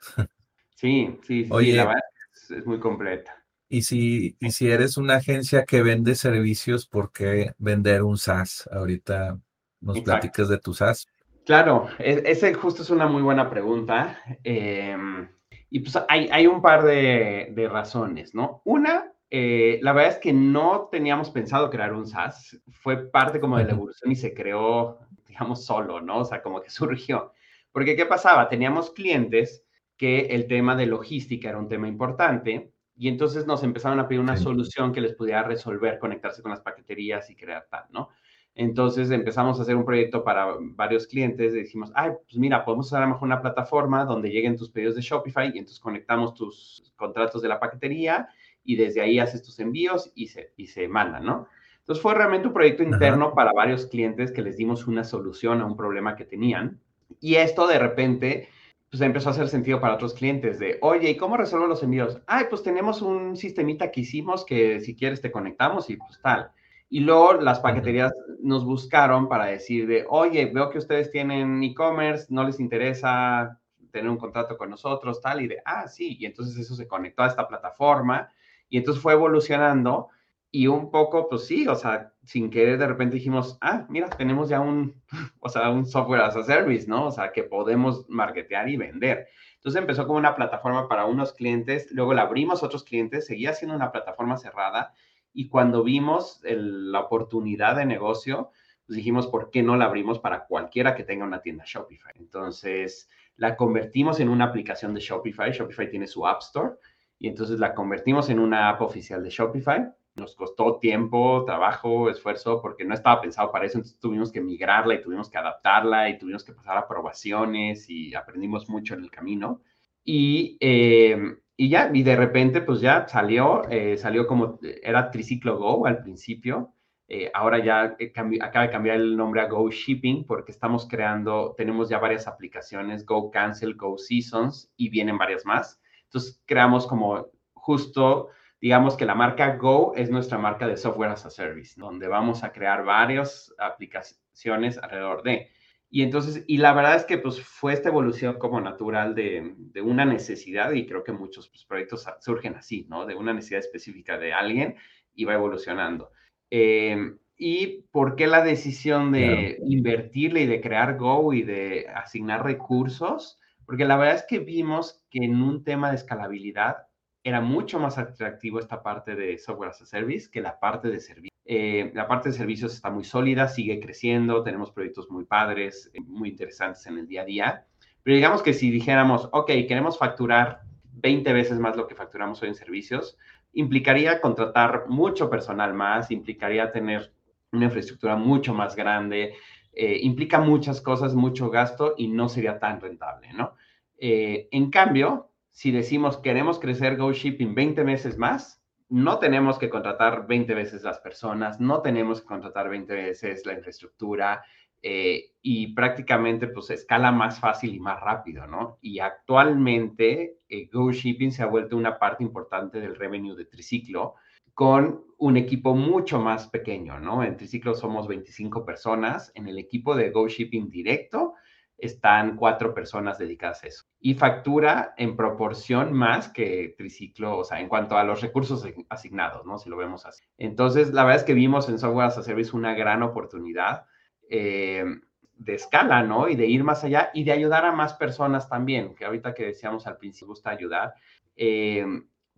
Sí, 0.75 1.19
sí, 1.21 1.45
sí, 1.45 1.71
la 1.73 1.85
verdad 1.85 2.01
es, 2.49 2.65
muy 2.65 2.79
completa. 2.79 3.40
Y 3.73 3.83
si, 3.83 4.35
y 4.41 4.51
si 4.51 4.69
eres 4.69 4.97
una 4.97 5.15
agencia 5.15 5.63
que 5.63 5.81
vende 5.81 6.15
servicios, 6.15 6.85
¿por 6.85 7.13
qué 7.13 7.53
vender 7.57 8.03
un 8.03 8.17
SaaS? 8.17 8.67
Ahorita 8.69 9.39
nos 9.79 10.01
platicas 10.01 10.49
de 10.49 10.57
tu 10.57 10.73
SaaS. 10.73 11.07
Claro, 11.45 11.87
e, 11.97 12.21
ese 12.25 12.53
justo 12.53 12.81
es 12.81 12.89
una 12.89 13.07
muy 13.07 13.21
buena 13.21 13.49
pregunta. 13.49 14.19
Em, 14.43 15.25
y 15.69 15.79
pues 15.79 15.97
hay, 16.09 16.27
hay 16.33 16.47
un 16.47 16.61
par 16.61 16.83
de, 16.83 17.53
de, 17.55 17.69
razones, 17.69 18.35
¿no? 18.35 18.61
Una, 18.65 19.13
eh, 19.29 19.79
la 19.81 19.93
verdad 19.93 20.15
es 20.15 20.19
que 20.19 20.33
no 20.33 20.89
teníamos 20.91 21.29
pensado 21.29 21.69
crear 21.69 21.93
un 21.93 22.07
SaaS, 22.07 22.61
fue 22.71 23.09
parte 23.09 23.39
como 23.39 23.57
de 23.57 23.63
la 23.63 23.71
evolución 23.71 24.11
y 24.11 24.17
se 24.17 24.33
creó, 24.33 24.99
digamos, 25.25 25.65
solo, 25.65 26.01
¿no? 26.01 26.17
O 26.17 26.25
sea, 26.25 26.41
como 26.41 26.61
que 26.61 26.69
surgió. 26.69 27.31
Porque, 27.71 27.95
¿qué 27.95 28.05
pasaba? 28.05 28.49
Teníamos 28.49 28.91
clientes 28.91 29.63
que 29.95 30.25
el 30.25 30.47
tema 30.47 30.75
de 30.75 30.87
logística 30.87 31.47
era 31.47 31.57
un 31.57 31.69
tema 31.69 31.87
importante 31.87 32.73
y 33.01 33.07
entonces 33.07 33.47
nos 33.47 33.63
empezaron 33.63 33.99
a 33.99 34.07
pedir 34.07 34.21
una 34.21 34.37
solución 34.37 34.93
que 34.93 35.01
les 35.01 35.15
pudiera 35.15 35.41
resolver, 35.41 35.97
conectarse 35.97 36.43
con 36.43 36.51
las 36.51 36.61
paqueterías 36.61 37.31
y 37.31 37.35
crear 37.35 37.65
tal, 37.67 37.85
¿no? 37.89 38.09
Entonces 38.53 39.09
empezamos 39.09 39.57
a 39.57 39.63
hacer 39.63 39.75
un 39.75 39.85
proyecto 39.85 40.23
para 40.23 40.55
varios 40.59 41.07
clientes 41.07 41.51
y 41.55 41.61
dijimos, 41.61 41.91
ay, 41.95 42.11
pues 42.11 42.37
mira, 42.37 42.63
podemos 42.63 42.85
usar 42.85 43.01
a 43.01 43.07
lo 43.07 43.13
mejor 43.13 43.25
una 43.25 43.41
plataforma 43.41 44.05
donde 44.05 44.29
lleguen 44.29 44.55
tus 44.55 44.69
pedidos 44.69 44.93
de 44.93 45.01
Shopify 45.01 45.47
y 45.47 45.57
entonces 45.57 45.79
conectamos 45.79 46.35
tus 46.35 46.93
contratos 46.95 47.41
de 47.41 47.47
la 47.47 47.59
paquetería 47.59 48.29
y 48.63 48.75
desde 48.75 49.01
ahí 49.01 49.17
haces 49.17 49.41
tus 49.41 49.59
envíos 49.59 50.11
y 50.13 50.27
se, 50.27 50.53
y 50.55 50.67
se 50.67 50.87
mandan, 50.87 51.25
¿no? 51.25 51.47
Entonces 51.79 52.03
fue 52.03 52.13
realmente 52.13 52.49
un 52.49 52.53
proyecto 52.53 52.83
interno 52.83 53.33
para 53.33 53.51
varios 53.51 53.87
clientes 53.87 54.31
que 54.31 54.43
les 54.43 54.57
dimos 54.57 54.85
una 54.85 55.03
solución 55.03 55.59
a 55.61 55.65
un 55.65 55.75
problema 55.75 56.15
que 56.15 56.25
tenían. 56.25 56.79
Y 57.19 57.33
esto 57.33 57.65
de 57.65 57.79
repente, 57.79 58.49
pues 58.91 58.99
empezó 59.01 59.29
a 59.29 59.31
hacer 59.31 59.47
sentido 59.47 59.79
para 59.79 59.95
otros 59.95 60.13
clientes 60.13 60.59
de, 60.59 60.77
oye, 60.81 61.11
¿y 61.11 61.17
cómo 61.17 61.37
resuelvo 61.37 61.65
los 61.65 61.81
envíos? 61.81 62.19
Ay, 62.27 62.47
pues 62.49 62.61
tenemos 62.61 63.01
un 63.01 63.37
sistemita 63.37 63.89
que 63.89 64.01
hicimos 64.01 64.43
que 64.43 64.81
si 64.81 64.97
quieres 64.97 65.21
te 65.21 65.31
conectamos 65.31 65.89
y 65.89 65.95
pues 65.95 66.19
tal. 66.21 66.51
Y 66.89 66.99
luego 66.99 67.35
las 67.35 67.61
paqueterías 67.61 68.11
nos 68.43 68.65
buscaron 68.65 69.29
para 69.29 69.45
decir 69.45 69.87
de, 69.87 70.05
oye, 70.09 70.51
veo 70.53 70.69
que 70.69 70.77
ustedes 70.77 71.09
tienen 71.09 71.63
e-commerce, 71.63 72.27
no 72.29 72.43
les 72.43 72.59
interesa 72.59 73.57
tener 73.91 74.09
un 74.09 74.17
contrato 74.17 74.57
con 74.57 74.69
nosotros, 74.69 75.21
tal, 75.21 75.41
y 75.41 75.47
de, 75.47 75.61
ah, 75.63 75.87
sí, 75.87 76.17
y 76.19 76.25
entonces 76.25 76.57
eso 76.57 76.75
se 76.75 76.85
conectó 76.85 77.23
a 77.23 77.27
esta 77.27 77.47
plataforma 77.47 78.29
y 78.67 78.77
entonces 78.77 79.01
fue 79.01 79.13
evolucionando 79.13 80.09
y 80.51 80.67
un 80.67 80.91
poco, 80.91 81.29
pues 81.29 81.45
sí, 81.47 81.67
o 81.67 81.75
sea, 81.75 82.13
sin 82.23 82.49
querer 82.49 82.77
de 82.77 82.87
repente 82.87 83.15
dijimos, 83.15 83.57
ah, 83.61 83.85
mira, 83.89 84.09
tenemos 84.09 84.49
ya 84.49 84.59
un, 84.59 85.01
o 85.39 85.49
sea, 85.49 85.69
un 85.69 85.85
software 85.85 86.21
as 86.21 86.35
a 86.35 86.43
service, 86.43 86.87
¿no? 86.87 87.05
O 87.07 87.11
sea, 87.11 87.31
que 87.31 87.43
podemos 87.43 88.07
marketear 88.09 88.67
y 88.69 88.77
vender. 88.77 89.27
Entonces 89.55 89.79
empezó 89.79 90.05
como 90.05 90.19
una 90.19 90.35
plataforma 90.35 90.89
para 90.89 91.05
unos 91.05 91.33
clientes, 91.33 91.89
luego 91.91 92.13
la 92.13 92.23
abrimos 92.23 92.61
a 92.61 92.65
otros 92.65 92.83
clientes, 92.83 93.27
seguía 93.27 93.53
siendo 93.53 93.75
una 93.75 93.91
plataforma 93.91 94.37
cerrada 94.37 94.93
y 95.33 95.47
cuando 95.47 95.83
vimos 95.83 96.41
la 96.43 96.99
oportunidad 96.99 97.77
de 97.77 97.85
negocio, 97.85 98.51
pues 98.85 98.97
dijimos, 98.97 99.27
¿por 99.27 99.51
qué 99.51 99.63
no 99.63 99.77
la 99.77 99.85
abrimos 99.85 100.19
para 100.19 100.45
cualquiera 100.47 100.95
que 100.95 101.03
tenga 101.03 101.25
una 101.25 101.41
tienda 101.41 101.63
Shopify? 101.65 102.13
Entonces 102.15 103.09
la 103.37 103.55
convertimos 103.55 104.19
en 104.19 104.27
una 104.29 104.45
aplicación 104.45 104.93
de 104.93 104.99
Shopify. 104.99 105.51
Shopify 105.51 105.89
tiene 105.89 106.07
su 106.07 106.27
App 106.27 106.41
Store 106.41 106.75
y 107.17 107.27
entonces 107.27 107.59
la 107.59 107.73
convertimos 107.73 108.29
en 108.29 108.39
una 108.39 108.67
app 108.67 108.81
oficial 108.81 109.23
de 109.23 109.29
Shopify. 109.29 109.93
Nos 110.15 110.35
costó 110.35 110.77
tiempo, 110.77 111.43
trabajo, 111.45 112.09
esfuerzo, 112.09 112.61
porque 112.61 112.83
no 112.83 112.93
estaba 112.93 113.21
pensado 113.21 113.51
para 113.51 113.65
eso, 113.65 113.77
entonces 113.77 113.99
tuvimos 113.99 114.31
que 114.31 114.41
migrarla 114.41 114.95
y 114.95 115.01
tuvimos 115.01 115.29
que 115.29 115.37
adaptarla 115.37 116.09
y 116.09 116.17
tuvimos 116.17 116.43
que 116.43 116.53
pasar 116.53 116.77
aprobaciones 116.77 117.89
y 117.89 118.13
aprendimos 118.13 118.69
mucho 118.69 118.93
en 118.93 119.03
el 119.03 119.11
camino. 119.11 119.61
Y, 120.03 120.57
eh, 120.59 121.37
y 121.55 121.69
ya, 121.69 121.91
y 121.93 122.03
de 122.03 122.15
repente 122.15 122.61
pues 122.61 122.81
ya 122.81 123.07
salió, 123.07 123.69
eh, 123.69 123.97
salió 123.97 124.27
como, 124.27 124.59
era 124.83 125.11
Triciclo 125.11 125.57
Go 125.57 125.85
al 125.85 126.01
principio, 126.01 126.73
eh, 127.13 127.29
ahora 127.33 127.59
ya 127.59 127.97
acaba 128.41 128.65
de 128.65 128.71
cambiar 128.71 128.95
el 128.95 129.17
nombre 129.17 129.41
a 129.41 129.47
Go 129.47 129.69
Shipping 129.69 130.25
porque 130.25 130.53
estamos 130.53 130.87
creando, 130.87 131.53
tenemos 131.57 131.89
ya 131.89 131.99
varias 131.99 132.25
aplicaciones, 132.25 133.05
Go 133.05 133.29
Cancel, 133.31 133.75
Go 133.75 133.97
Seasons 133.97 134.71
y 134.77 134.87
vienen 134.87 135.17
varias 135.17 135.45
más. 135.45 135.81
Entonces 136.05 136.41
creamos 136.45 136.87
como 136.87 137.27
justo, 137.53 138.29
digamos 138.61 138.95
que 138.95 139.05
la 139.05 139.15
marca 139.15 139.57
Go 139.57 139.93
es 139.95 140.09
nuestra 140.11 140.37
marca 140.37 140.67
de 140.67 140.77
software 140.77 141.09
as 141.09 141.25
a 141.25 141.31
service, 141.31 141.73
donde 141.77 142.07
vamos 142.07 142.43
a 142.43 142.53
crear 142.53 142.85
varias 142.85 143.53
aplicaciones 143.57 144.77
alrededor 144.77 145.23
de. 145.23 145.49
Y 145.89 146.03
entonces, 146.03 146.45
y 146.47 146.57
la 146.57 146.71
verdad 146.73 146.95
es 146.95 147.03
que 147.03 147.17
pues 147.17 147.41
fue 147.41 147.73
esta 147.73 147.89
evolución 147.89 148.37
como 148.39 148.61
natural 148.61 149.13
de, 149.13 149.55
de 149.57 149.81
una 149.81 150.05
necesidad 150.05 150.71
y 150.71 150.85
creo 150.85 151.03
que 151.03 151.11
muchos 151.11 151.49
pues, 151.49 151.65
proyectos 151.65 152.05
surgen 152.21 152.55
así, 152.55 152.85
¿no? 152.87 153.05
De 153.05 153.15
una 153.15 153.33
necesidad 153.33 153.59
específica 153.59 154.17
de 154.17 154.31
alguien 154.31 154.75
y 155.13 155.25
va 155.25 155.33
evolucionando. 155.33 156.11
Eh, 156.49 157.15
¿Y 157.35 157.87
por 157.91 158.15
qué 158.15 158.27
la 158.27 158.43
decisión 158.43 159.11
de 159.11 159.57
invertirle 159.65 160.41
y 160.41 160.45
de 160.45 160.61
crear 160.61 160.97
Go 160.97 161.33
y 161.33 161.41
de 161.41 161.87
asignar 161.89 162.43
recursos? 162.43 163.39
Porque 163.65 163.83
la 163.83 163.97
verdad 163.97 164.17
es 164.17 164.25
que 164.29 164.37
vimos 164.37 165.03
que 165.09 165.25
en 165.25 165.41
un 165.41 165.63
tema 165.63 165.89
de 165.89 165.95
escalabilidad 165.95 166.77
era 167.23 167.41
mucho 167.41 167.79
más 167.79 167.97
atractivo 167.97 168.59
esta 168.59 168.81
parte 168.81 169.15
de 169.15 169.37
software 169.37 169.69
as 169.69 169.81
a 169.81 169.85
service 169.85 170.29
que 170.29 170.41
la 170.41 170.59
parte 170.59 170.89
de 170.89 170.99
servicios. 170.99 171.31
Eh, 171.45 171.91
la 171.93 172.07
parte 172.07 172.29
de 172.29 172.35
servicios 172.35 172.73
está 172.73 172.89
muy 172.89 173.03
sólida, 173.03 173.47
sigue 173.47 173.79
creciendo, 173.79 174.43
tenemos 174.43 174.71
proyectos 174.71 175.09
muy 175.09 175.25
padres, 175.25 175.91
eh, 175.93 175.99
muy 176.01 176.29
interesantes 176.29 176.85
en 176.87 176.99
el 176.99 177.07
día 177.07 177.23
a 177.23 177.25
día. 177.25 177.65
Pero 178.03 178.15
digamos 178.15 178.41
que 178.41 178.53
si 178.53 178.71
dijéramos, 178.71 179.29
ok, 179.31 179.47
queremos 179.67 179.97
facturar 179.97 180.61
20 180.93 181.33
veces 181.33 181.59
más 181.59 181.75
lo 181.75 181.87
que 181.87 181.95
facturamos 181.95 182.41
hoy 182.41 182.49
en 182.49 182.55
servicios, 182.55 183.17
implicaría 183.53 184.21
contratar 184.21 184.85
mucho 184.87 185.29
personal 185.29 185.73
más, 185.73 186.09
implicaría 186.09 186.71
tener 186.71 187.11
una 187.51 187.65
infraestructura 187.65 188.15
mucho 188.15 188.53
más 188.53 188.75
grande, 188.75 189.33
eh, 189.73 189.99
implica 190.01 190.39
muchas 190.39 190.79
cosas, 190.79 191.15
mucho 191.15 191.49
gasto 191.49 191.95
y 191.97 192.07
no 192.07 192.29
sería 192.29 192.59
tan 192.59 192.79
rentable, 192.79 193.33
¿no? 193.33 193.55
En 194.03 194.71
cambio, 194.71 195.30
si 195.51 195.71
decimos 195.71 196.17
queremos 196.17 196.59
crecer 196.59 196.97
Go 196.97 197.13
Shipping 197.13 197.53
20 197.53 197.83
meses 197.83 198.17
más, 198.17 198.63
no 198.89 199.19
tenemos 199.19 199.57
que 199.57 199.69
contratar 199.69 200.27
20 200.27 200.53
veces 200.53 200.83
las 200.83 200.99
personas, 200.99 201.59
no 201.59 201.81
tenemos 201.81 202.21
que 202.21 202.27
contratar 202.27 202.69
20 202.69 202.93
veces 202.93 203.45
la 203.45 203.53
infraestructura 203.53 204.43
eh, 204.81 205.31
y 205.41 205.73
prácticamente 205.73 206.47
pues 206.47 206.71
escala 206.71 207.11
más 207.11 207.39
fácil 207.39 207.75
y 207.75 207.79
más 207.79 208.01
rápido, 208.01 208.47
¿no? 208.47 208.79
Y 208.81 208.99
actualmente 208.99 210.39
Go 210.73 210.91
Shipping 210.91 211.31
se 211.31 211.43
ha 211.43 211.45
vuelto 211.45 211.77
una 211.77 211.99
parte 211.99 212.23
importante 212.23 212.81
del 212.81 212.95
revenue 212.95 213.35
de 213.35 213.45
Triciclo 213.45 214.15
con 214.53 215.05
un 215.17 215.37
equipo 215.37 215.75
mucho 215.75 216.19
más 216.19 216.47
pequeño, 216.47 216.99
¿no? 216.99 217.23
En 217.23 217.37
Triciclo 217.37 217.75
somos 217.75 218.07
25 218.07 218.65
personas. 218.65 219.31
En 219.35 219.47
el 219.47 219.57
equipo 219.57 219.95
de 219.95 220.09
Go 220.09 220.27
Shipping 220.27 220.69
directo 220.69 221.35
están 221.81 222.37
cuatro 222.37 222.73
personas 222.73 223.17
dedicadas 223.17 223.63
a 223.63 223.67
eso. 223.67 223.85
Y 223.99 224.13
factura 224.13 224.93
en 224.97 225.17
proporción 225.17 225.93
más 225.93 226.29
que 226.29 226.75
Triciclo, 226.77 227.39
o 227.39 227.43
sea, 227.43 227.59
en 227.59 227.67
cuanto 227.67 227.97
a 227.97 228.03
los 228.03 228.21
recursos 228.21 228.65
asignados, 228.89 229.45
¿no? 229.45 229.57
Si 229.57 229.69
lo 229.69 229.77
vemos 229.77 230.05
así. 230.05 230.23
Entonces, 230.37 230.93
la 230.93 231.03
verdad 231.03 231.21
es 231.21 231.25
que 231.25 231.33
vimos 231.33 231.69
en 231.69 231.79
Software 231.79 232.07
as 232.07 232.17
a 232.19 232.23
Service 232.23 232.55
una 232.55 232.75
gran 232.75 233.01
oportunidad 233.01 233.85
eh, 234.29 234.85
de 235.33 235.53
escala, 235.55 236.03
¿no? 236.03 236.29
Y 236.29 236.35
de 236.35 236.45
ir 236.45 236.63
más 236.63 236.83
allá 236.83 237.09
y 237.15 237.23
de 237.23 237.31
ayudar 237.31 237.65
a 237.65 237.71
más 237.71 237.95
personas 237.95 238.47
también, 238.47 238.93
que 238.93 239.05
ahorita 239.05 239.33
que 239.33 239.47
decíamos 239.47 239.87
al 239.87 239.97
principio, 239.97 240.27
gusta 240.27 240.51
ayudar. 240.51 240.93
Eh, 241.35 241.83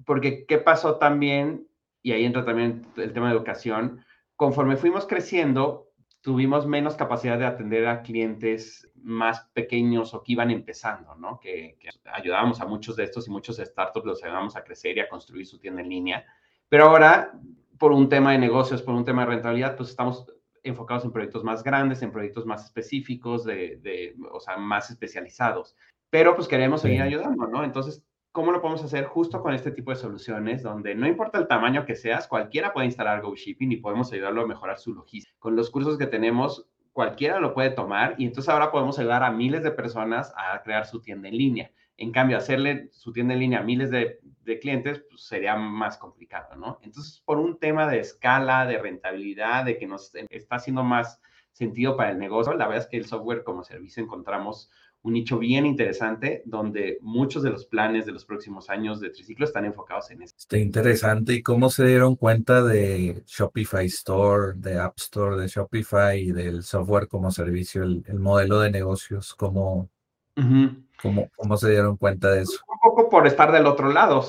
porque, 0.06 0.46
¿qué 0.46 0.58
pasó 0.58 0.96
también? 0.98 1.68
Y 2.02 2.14
ahí 2.14 2.24
entra 2.24 2.46
también 2.46 2.88
el 2.96 3.12
tema 3.12 3.28
de 3.28 3.36
educación. 3.36 4.06
Conforme 4.38 4.78
fuimos 4.78 5.06
creciendo, 5.06 5.90
tuvimos 6.22 6.66
menos 6.66 6.96
capacidad 6.96 7.38
de 7.38 7.46
atender 7.46 7.86
a 7.86 8.02
clientes 8.02 8.90
más 9.04 9.50
pequeños 9.54 10.14
o 10.14 10.24
que 10.24 10.32
iban 10.32 10.52
empezando, 10.52 11.16
¿no? 11.16 11.40
Que, 11.40 11.78
ayudábamos 12.12 12.62
a 12.62 12.66
muchos 12.66 12.96
de 12.96 13.04
estos 13.04 13.28
y 13.28 13.32
muchos 13.32 13.58
startups 13.58 14.06
los 14.06 14.24
ayudábamos 14.24 14.56
a 14.56 14.64
crecer 14.64 14.98
y 14.98 15.02
a 15.02 15.10
construir 15.10 15.46
su 15.46 15.60
tienda 15.60 15.82
en 15.82 15.90
línea. 15.90 16.26
Pero 16.70 16.86
ahora, 16.86 17.34
por 17.78 17.92
un 17.92 18.10
tema 18.10 18.32
de 18.32 18.38
negocios, 18.38 18.82
por 18.82 18.96
un 18.96 19.06
tema 19.06 19.26
de 19.26 19.32
rentabilidad, 19.32 19.76
pues 19.76 19.90
estamos 19.90 20.26
enfocados 20.64 21.04
en 21.04 21.12
proyectos 21.12 21.44
más 21.44 21.64
grandes, 21.64 22.02
en 22.02 22.12
proyectos 22.12 22.46
más 22.46 22.66
específicos, 22.66 23.44
de, 23.44 23.78
de 23.82 24.16
o 24.32 24.40
sea, 24.40 24.58
más 24.58 24.90
especializados. 24.90 25.76
Pero 26.10 26.36
pues 26.36 26.48
queremos 26.48 26.82
seguir 26.82 27.02
ayudando, 27.02 27.48
¿no? 27.48 27.64
Entonces, 27.64 28.06
¿cómo 28.32 28.52
lo 28.52 28.62
podemos 28.62 28.84
hacer 28.84 29.06
justo 29.06 29.42
con 29.42 29.54
este 29.54 29.72
tipo 29.72 29.92
de 29.92 29.98
soluciones 29.98 30.64
donde 30.64 30.96
no 30.96 31.08
importa 31.08 31.38
el 31.38 31.48
tamaño 31.48 31.86
que 31.86 31.96
seas, 31.96 32.28
cualquiera 32.28 32.74
puede 32.74 32.88
instalar 32.88 33.22
GoShipping 33.22 33.72
y 33.72 33.78
podemos 33.78 34.12
ayudarlo 34.12 34.42
a 34.42 34.48
mejorar 34.48 34.80
su 34.80 34.94
logística? 34.94 35.36
Con 35.40 35.56
los 35.56 35.70
cursos 35.70 35.98
que 35.98 36.08
tenemos, 36.08 36.68
cualquiera 36.94 37.40
lo 37.40 37.54
puede 37.54 37.72
tomar 37.72 38.16
y 38.18 38.26
entonces 38.26 38.50
ahora 38.50 38.72
podemos 38.72 38.98
ayudar 39.00 39.24
a 39.24 39.32
miles 39.32 39.64
de 39.64 39.72
personas 39.72 40.32
a 40.38 40.62
crear 40.62 40.86
su 40.86 41.02
tienda 41.02 41.28
en 41.28 41.38
línea. 41.38 41.72
En 41.98 42.12
cambio, 42.12 42.38
hacerle 42.38 42.90
su 42.92 43.12
tienda 43.12 43.34
en 43.34 43.40
línea 43.40 43.60
a 43.60 43.64
miles 43.64 43.92
de, 43.92 44.20
clientes 44.62 45.04
pues, 45.10 45.24
sería 45.24 45.56
más 45.56 45.98
complicado, 45.98 46.56
¿no? 46.56 46.80
Entonces, 46.82 47.22
por 47.26 47.40
un 47.40 47.60
tema 47.60 47.88
de 47.88 48.00
escala, 48.00 48.66
de 48.66 48.78
rentabilidad, 48.78 49.66
de 49.66 49.78
que 49.78 49.88
nos 49.88 50.14
está 50.30 50.56
haciendo 50.56 50.84
más 50.84 51.20
sentido 51.52 51.96
para 51.96 52.12
el 52.12 52.20
negocio, 52.20 52.54
la 52.54 52.68
verdad 52.68 52.84
es 52.84 52.90
que 52.90 52.98
el 52.98 53.06
software 53.06 53.44
como 53.44 53.64
servicio 53.64 54.04
encontramos 54.04 54.72
un 55.04 55.14
nicho 55.14 55.38
bien 55.38 55.66
interesante 55.66 56.44
donde 56.46 56.98
muchos 57.02 57.44
de 57.44 57.50
los 57.50 57.66
planes 57.66 58.06
de 58.06 58.14
los 58.14 58.24
próximos 58.24 58.70
años 58.70 59.02
de 59.02 59.10
Triciclo 59.10 59.46
están 59.46 59.66
enfocados 59.66 60.10
en 60.12 60.22
eso. 60.22 60.34
Está 60.38 60.58
interesante. 60.58 61.34
¿Y 61.34 61.44
cómo 61.44 61.70
se 61.70 61.86
dieron 61.86 62.16
cuenta 62.16 62.64
de 62.64 63.22
Shopify 63.28 63.86
Store, 63.88 64.54
de 64.56 64.80
App 64.80 64.98
Store, 64.98 65.36
de 65.36 65.48
Shopify 65.48 66.20
y 66.20 66.32
del 66.32 66.64
software 66.64 67.10
como 67.10 67.32
servicio, 67.32 67.84
el, 67.84 68.04
modelo 68.18 68.62
de 68.62 68.72
negocios? 68.72 69.36
¿Cómo, 69.36 69.90
cómo, 71.36 71.58
se 71.58 71.72
dieron 71.72 71.98
cuenta 71.98 72.32
de 72.32 72.44
eso? 72.44 72.62
Un 72.70 72.80
poco 72.80 73.10
por 73.10 73.28
estar 73.28 73.52
del 73.52 73.66
otro 73.66 73.92
lado. 73.92 74.26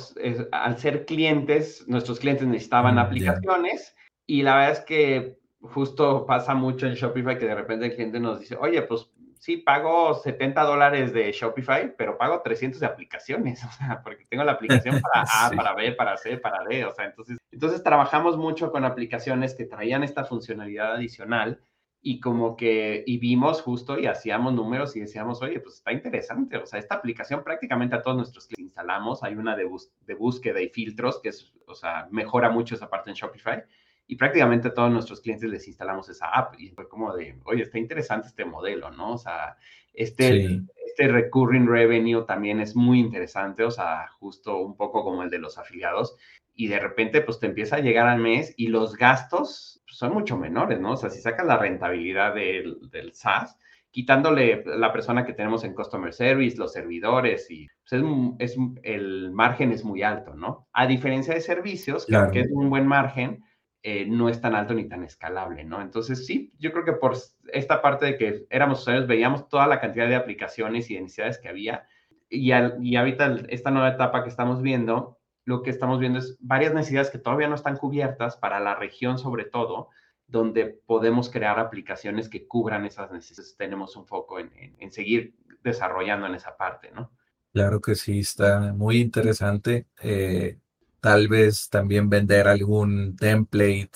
al 0.51 0.79
ser 0.79 1.07
clientes, 1.07 1.85
nuestros 1.87 2.19
clientes 2.19 2.49
necesitaban 2.49 2.97
mm, 2.97 2.99
aplicaciones 2.99 3.95
y 4.27 4.43
la 4.43 4.57
verdad 4.57 4.73
es 4.73 4.81
que 4.81 5.39
justo 5.61 6.27
pasa 6.27 6.55
mucho 6.55 6.89
en 6.89 6.95
Shopify 6.95 7.39
que 7.39 7.47
de 7.47 7.55
repente 7.55 7.87
el 7.87 7.95
cliente 7.95 8.19
nos 8.19 8.41
dice, 8.41 8.57
oye, 8.57 8.83
pues 8.83 9.09
sí, 9.45 9.59
pago 9.59 10.15
70 10.15 10.63
dólares 10.63 11.13
de 11.13 11.31
Shopify, 11.31 11.95
pero 11.99 12.17
pago 12.17 12.41
300 12.41 12.81
de 12.81 12.87
aplicaciones, 12.87 13.63
o 13.69 13.71
sea, 13.73 14.01
porque 14.03 14.25
tengo 14.25 14.43
la 14.43 14.53
aplicación 14.53 15.03
para 15.03 15.27
A, 15.47 15.51
para 15.51 15.75
B, 15.75 15.93
para 15.93 16.17
C, 16.17 16.39
para 16.39 16.65
D, 16.65 16.87
o 16.87 16.95
sea, 16.95 17.05
entonces, 17.05 17.37
entonces 17.53 17.83
trabajamos 17.83 18.39
mucho 18.39 18.73
con 18.73 18.87
aplicaciones 18.87 19.55
que 19.55 19.67
traían 19.67 20.03
esta 20.03 20.25
funcionalidad 20.25 20.95
adicional 20.95 21.61
y 22.01 22.21
como 22.21 22.57
que, 22.57 23.05
y 23.07 23.19
vimos 23.19 23.61
justo 23.61 23.99
y 23.99 24.07
hacíamos 24.07 24.55
números 24.55 24.97
y 24.97 25.01
decíamos, 25.01 25.43
oye, 25.43 25.61
pues 25.61 25.75
está 25.75 25.93
interesante, 25.93 26.57
o 26.57 26.65
sea, 26.65 26.79
esta 26.79 26.95
aplicación 26.95 27.45
prácticamente 27.45 27.97
a 27.97 28.03
todos 28.03 28.17
nuestros 28.17 28.47
clientes 28.47 28.71
instalamos, 28.71 29.23
hay 29.23 29.35
una 29.35 29.55
de, 29.57 29.69
de 30.07 30.15
búsqueda 30.15 30.63
y 30.63 30.71
filtros 30.71 31.21
que 31.21 31.29
es, 31.29 31.53
o 31.67 31.75
sea, 31.75 32.09
mejora 32.11 32.49
mucho 32.49 32.77
esa 32.77 32.89
parte 32.89 33.11
en 33.11 33.17
Shopify 33.17 33.63
y 34.07 34.17
prácticamente 34.17 34.69
a 34.69 34.75
todos 34.75 34.91
nuestros 34.91 35.21
clientes 35.21 35.49
les 35.49 35.67
instalamos 35.67 36.09
esa 36.09 36.27
app 36.27 36.55
y 36.59 36.71
fue 36.71 36.89
como 36.89 37.15
de, 37.15 37.39
oye, 37.45 37.63
está 37.63 37.79
interesante 37.79 38.29
este 38.29 38.45
modelo, 38.45 38.91
¿no? 38.91 39.13
O 39.15 39.19
sea, 39.19 39.57
este, 39.93 40.61
este 40.87 41.09
recurring 41.09 41.67
revenue 41.67 42.25
también 42.27 42.61
es 42.61 42.77
muy 42.77 43.01
interesante, 43.01 43.65
o 43.65 43.71
sea, 43.71 44.09
justo 44.19 44.59
un 44.59 44.77
poco 44.77 45.05
como 45.05 45.23
el 45.23 45.31
de 45.31 45.39
los 45.39 45.57
afiliados 45.57 46.17
y 46.55 46.69
de 46.69 46.79
repente 46.79 47.21
pues 47.21 47.41
te 47.41 47.47
empieza 47.47 47.77
a 47.77 47.81
llegar 47.81 48.07
al 48.07 48.21
mes 48.21 48.55
y 48.57 48.69
los 48.69 48.97
gastos 48.97 49.83
son 49.87 50.13
mucho 50.13 50.37
menores, 50.37 50.81
¿no? 50.81 50.93
O 50.93 50.97
sea, 50.97 51.11
si 51.11 51.21
sacas 51.21 51.47
la 51.47 51.57
rentabilidad 51.57 52.35
del, 52.35 52.79
del 52.91 53.15
SaaS, 53.15 53.57
quitándole 53.95 54.65
la 54.67 54.93
persona 54.93 55.25
que 55.25 55.35
tenemos 55.35 55.63
en 55.63 55.73
Customer 55.73 56.13
Service, 56.13 56.57
los 56.57 56.73
servidores, 56.73 57.49
y 57.49 57.69
pues 57.89 58.03
es, 58.03 58.57
es, 58.57 58.59
el 58.83 59.31
margen 59.31 59.71
es 59.71 59.85
muy 59.85 60.03
alto, 60.03 60.35
¿no? 60.35 60.67
A 60.73 60.89
diferencia 60.89 61.33
de 61.33 61.41
servicios, 61.41 62.05
que 62.33 62.41
es 62.41 62.51
un 62.51 62.71
buen 62.71 62.89
margen, 62.89 63.45
eh, 63.87 64.07
no 64.07 64.31
es 64.31 64.41
tan 64.41 64.55
alto 64.55 64.73
ni 64.73 64.89
tan 64.89 65.05
escalable, 65.05 65.63
¿no? 65.63 65.83
Entonces, 65.83 66.25
sí, 66.25 66.55
yo 66.59 66.73
creo 66.73 66.87
que 66.87 66.95
por 66.95 67.19
esta 67.53 67.83
parte 67.83 68.07
de 68.07 68.17
que 68.17 68.47
éramos 68.49 68.81
usuarios, 68.81 69.07
veíamos 69.07 69.47
toda 69.51 69.67
la 69.67 69.79
cantidad 69.79 70.09
de 70.09 70.17
aplicaciones 70.17 70.91
y 70.91 70.95
de 70.95 71.03
necesidades 71.03 71.39
que 71.39 71.51
había, 71.51 71.87
y, 72.31 72.51
y 72.51 72.97
ahorita 72.97 73.43
esta 73.51 73.71
nueva 73.71 73.91
etapa 73.91 74.23
que 74.23 74.31
estamos 74.31 74.63
viendo, 74.63 75.19
lo 75.45 75.63
que 75.63 75.69
estamos 75.69 76.01
viendo 76.01 76.19
es 76.19 76.39
varias 76.41 76.73
necesidades 76.73 77.11
que 77.11 77.19
todavía 77.19 77.47
no 77.47 77.55
están 77.55 77.77
cubiertas 77.77 78.39
para 78.39 78.59
la 78.59 78.75
región 78.75 79.19
sobre 79.19 79.45
todo, 79.45 79.91
donde 80.27 80.65
podemos 80.65 81.29
crear 81.29 81.59
aplicaciones 81.59 82.31
que 82.31 82.49
cubran 82.49 82.87
esas 82.87 83.13
necesidades. 83.13 83.55
Tenemos 83.59 83.95
un 83.97 84.07
foco 84.07 84.39
en, 84.39 84.51
en 84.57 84.91
seguir 84.91 85.35
desarrollando 85.63 86.27
en 86.27 86.37
esa 86.37 86.57
parte, 86.57 86.91
¿no? 86.91 87.13
Claro 87.53 87.81
que 87.81 87.95
sí, 87.95 88.21
está 88.21 88.73
muy 88.73 88.99
interesante. 88.99 89.87
Eh, 90.03 90.59
tal 91.05 91.29
vez 91.29 91.69
también 91.69 92.09
vender 92.09 92.49
algún 92.49 93.15
template, 93.15 93.91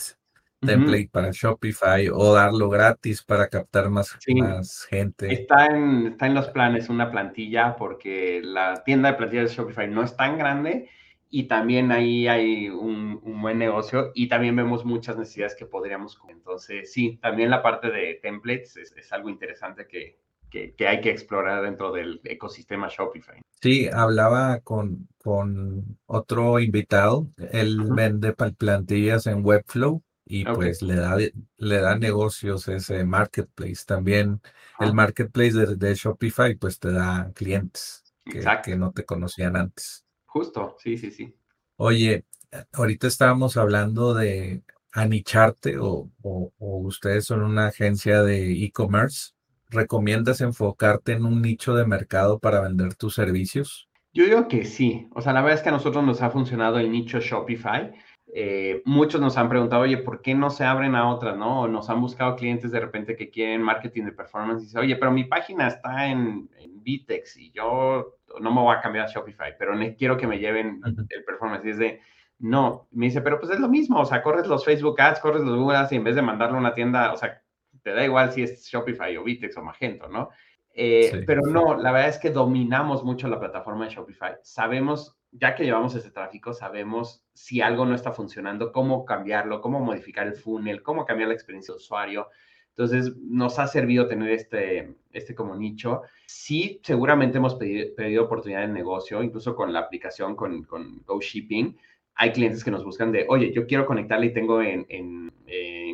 template 0.60 1.08
para 1.10 1.30
Shopify 1.32 2.10
o 2.12 2.34
darlo 2.34 2.68
gratis 2.68 3.22
para 3.22 3.48
captar 3.48 3.88
más, 3.88 4.14
más 4.36 4.84
gente. 4.90 5.32
Está 5.32 5.68
en, 5.68 6.08
está 6.08 6.26
en 6.26 6.34
los 6.34 6.48
planes 6.48 6.90
una 6.90 7.10
plantilla 7.10 7.76
porque 7.76 8.42
la 8.44 8.84
tienda 8.84 9.10
de 9.10 9.16
plantillas 9.16 9.48
de 9.48 9.56
Shopify 9.56 9.88
no 9.88 10.02
es 10.02 10.14
tan 10.18 10.36
grande 10.36 10.90
y 11.30 11.44
también 11.44 11.92
ahí 11.92 12.28
hay 12.28 12.68
un, 12.68 13.22
buen 13.40 13.56
negocio 13.56 14.12
y 14.14 14.28
también 14.28 14.54
vemos 14.54 14.84
muchas 14.84 15.16
necesidades 15.16 15.54
que 15.54 15.64
podríamos. 15.64 16.20
Entonces, 16.28 16.92
sí, 16.92 17.18
también 17.22 17.48
la 17.48 17.62
parte 17.62 17.90
de 17.90 18.18
templates 18.20 18.76
es 18.76 19.12
algo 19.14 19.30
interesante 19.30 19.86
que, 19.86 20.18
que, 20.50 20.74
hay 20.86 21.00
que 21.00 21.10
explorar 21.10 21.62
dentro 21.62 21.92
del 21.92 22.20
ecosistema 22.24 22.88
Shopify. 22.88 23.40
Sí, 23.60 23.88
hablaba 23.92 24.60
con, 24.60 25.08
con 25.18 25.98
otro 26.06 26.60
invitado, 26.60 27.28
él 27.52 27.78
vende 27.90 28.32
plantillas 28.32 29.26
en 29.26 29.44
Webflow 29.44 30.02
y 30.24 30.44
pues 30.44 30.82
le 30.82 30.96
da, 30.96 31.16
le 31.56 31.80
da 31.80 31.98
negocios 31.98 32.68
ese 32.68 33.04
marketplace. 33.04 33.84
También 33.86 34.40
el 34.78 34.90
ah. 34.90 34.92
marketplace 34.92 35.66
de, 35.76 35.94
Shopify 35.94 36.54
pues 36.54 36.78
te 36.78 36.92
da 36.92 37.32
clientes 37.34 38.04
que, 38.24 38.44
que 38.62 38.76
no 38.76 38.92
te 38.92 39.04
conocían 39.04 39.56
antes. 39.56 40.04
Justo, 40.26 40.76
sí, 40.78 40.98
sí, 40.98 41.10
sí. 41.10 41.34
Oye, 41.76 42.26
ahorita 42.72 43.06
estábamos 43.06 43.56
hablando 43.56 44.14
de 44.14 44.62
anicharte 44.92 45.78
o, 45.78 46.10
o, 46.22 46.52
o 46.58 46.78
ustedes 46.78 47.24
son 47.24 47.42
una 47.42 47.68
agencia 47.68 48.22
de 48.22 48.52
e-commerce. 48.64 49.32
¿Recomiendas 49.70 50.40
enfocarte 50.40 51.12
en 51.12 51.24
un 51.24 51.42
nicho 51.42 51.74
de 51.74 51.86
mercado 51.86 52.38
para 52.38 52.60
vender 52.60 52.94
tus 52.94 53.14
servicios? 53.14 53.88
Yo 54.12 54.24
digo 54.24 54.48
que 54.48 54.64
sí. 54.64 55.06
O 55.14 55.20
sea, 55.20 55.32
la 55.32 55.42
verdad 55.42 55.58
es 55.58 55.62
que 55.62 55.68
a 55.68 55.72
nosotros 55.72 56.04
nos 56.04 56.22
ha 56.22 56.30
funcionado 56.30 56.78
el 56.78 56.90
nicho 56.90 57.20
Shopify. 57.20 57.92
Eh, 58.34 58.82
muchos 58.84 59.20
nos 59.20 59.36
han 59.38 59.48
preguntado, 59.48 59.82
oye, 59.82 59.98
¿por 59.98 60.20
qué 60.20 60.34
no 60.34 60.50
se 60.50 60.64
abren 60.64 60.94
a 60.94 61.08
otras, 61.08 61.36
no? 61.36 61.62
O 61.62 61.68
nos 61.68 61.88
han 61.88 62.00
buscado 62.00 62.36
clientes 62.36 62.70
de 62.70 62.80
repente 62.80 63.16
que 63.16 63.30
quieren 63.30 63.62
marketing 63.62 64.04
de 64.04 64.12
performance 64.12 64.62
y 64.62 64.66
dicen, 64.66 64.80
oye, 64.80 64.96
pero 64.96 65.10
mi 65.10 65.24
página 65.24 65.68
está 65.68 66.08
en, 66.08 66.48
en 66.58 66.82
Vitex 66.82 67.36
y 67.36 67.50
yo 67.52 68.18
no 68.40 68.52
me 68.52 68.60
voy 68.60 68.76
a 68.76 68.80
cambiar 68.80 69.06
a 69.06 69.10
Shopify, 69.10 69.54
pero 69.58 69.72
quiero 69.96 70.16
que 70.16 70.26
me 70.26 70.38
lleven 70.38 70.80
el 70.84 71.24
performance. 71.24 71.64
Y 71.64 71.70
es 71.70 71.78
de, 71.78 72.00
no, 72.38 72.88
me 72.92 73.06
dice, 73.06 73.20
pero 73.20 73.40
pues 73.40 73.52
es 73.52 73.60
lo 73.60 73.68
mismo, 73.68 74.00
o 74.00 74.04
sea, 74.04 74.22
corres 74.22 74.46
los 74.46 74.64
Facebook 74.64 75.00
Ads, 75.00 75.20
corres 75.20 75.42
los 75.42 75.58
Google 75.58 75.76
Ads 75.76 75.92
y 75.92 75.96
en 75.96 76.04
vez 76.04 76.14
de 76.14 76.22
mandarlo 76.22 76.56
a 76.56 76.60
una 76.60 76.74
tienda, 76.74 77.12
o 77.12 77.16
sea, 77.16 77.42
te 77.88 77.94
da 77.94 78.04
igual 78.04 78.32
si 78.32 78.42
es 78.42 78.66
Shopify 78.66 79.16
o 79.16 79.24
Vitex 79.24 79.56
o 79.56 79.62
Magento, 79.62 80.08
¿no? 80.08 80.30
Eh, 80.74 81.24
pero 81.26 81.42
no, 81.42 81.76
la 81.76 81.90
verdad 81.90 82.10
es 82.10 82.18
que 82.18 82.30
dominamos 82.30 83.02
mucho 83.02 83.26
la 83.28 83.40
plataforma 83.40 83.86
de 83.86 83.94
Shopify. 83.94 84.34
Sabemos, 84.42 85.16
ya 85.32 85.54
que 85.54 85.64
llevamos 85.64 85.94
ese 85.94 86.10
tráfico, 86.10 86.52
sabemos 86.52 87.24
si 87.32 87.60
algo 87.60 87.84
no 87.84 87.94
está 87.94 88.12
funcionando, 88.12 88.70
cómo 88.70 89.04
cambiarlo, 89.04 89.60
cómo 89.60 89.80
modificar 89.80 90.26
el 90.26 90.34
funnel, 90.34 90.82
cómo 90.82 91.04
cambiar 91.04 91.28
la 91.28 91.34
experiencia 91.34 91.74
de 91.74 91.78
usuario. 91.78 92.28
Entonces, 92.70 93.16
nos 93.16 93.58
ha 93.58 93.66
servido 93.66 94.06
tener 94.06 94.30
este, 94.30 94.94
este 95.10 95.34
como 95.34 95.56
nicho. 95.56 96.02
Sí, 96.26 96.80
seguramente 96.84 97.38
hemos 97.38 97.56
pedido, 97.56 98.24
oportunidad 98.24 98.60
de 98.60 98.68
negocio, 98.68 99.20
incluso 99.20 99.56
con 99.56 99.72
la 99.72 99.80
aplicación, 99.80 100.36
con, 100.36 100.62
con 100.62 101.02
GoShipping. 101.04 101.76
Hay 102.18 102.32
clientes 102.32 102.62
que 102.62 102.70
nos 102.70 102.84
buscan 102.84 103.10
de, 103.12 103.24
oye, 103.28 103.52
yo 103.52 103.66
quiero 103.66 103.86
conectarle 103.86 104.26
y 104.26 104.32
tengo 104.34 104.60
en, 104.60 104.84
en 104.90 105.28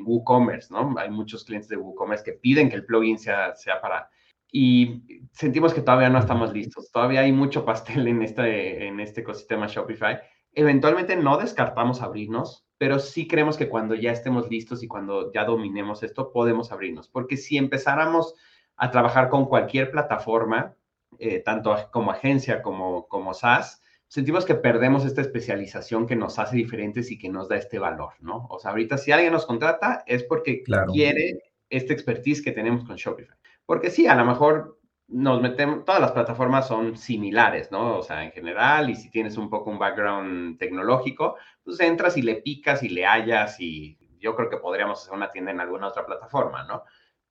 WooCommerce, 0.04 0.72
¿no? 0.72 0.94
Hay 0.98 1.10
muchos 1.10 1.44
clientes 1.44 1.68
de 1.68 1.76
WooCommerce 1.76 2.24
que 2.24 2.32
piden 2.32 2.68
que 2.68 2.76
el 2.76 2.84
plugin 2.84 3.18
sea, 3.18 3.54
sea 3.54 3.80
para... 3.80 4.08
y 4.52 5.02
sentimos 5.32 5.72
que 5.72 5.80
todavía 5.80 6.10
no 6.10 6.18
estamos 6.18 6.52
listos. 6.52 6.90
Todavía 6.92 7.20
hay 7.20 7.32
mucho 7.32 7.64
pastel 7.64 8.06
en 8.06 8.22
este, 8.22 8.86
en 8.86 9.00
este 9.00 9.22
ecosistema 9.22 9.66
Shopify. 9.66 10.20
Eventualmente 10.52 11.16
no 11.16 11.36
descartamos 11.36 12.02
abrirnos, 12.02 12.66
pero 12.78 12.98
sí 12.98 13.26
creemos 13.26 13.56
que 13.56 13.68
cuando 13.68 13.94
ya 13.94 14.12
estemos 14.12 14.50
listos 14.50 14.82
y 14.82 14.88
cuando 14.88 15.32
ya 15.32 15.44
dominemos 15.44 16.02
esto, 16.02 16.30
podemos 16.32 16.70
abrirnos. 16.70 17.08
Porque 17.08 17.36
si 17.36 17.56
empezáramos 17.56 18.34
a 18.76 18.90
trabajar 18.90 19.28
con 19.28 19.46
cualquier 19.46 19.90
plataforma, 19.90 20.74
eh, 21.18 21.40
tanto 21.40 21.74
como 21.92 22.10
agencia 22.10 22.62
como, 22.62 23.06
como 23.08 23.34
SaaS, 23.34 23.80
sentimos 24.14 24.44
que 24.44 24.54
perdemos 24.54 25.04
esta 25.04 25.22
especialización 25.22 26.06
que 26.06 26.14
nos 26.14 26.38
hace 26.38 26.54
diferentes 26.54 27.10
y 27.10 27.18
que 27.18 27.28
nos 27.28 27.48
da 27.48 27.56
este 27.56 27.80
valor, 27.80 28.12
¿no? 28.20 28.46
O 28.48 28.60
sea, 28.60 28.70
ahorita 28.70 28.96
si 28.96 29.10
alguien 29.10 29.32
nos 29.32 29.44
contrata 29.44 30.04
es 30.06 30.22
porque 30.22 30.62
quiere 30.92 31.42
esta 31.68 31.92
expertise 31.92 32.40
que 32.40 32.52
tenemos 32.52 32.84
con 32.84 32.94
Shopify. 32.94 33.36
Porque 33.66 33.90
sí, 33.90 34.06
a 34.06 34.14
lo 34.14 34.24
mejor 34.24 34.78
nos 35.08 35.42
metemos, 35.42 35.84
todas 35.84 36.00
las 36.00 36.12
plataformas 36.12 36.68
son 36.68 36.96
similares, 36.96 37.72
¿no? 37.72 37.98
O 37.98 38.04
sea, 38.04 38.22
en 38.22 38.30
general, 38.30 38.88
y 38.88 38.94
si 38.94 39.10
tienes 39.10 39.36
un 39.36 39.50
poco 39.50 39.70
un 39.70 39.80
background 39.80 40.58
tecnológico, 40.60 41.34
pues 41.64 41.80
entras 41.80 42.16
y 42.16 42.22
le 42.22 42.36
picas 42.36 42.84
y 42.84 42.90
le 42.90 43.04
hallas 43.06 43.58
y 43.58 43.98
yo 44.20 44.36
creo 44.36 44.48
que 44.48 44.58
podríamos 44.58 45.02
hacer 45.02 45.12
una 45.12 45.32
tienda 45.32 45.50
en 45.50 45.58
alguna 45.58 45.88
otra 45.88 46.06
plataforma, 46.06 46.62
¿no? 46.62 46.84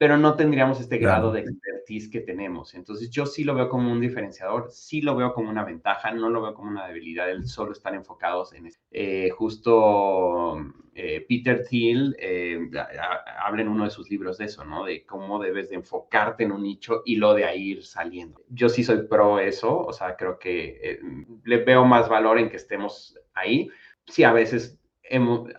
Pero 0.03 0.17
no 0.17 0.35
tendríamos 0.35 0.81
este 0.81 0.97
grado 0.97 1.31
de 1.31 1.39
expertise 1.39 2.09
que 2.09 2.19
tenemos. 2.19 2.73
Entonces 2.73 3.09
yo 3.09 3.25
sí 3.25 3.45
lo 3.45 3.55
veo 3.55 3.69
como 3.69 3.89
un 3.89 4.01
diferenciador, 4.01 4.67
sí 4.69 4.99
lo 4.99 5.15
veo 5.15 5.33
como 5.33 5.49
una 5.49 5.63
ventaja, 5.63 6.11
no 6.11 6.29
lo 6.29 6.41
veo 6.41 6.53
como 6.53 6.69
una 6.71 6.85
debilidad 6.85 7.31
el 7.31 7.47
solo 7.47 7.71
estar 7.71 7.95
enfocados 7.95 8.51
en 8.51 8.65
eso. 8.65 8.81
Eh, 8.91 9.29
justo 9.29 10.57
eh, 10.93 11.25
Peter 11.25 11.63
Thiel 11.63 12.17
eh, 12.19 12.69
habla 13.39 13.61
en 13.61 13.69
uno 13.69 13.85
de 13.85 13.91
sus 13.91 14.09
libros 14.09 14.39
de 14.39 14.43
eso, 14.43 14.65
¿no? 14.65 14.83
De 14.83 15.05
cómo 15.05 15.41
debes 15.41 15.69
de 15.69 15.75
enfocarte 15.75 16.43
en 16.43 16.51
un 16.51 16.63
nicho 16.63 17.01
y 17.05 17.15
lo 17.15 17.33
de 17.33 17.45
ahí 17.45 17.69
ir 17.69 17.85
saliendo. 17.85 18.41
Yo 18.49 18.67
sí 18.67 18.83
soy 18.83 19.07
pro 19.07 19.39
eso, 19.39 19.79
o 19.79 19.93
sea, 19.93 20.17
creo 20.17 20.37
que 20.37 20.99
le 21.45 21.63
veo 21.63 21.85
más 21.85 22.09
valor 22.09 22.39
en 22.39 22.49
que 22.49 22.57
estemos 22.57 23.17
ahí. 23.33 23.69
Sí, 24.05 24.25
a 24.25 24.33
veces 24.33 24.77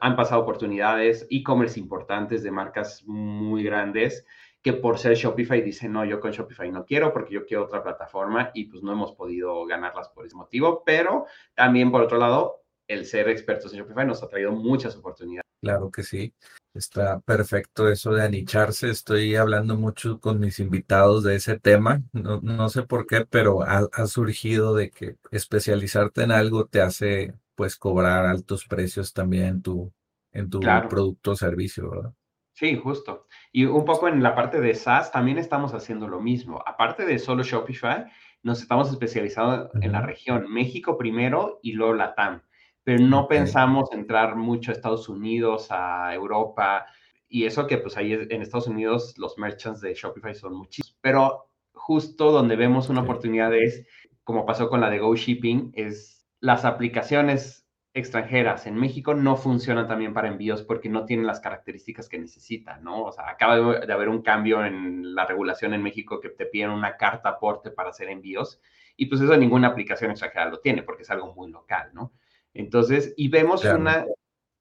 han 0.01 0.17
pasado 0.17 0.43
oportunidades, 0.43 1.27
e-commerce 1.31 1.79
importantes 1.79 2.43
de 2.43 2.51
marcas 2.51 3.03
muy 3.07 3.63
grandes 3.63 4.25
que 4.65 4.73
por 4.73 4.99
ser 4.99 5.15
Shopify 5.15 5.61
dicen, 5.61 5.93
no, 5.93 6.07
yo 6.07 6.19
con 6.19 6.31
Shopify 6.33 6.73
no 6.73 6.87
quiero 6.87 7.13
porque 7.13 7.35
yo 7.35 7.45
quiero 7.45 7.65
otra 7.65 7.83
plataforma 7.83 8.51
y 8.55 8.65
pues 8.65 8.83
no 8.83 8.93
hemos 8.93 9.13
podido 9.13 9.67
ganarlas 9.67 10.09
por 10.09 10.25
ese 10.25 10.37
motivo, 10.37 10.83
pero 10.87 11.27
también 11.55 11.93
por 11.93 12.01
otro 12.01 12.17
lado, 12.17 12.63
el 12.89 13.05
ser 13.05 13.29
expertos 13.29 13.75
en 13.75 13.81
Shopify 13.81 14.07
nos 14.07 14.23
ha 14.23 14.29
traído 14.29 14.53
muchas 14.53 14.97
oportunidades. 14.97 15.45
Claro 15.61 15.91
que 15.91 16.03
sí, 16.03 16.35
está 16.73 17.21
perfecto 17.21 17.89
eso 17.89 18.13
de 18.13 18.23
anicharse. 18.23 18.89
Estoy 18.89 19.37
hablando 19.37 19.77
mucho 19.77 20.19
con 20.19 20.41
mis 20.41 20.59
invitados 20.61 21.25
de 21.25 21.37
ese 21.37 21.59
tema. 21.59 22.03
No, 22.13 22.41
no 22.43 22.69
sé 22.71 22.83
por 22.83 23.07
qué, 23.07 23.27
pero 23.27 23.63
ha, 23.63 23.89
ha, 23.93 24.07
surgido 24.07 24.75
de 24.75 24.91
que 24.91 25.17
especializarte 25.31 26.23
en 26.23 26.33
algo 26.33 26.67
te 26.67 26.81
hace 26.81 27.35
pues 27.55 27.77
cobrar 27.77 28.27
altos 28.27 28.67
precios 28.67 29.13
también 29.13 29.45
en 29.45 29.63
tu, 29.63 29.93
en 30.33 30.51
tu 30.51 30.61
producto 30.61 31.33
o 31.33 31.37
servicio, 31.37 31.91
¿verdad? 31.91 32.13
Sí, 32.53 32.77
justo. 32.77 33.27
Y 33.51 33.65
un 33.65 33.85
poco 33.85 34.07
en 34.07 34.23
la 34.23 34.35
parte 34.35 34.61
de 34.61 34.75
SaaS 34.75 35.11
también 35.11 35.39
estamos 35.39 35.75
haciendo 35.75 36.07
lo 36.07 36.21
mismo. 36.21 36.63
Aparte 36.65 37.05
de 37.05 37.19
solo 37.19 37.43
Shopify, 37.43 38.07
nos 38.45 38.63
estamos 38.63 38.91
especializando 38.91 39.71
en 39.81 39.91
la 39.91 40.03
región, 40.03 40.53
México 40.53 40.97
primero 40.97 41.59
y 41.63 41.73
luego 41.73 41.95
Latam. 41.95 42.43
Pero 42.85 43.05
no 43.05 43.27
pensamos 43.27 43.91
entrar 43.93 44.37
mucho 44.37 44.71
a 44.71 44.75
Estados 44.75 45.09
Unidos, 45.09 45.69
a 45.71 46.15
Europa. 46.15 46.87
Y 47.29 47.45
eso 47.45 47.67
que 47.67 47.79
pues 47.79 47.97
ahí 47.97 48.13
en 48.13 48.43
Estados 48.43 48.69
Unidos 48.69 49.15
los 49.19 49.37
merchants 49.37 49.81
de 49.81 49.95
Shopify 49.95 50.35
son 50.35 50.55
muchísimos. 50.55 50.97
Pero 51.01 51.51
justo 51.73 52.31
donde 52.31 52.55
vemos 52.55 52.89
una 52.89 53.01
oportunidad 53.01 53.53
es, 53.53 53.85
como 54.23 54.47
pasó 54.47 54.69
con 54.69 54.81
la 54.81 54.91
de 54.91 55.01
Go 55.01 55.17
Shipping, 55.17 55.73
es 55.75 56.24
las 56.45 56.67
aplicaciones 56.67 57.67
extranjeras 57.95 58.67
en 58.67 58.75
México 58.75 59.15
no 59.15 59.39
funcionan 59.39 59.89
también 59.89 60.13
para 60.13 60.29
envíos 60.29 60.63
porque 60.63 60.91
no 60.91 61.07
tienen 61.07 61.27
las 61.27 61.41
características 61.41 62.07
que 62.07 62.19
necesitan, 62.19 62.85
¿no? 62.85 63.05
O 63.05 63.13
sea, 63.13 63.31
acaba 63.31 63.57
de 63.57 63.93
haber 63.93 64.11
un 64.11 64.21
cambio 64.21 64.63
en 64.63 65.15
la 65.15 65.25
regulación 65.25 65.73
en 65.73 65.83
México 65.83 66.21
que 66.21 66.29
te 66.29 66.45
piden 66.45 66.69
una 66.69 66.99
carta 66.99 67.31
aporte 67.31 67.71
para 67.71 67.89
hacer 67.89 68.11
envíos 68.11 68.61
y 68.95 69.07
pues 69.07 69.23
eso 69.23 69.35
ninguna 69.39 69.69
aplicación 69.69 70.11
extranjera 70.11 70.51
lo 70.51 70.61
tiene 70.61 70.83
porque 70.83 71.05
es 71.05 71.11
algo 71.11 71.33
muy 71.33 71.51
local, 71.51 71.93
¿no? 71.95 72.13
Entonces, 72.53 73.15
y 73.17 73.29
vemos 73.29 73.65
una, 73.65 74.05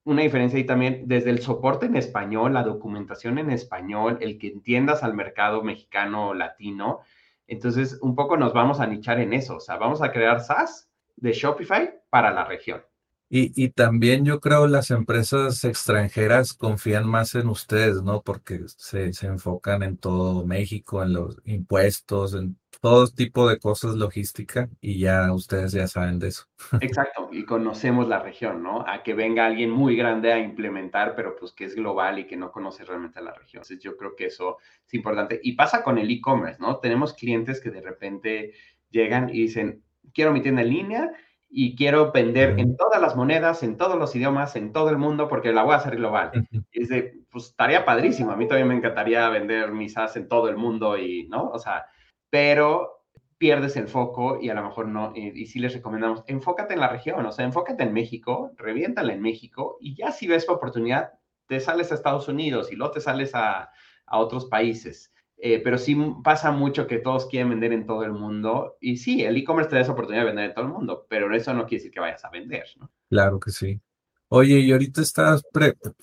una 0.06 0.22
diferencia 0.22 0.58
ahí 0.58 0.66
también 0.66 1.04
desde 1.08 1.32
el 1.32 1.42
soporte 1.42 1.88
en 1.88 1.98
español, 1.98 2.54
la 2.54 2.64
documentación 2.64 3.40
en 3.40 3.52
español, 3.52 4.20
el 4.22 4.40
que 4.40 4.48
entiendas 4.48 5.04
al 5.04 5.16
mercado 5.16 5.64
mexicano 5.64 6.34
latino. 6.34 7.02
Entonces, 7.46 8.00
un 8.02 8.16
poco 8.16 8.38
nos 8.38 8.54
vamos 8.54 8.80
a 8.80 8.88
nichar 8.88 9.20
en 9.20 9.34
eso, 9.34 9.58
o 9.58 9.60
sea, 9.60 9.76
vamos 9.76 10.02
a 10.02 10.14
crear 10.14 10.40
SaaS 10.40 10.93
de 11.16 11.32
Shopify 11.34 11.94
para 12.10 12.32
la 12.32 12.46
región. 12.46 12.82
Y, 13.30 13.52
y, 13.56 13.70
también 13.70 14.26
yo 14.26 14.40
creo 14.40 14.68
las 14.68 14.92
empresas 14.92 15.64
extranjeras 15.64 16.54
confían 16.54 17.08
más 17.08 17.34
en 17.34 17.48
ustedes, 17.48 18.04
¿no? 18.04 18.22
Porque 18.22 18.60
se, 18.68 19.12
se, 19.12 19.26
enfocan 19.26 19.82
en 19.82 19.98
todo 19.98 20.46
México, 20.46 21.02
en 21.02 21.14
los 21.14 21.42
impuestos, 21.44 22.36
en 22.36 22.58
todo 22.84 23.08
tipo 23.08 23.48
de 23.48 23.60
cosas 23.60 23.96
logística 23.96 24.70
y 24.82 25.00
ya 25.00 25.34
ustedes 25.34 25.72
ya 25.72 25.88
saben 25.88 26.20
de 26.20 26.28
eso. 26.28 26.44
Exacto, 26.82 27.30
y 27.32 27.46
conocemos 27.46 28.08
la 28.08 28.20
región, 28.20 28.62
¿no? 28.62 28.86
A 28.88 29.04
que 29.04 29.14
venga 29.14 29.46
alguien 29.46 29.72
muy 29.72 29.96
grande 29.96 30.34
a 30.34 30.38
implementar, 30.38 31.16
pero 31.16 31.36
pues 31.36 31.54
que 31.54 31.64
es 31.66 31.76
global 31.76 32.20
y 32.20 32.28
que 32.28 32.36
no 32.36 32.52
conoce 32.52 32.84
realmente 32.84 33.22
la 33.22 33.34
región. 33.34 33.62
Entonces 33.64 33.80
yo 33.80 33.96
creo 33.98 34.16
que 34.16 34.26
eso 34.26 34.58
es 34.86 34.94
importante. 34.94 35.40
Y 35.42 35.54
pasa 35.54 35.82
con 35.82 35.98
el 35.98 36.12
e-commerce, 36.12 36.62
¿no? 36.62 36.78
Tenemos 36.80 37.14
clientes 37.14 37.62
que 37.62 37.72
de 37.72 37.82
repente 37.82 38.54
llegan 38.92 39.30
y 39.30 39.44
dicen, 39.44 39.82
quiero 40.14 40.34
mi 40.34 40.42
tienda 40.42 40.62
en 40.62 40.70
línea 40.70 41.12
y 41.50 41.76
quiero 41.76 42.12
vender 42.12 42.60
en 42.60 42.76
todas 42.76 43.00
las 43.00 43.16
monedas, 43.16 43.62
en 43.62 43.78
todos 43.78 43.98
los 43.98 44.16
idiomas, 44.16 44.56
en 44.56 44.74
todo 44.74 44.90
el 44.90 44.98
mundo, 44.98 45.28
porque 45.28 45.54
la 45.54 45.64
voy 45.64 45.74
a 45.74 45.78
hacer 45.78 45.98
global. 45.98 46.32
Y 46.72 46.82
es 46.82 46.90
de, 46.90 47.20
pues 47.30 47.46
estaría 47.46 47.86
padrísimo. 47.86 48.32
A 48.32 48.36
mí 48.36 48.48
también 48.48 48.68
me 48.68 48.76
encantaría 48.76 49.30
vender 49.30 49.72
mis 49.72 49.96
as 49.96 50.16
en 50.16 50.28
todo 50.28 50.50
el 50.50 50.58
mundo 50.58 50.98
y, 50.98 51.28
¿no? 51.28 51.50
O 51.50 51.60
sea, 51.60 51.86
pero 52.32 53.04
pierdes 53.38 53.76
el 53.76 53.88
foco 53.88 54.40
y 54.42 54.50
a 54.50 54.56
lo 54.56 54.64
mejor 54.64 54.88
no. 54.88 55.12
Y, 55.16 55.44
y 55.44 55.46
sí 55.46 55.60
les 55.60 55.74
recomendamos, 55.74 56.24
enfócate 56.26 56.74
en 56.74 56.80
la 56.80 56.88
región, 56.88 57.24
o 57.24 57.32
sea, 57.32 57.46
enfócate 57.46 57.84
en 57.84 57.94
México, 57.94 58.52
reviéntala 58.58 59.14
en 59.14 59.22
México 59.22 59.78
y 59.80 59.96
ya 59.96 60.12
si 60.12 60.28
ves 60.28 60.48
la 60.48 60.56
oportunidad, 60.56 61.12
te 61.46 61.60
sales 61.60 61.92
a 61.92 61.96
Estados 61.96 62.28
Unidos 62.28 62.72
y 62.72 62.76
luego 62.76 62.94
te 62.94 63.02
sales 63.02 63.36
a, 63.36 63.70
a 64.08 64.18
otros 64.18 64.46
países. 64.46 65.13
Eh, 65.46 65.60
pero 65.62 65.78
sí 65.78 65.94
pasa 66.24 66.54
mucho 66.54 66.88
que 66.88 67.00
todos 67.00 67.26
quieren 67.26 67.50
vender 67.50 67.74
en 67.74 67.86
todo 67.86 68.06
el 68.06 68.14
mundo. 68.14 68.78
Y 68.80 68.96
sí, 68.96 69.26
el 69.26 69.36
e-commerce 69.36 69.70
te 69.70 69.76
da 69.76 69.82
esa 69.82 69.92
oportunidad 69.92 70.22
de 70.22 70.28
vender 70.28 70.46
en 70.46 70.54
todo 70.54 70.64
el 70.64 70.72
mundo, 70.72 71.06
pero 71.10 71.36
eso 71.36 71.54
no 71.54 71.66
quiere 71.66 71.80
decir 71.82 71.92
que 71.92 72.00
vayas 72.00 72.24
a 72.24 72.30
vender, 72.30 72.64
¿no? 72.80 72.90
Claro 73.10 73.42
que 73.42 73.52
sí. 73.52 73.82
Oye, 74.30 74.60
y 74.60 74.72
ahorita 74.72 75.02
estás, 75.02 75.44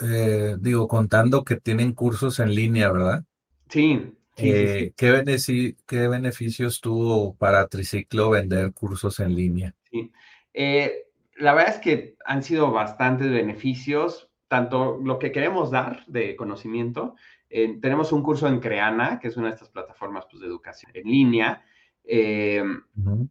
eh, 0.03 0.57
digo, 0.61 0.86
contando 0.86 1.43
que 1.43 1.57
tienen 1.57 1.95
cursos 1.95 2.38
en 2.38 2.55
línea, 2.55 2.93
¿verdad? 2.93 3.24
Sí. 3.70 4.12
Eh, 4.36 4.93
¿qué, 4.95 5.74
¿Qué 5.86 6.09
beneficios 6.09 6.78
tuvo 6.82 7.34
para 7.34 7.66
Triciclo 7.66 8.28
vender 8.28 8.74
cursos 8.74 9.20
en 9.20 9.34
línea? 9.34 9.74
Sí. 9.91 10.12
la 11.36 11.55
verdad 11.55 11.76
es 11.76 11.80
que 11.80 12.16
han 12.26 12.43
sido 12.43 12.72
bastantes 12.72 13.30
beneficios, 13.30 14.28
tanto 14.49 14.99
lo 15.03 15.18
que 15.18 15.32
queremos 15.32 15.70
dar 15.70 16.05
de 16.09 16.36
conocimiento, 16.36 17.16
tenemos 17.51 18.12
un 18.12 18.22
curso 18.22 18.46
en 18.46 18.61
Creana, 18.61 19.18
que 19.18 19.28
es 19.28 19.36
una 19.36 19.48
de 19.48 19.55
estas 19.55 19.70
plataformas 19.70 20.26
pues, 20.30 20.40
de 20.40 20.46
educación 20.46 20.92
en 20.94 21.05
línea, 21.05 21.64
eh, 22.05 22.62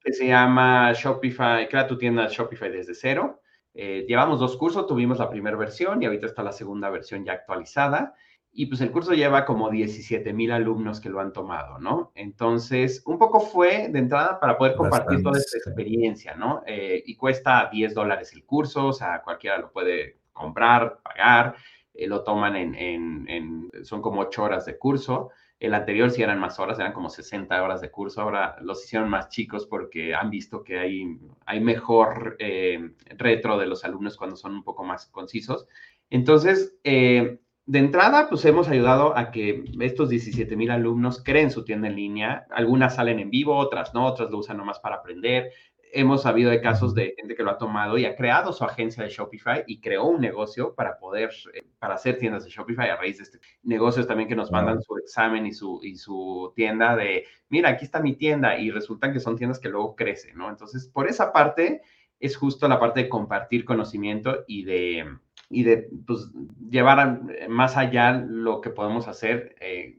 que 0.03 0.13
se 0.13 0.27
llama 0.27 0.93
Shopify, 0.93 1.67
crea 1.67 1.87
tu 1.87 1.97
tienda 1.97 2.27
Shopify 2.29 2.71
desde 2.71 2.93
cero. 2.93 3.41
Eh, 3.73 4.05
llevamos 4.07 4.39
dos 4.39 4.57
cursos, 4.57 4.87
tuvimos 4.87 5.19
la 5.19 5.29
primera 5.29 5.57
versión 5.57 6.01
y 6.01 6.05
ahorita 6.05 6.25
está 6.25 6.43
la 6.43 6.51
segunda 6.51 6.89
versión 6.89 7.23
ya 7.25 7.33
actualizada. 7.33 8.15
Y 8.51 8.65
pues 8.65 8.81
el 8.81 8.91
curso 8.91 9.13
lleva 9.13 9.45
como 9.45 9.69
17 9.69 10.33
mil 10.33 10.51
alumnos 10.51 10.99
que 10.99 11.09
lo 11.09 11.19
han 11.19 11.31
tomado, 11.33 11.77
¿no? 11.77 12.11
Entonces, 12.15 13.03
un 13.05 13.19
poco 13.19 13.39
fue 13.39 13.89
de 13.89 13.99
entrada 13.99 14.39
para 14.39 14.57
poder 14.57 14.75
compartir 14.75 15.21
toda 15.21 15.37
esta 15.37 15.57
experiencia, 15.57 16.35
¿no? 16.35 16.63
Eh, 16.65 17.03
y 17.05 17.15
cuesta 17.15 17.69
10 17.71 17.93
dólares 17.93 18.33
el 18.33 18.43
curso, 18.45 18.87
o 18.87 18.93
sea, 18.93 19.21
cualquiera 19.21 19.59
lo 19.59 19.71
puede 19.71 20.17
comprar, 20.33 20.99
pagar. 21.03 21.55
Eh, 21.99 22.07
lo 22.07 22.23
toman 22.23 22.55
en, 22.55 23.69
son 23.83 24.01
como 24.01 24.21
ocho 24.21 24.43
horas 24.43 24.65
de 24.65 24.77
curso. 24.77 25.31
El 25.59 25.73
anterior 25.73 26.09
sí 26.09 26.23
eran 26.23 26.39
más 26.39 26.57
horas, 26.57 26.79
eran 26.79 26.93
como 26.93 27.09
60 27.09 27.61
horas 27.61 27.81
de 27.81 27.91
curso. 27.91 28.21
Ahora 28.21 28.55
los 28.61 28.85
hicieron 28.85 29.09
más 29.09 29.27
chicos 29.27 29.65
porque 29.65 30.15
han 30.15 30.29
visto 30.29 30.63
que 30.63 30.79
hay, 30.79 31.19
hay 31.45 31.59
mejor 31.59 32.37
eh, 32.39 32.91
retro 33.17 33.57
de 33.57 33.67
los 33.67 33.83
alumnos 33.83 34.15
cuando 34.15 34.37
son 34.37 34.53
un 34.53 34.63
poco 34.63 34.85
más 34.85 35.07
concisos. 35.07 35.67
Entonces, 36.09 36.77
eh, 36.85 37.39
de 37.65 37.79
entrada, 37.79 38.29
pues 38.29 38.45
hemos 38.45 38.69
ayudado 38.69 39.15
a 39.17 39.29
que 39.31 39.65
estos 39.81 40.09
17 40.09 40.55
mil 40.55 40.71
alumnos 40.71 41.21
creen 41.21 41.51
su 41.51 41.65
tienda 41.65 41.89
en 41.89 41.97
línea. 41.97 42.47
Algunas 42.51 42.95
salen 42.95 43.19
en 43.19 43.29
vivo, 43.29 43.57
otras 43.57 43.93
no, 43.93 44.05
otras 44.05 44.31
lo 44.31 44.37
usan 44.37 44.57
nomás 44.57 44.79
para 44.79 44.95
aprender. 44.95 45.51
Hemos 45.91 46.23
sabido 46.23 46.51
de 46.51 46.61
casos 46.61 46.93
de 46.93 47.13
gente 47.17 47.35
que 47.35 47.43
lo 47.43 47.51
ha 47.51 47.57
tomado 47.57 47.97
y 47.97 48.05
ha 48.05 48.15
creado 48.15 48.53
su 48.53 48.63
agencia 48.63 49.03
de 49.03 49.09
Shopify 49.09 49.63
y 49.67 49.79
creó 49.79 50.05
un 50.05 50.21
negocio 50.21 50.75
para 50.75 50.97
poder, 50.99 51.31
eh, 51.53 51.61
para 51.79 51.95
hacer 51.95 52.17
tiendas 52.17 52.43
de 52.43 52.49
Shopify 52.49 52.89
a 52.89 52.97
raíz 52.97 53.17
de 53.17 53.23
este. 53.23 53.39
Negocios 53.63 54.07
también 54.07 54.29
que 54.29 54.35
nos 54.35 54.51
mandan 54.51 54.81
su 54.81 54.97
examen 54.97 55.45
y 55.45 55.53
su, 55.53 55.79
y 55.83 55.95
su 55.95 56.53
tienda 56.55 56.95
de, 56.95 57.25
mira, 57.49 57.69
aquí 57.69 57.85
está 57.85 57.99
mi 57.99 58.13
tienda 58.13 58.57
y 58.57 58.71
resulta 58.71 59.11
que 59.11 59.19
son 59.19 59.37
tiendas 59.37 59.59
que 59.59 59.69
luego 59.69 59.95
crecen, 59.95 60.37
¿no? 60.37 60.49
Entonces, 60.49 60.87
por 60.87 61.07
esa 61.07 61.31
parte 61.31 61.81
es 62.19 62.35
justo 62.35 62.67
la 62.67 62.79
parte 62.79 63.03
de 63.03 63.09
compartir 63.09 63.65
conocimiento 63.65 64.43
y 64.47 64.63
de, 64.63 65.05
y 65.49 65.63
de 65.63 65.89
pues, 66.05 66.29
llevar 66.69 67.21
más 67.47 67.77
allá 67.77 68.13
lo 68.13 68.61
que 68.61 68.69
podemos 68.69 69.07
hacer. 69.07 69.55
Eh, 69.61 69.97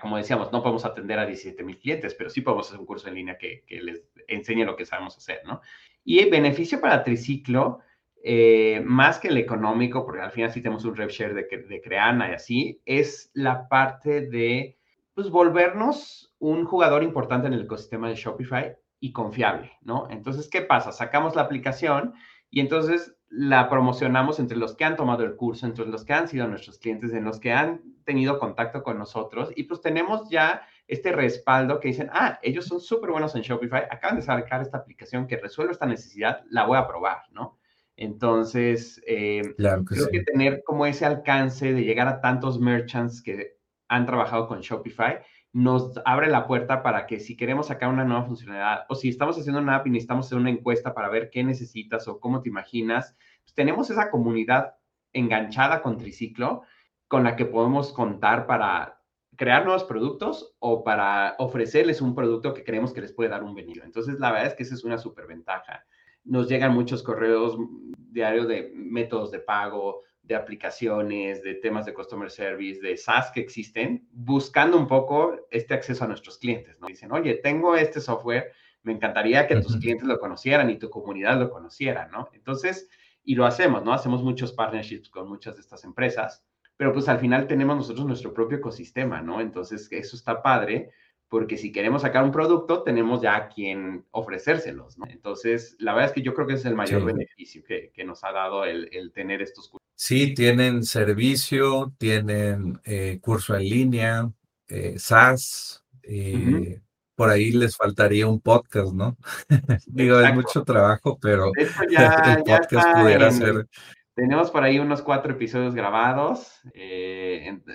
como 0.00 0.16
decíamos, 0.16 0.52
no 0.52 0.62
podemos 0.62 0.84
atender 0.84 1.18
a 1.18 1.26
17 1.26 1.62
mil 1.62 1.78
clientes, 1.78 2.14
pero 2.14 2.30
sí 2.30 2.40
podemos 2.40 2.66
hacer 2.66 2.80
un 2.80 2.86
curso 2.86 3.08
en 3.08 3.14
línea 3.14 3.38
que, 3.38 3.64
les 3.68 4.02
enseñe 4.28 4.64
lo 4.64 4.76
que 4.76 4.86
sabemos 4.86 5.16
hacer, 5.16 5.40
¿no? 5.44 5.60
Y 6.04 6.20
el 6.20 6.30
beneficio 6.30 6.80
para 6.80 7.04
Triciclo, 7.04 7.80
eh, 8.22 8.82
más 8.84 9.18
que 9.18 9.28
el 9.28 9.36
económico, 9.36 10.04
porque 10.04 10.22
al 10.22 10.30
final 10.30 10.50
sí 10.52 10.62
tenemos 10.62 10.84
un 10.84 10.96
rev 10.96 11.10
share 11.10 11.34
de, 11.34 11.44
de 11.44 11.80
Creana 11.82 12.30
y 12.30 12.34
así, 12.34 12.82
es 12.84 13.30
la 13.34 13.68
parte 13.68 14.22
de, 14.28 14.78
pues, 15.14 15.30
volvernos 15.30 16.34
un 16.38 16.64
jugador 16.64 17.02
importante 17.02 17.46
en 17.46 17.54
el 17.54 17.62
ecosistema 17.62 18.08
de 18.08 18.14
Shopify 18.14 18.76
y 18.98 19.12
confiable, 19.12 19.72
¿no? 19.82 20.08
Entonces, 20.10 20.48
¿qué 20.48 20.62
pasa? 20.62 20.92
Sacamos 20.92 21.34
la 21.34 21.42
aplicación 21.42 22.14
y 22.50 22.60
entonces 22.60 23.16
la 23.30 23.68
promocionamos 23.68 24.40
entre 24.40 24.56
los 24.56 24.74
que 24.74 24.84
han 24.84 24.96
tomado 24.96 25.22
el 25.22 25.36
curso, 25.36 25.64
entre 25.64 25.86
los 25.86 26.04
que 26.04 26.12
han 26.12 26.26
sido 26.26 26.48
nuestros 26.48 26.78
clientes, 26.78 27.12
en 27.12 27.24
los 27.24 27.38
que 27.38 27.52
han 27.52 27.80
tenido 28.04 28.40
contacto 28.40 28.82
con 28.82 28.98
nosotros 28.98 29.52
y 29.54 29.64
pues 29.64 29.80
tenemos 29.80 30.28
ya 30.28 30.62
este 30.88 31.12
respaldo 31.12 31.78
que 31.78 31.88
dicen, 31.88 32.10
ah, 32.12 32.40
ellos 32.42 32.66
son 32.66 32.80
súper 32.80 33.10
buenos 33.10 33.36
en 33.36 33.42
Shopify, 33.42 33.84
acaban 33.88 34.16
de 34.16 34.22
sacar 34.22 34.60
esta 34.60 34.78
aplicación 34.78 35.28
que 35.28 35.36
resuelve 35.36 35.72
esta 35.72 35.86
necesidad, 35.86 36.42
la 36.50 36.66
voy 36.66 36.76
a 36.76 36.88
probar, 36.88 37.22
¿no? 37.30 37.56
Entonces, 37.96 39.00
eh, 39.06 39.54
creo 39.56 40.08
que 40.10 40.24
tener 40.24 40.62
como 40.64 40.86
ese 40.86 41.04
alcance 41.04 41.72
de 41.72 41.84
llegar 41.84 42.08
a 42.08 42.20
tantos 42.20 42.58
merchants 42.58 43.22
que 43.22 43.58
han 43.88 44.06
trabajado 44.06 44.48
con 44.48 44.60
Shopify 44.60 45.20
nos 45.52 46.00
abre 46.04 46.28
la 46.28 46.46
puerta 46.46 46.82
para 46.82 47.06
que 47.06 47.18
si 47.18 47.36
queremos 47.36 47.66
sacar 47.66 47.88
una 47.88 48.04
nueva 48.04 48.24
funcionalidad 48.24 48.86
o 48.88 48.94
si 48.94 49.08
estamos 49.08 49.36
haciendo 49.38 49.60
una 49.60 49.76
app 49.76 49.86
y 49.86 49.90
necesitamos 49.90 50.26
hacer 50.26 50.38
una 50.38 50.50
encuesta 50.50 50.94
para 50.94 51.08
ver 51.08 51.30
qué 51.30 51.42
necesitas 51.42 52.06
o 52.06 52.20
cómo 52.20 52.40
te 52.40 52.48
imaginas, 52.48 53.16
pues 53.42 53.54
tenemos 53.54 53.90
esa 53.90 54.10
comunidad 54.10 54.76
enganchada 55.12 55.82
con 55.82 55.98
Triciclo 55.98 56.62
con 57.08 57.24
la 57.24 57.34
que 57.34 57.46
podemos 57.46 57.92
contar 57.92 58.46
para 58.46 59.00
crear 59.36 59.64
nuevos 59.64 59.84
productos 59.84 60.54
o 60.60 60.84
para 60.84 61.34
ofrecerles 61.38 62.00
un 62.00 62.14
producto 62.14 62.54
que 62.54 62.62
creemos 62.62 62.92
que 62.92 63.00
les 63.00 63.12
puede 63.12 63.30
dar 63.30 63.42
un 63.42 63.54
beneficio. 63.54 63.82
Entonces, 63.84 64.20
la 64.20 64.30
verdad 64.30 64.48
es 64.48 64.54
que 64.54 64.62
esa 64.62 64.74
es 64.74 64.84
una 64.84 64.98
súper 64.98 65.26
ventaja. 65.26 65.84
Nos 66.22 66.48
llegan 66.48 66.74
muchos 66.74 67.02
correos 67.02 67.56
diarios 67.96 68.46
de 68.46 68.70
métodos 68.74 69.30
de 69.30 69.40
pago, 69.40 70.02
de 70.30 70.36
aplicaciones, 70.36 71.42
de 71.42 71.56
temas 71.56 71.84
de 71.84 71.92
customer 71.92 72.30
service, 72.30 72.80
de 72.80 72.96
SaaS 72.96 73.32
que 73.32 73.40
existen, 73.40 74.06
buscando 74.12 74.78
un 74.78 74.86
poco 74.86 75.36
este 75.50 75.74
acceso 75.74 76.04
a 76.04 76.06
nuestros 76.06 76.38
clientes, 76.38 76.78
¿no? 76.80 76.86
Dicen, 76.86 77.10
oye, 77.10 77.34
tengo 77.34 77.74
este 77.74 78.00
software, 78.00 78.52
me 78.84 78.92
encantaría 78.92 79.48
que 79.48 79.56
tus 79.56 79.76
clientes 79.76 80.06
lo 80.06 80.20
conocieran 80.20 80.70
y 80.70 80.78
tu 80.78 80.88
comunidad 80.88 81.38
lo 81.38 81.50
conociera, 81.50 82.06
¿no? 82.06 82.28
Entonces, 82.32 82.88
y 83.24 83.34
lo 83.34 83.44
hacemos, 83.44 83.84
¿no? 83.84 83.92
Hacemos 83.92 84.22
muchos 84.22 84.52
partnerships 84.52 85.10
con 85.10 85.28
muchas 85.28 85.56
de 85.56 85.62
estas 85.62 85.82
empresas, 85.82 86.46
pero 86.76 86.92
pues 86.92 87.08
al 87.08 87.18
final 87.18 87.48
tenemos 87.48 87.76
nosotros 87.76 88.06
nuestro 88.06 88.32
propio 88.32 88.58
ecosistema, 88.58 89.20
¿no? 89.20 89.40
Entonces, 89.40 89.88
eso 89.90 90.14
está 90.14 90.42
padre 90.42 90.92
porque 91.30 91.56
si 91.56 91.70
queremos 91.70 92.02
sacar 92.02 92.24
un 92.24 92.32
producto, 92.32 92.82
tenemos 92.82 93.22
ya 93.22 93.36
a 93.36 93.48
quien 93.48 94.04
ofrecérselos, 94.10 94.98
¿no? 94.98 95.06
Entonces, 95.08 95.76
la 95.78 95.94
verdad 95.94 96.10
es 96.10 96.14
que 96.14 96.22
yo 96.22 96.34
creo 96.34 96.46
que 96.48 96.54
es 96.54 96.64
el 96.64 96.74
mayor 96.74 97.04
beneficio 97.04 97.62
que, 97.64 97.92
que, 97.94 98.04
nos 98.04 98.24
ha 98.24 98.32
dado 98.32 98.64
el, 98.64 98.88
el 98.92 99.12
tener 99.12 99.40
estos 99.40 99.68
cursos. 99.68 99.86
Sí, 99.94 100.34
tienen 100.34 100.82
servicio, 100.82 101.92
tienen 101.98 102.80
eh, 102.84 103.20
curso 103.22 103.54
en 103.54 103.62
línea, 103.62 104.30
eh, 104.66 104.98
SaaS, 104.98 105.84
eh, 106.02 106.80
por 107.14 107.30
ahí 107.30 107.52
les 107.52 107.76
faltaría 107.76 108.26
un 108.26 108.40
podcast, 108.40 108.92
¿no? 108.92 109.16
Digo, 109.86 110.20
es 110.20 110.34
mucho 110.34 110.64
trabajo, 110.64 111.16
pero 111.20 111.52
ya, 111.90 112.14
el 112.38 112.42
podcast 112.42 112.88
pudiera 112.98 113.30
ser. 113.30 113.68
Tenemos 114.14 114.50
por 114.50 114.64
ahí 114.64 114.78
unos 114.78 115.02
cuatro 115.02 115.32
episodios 115.32 115.74
grabados, 115.74 116.60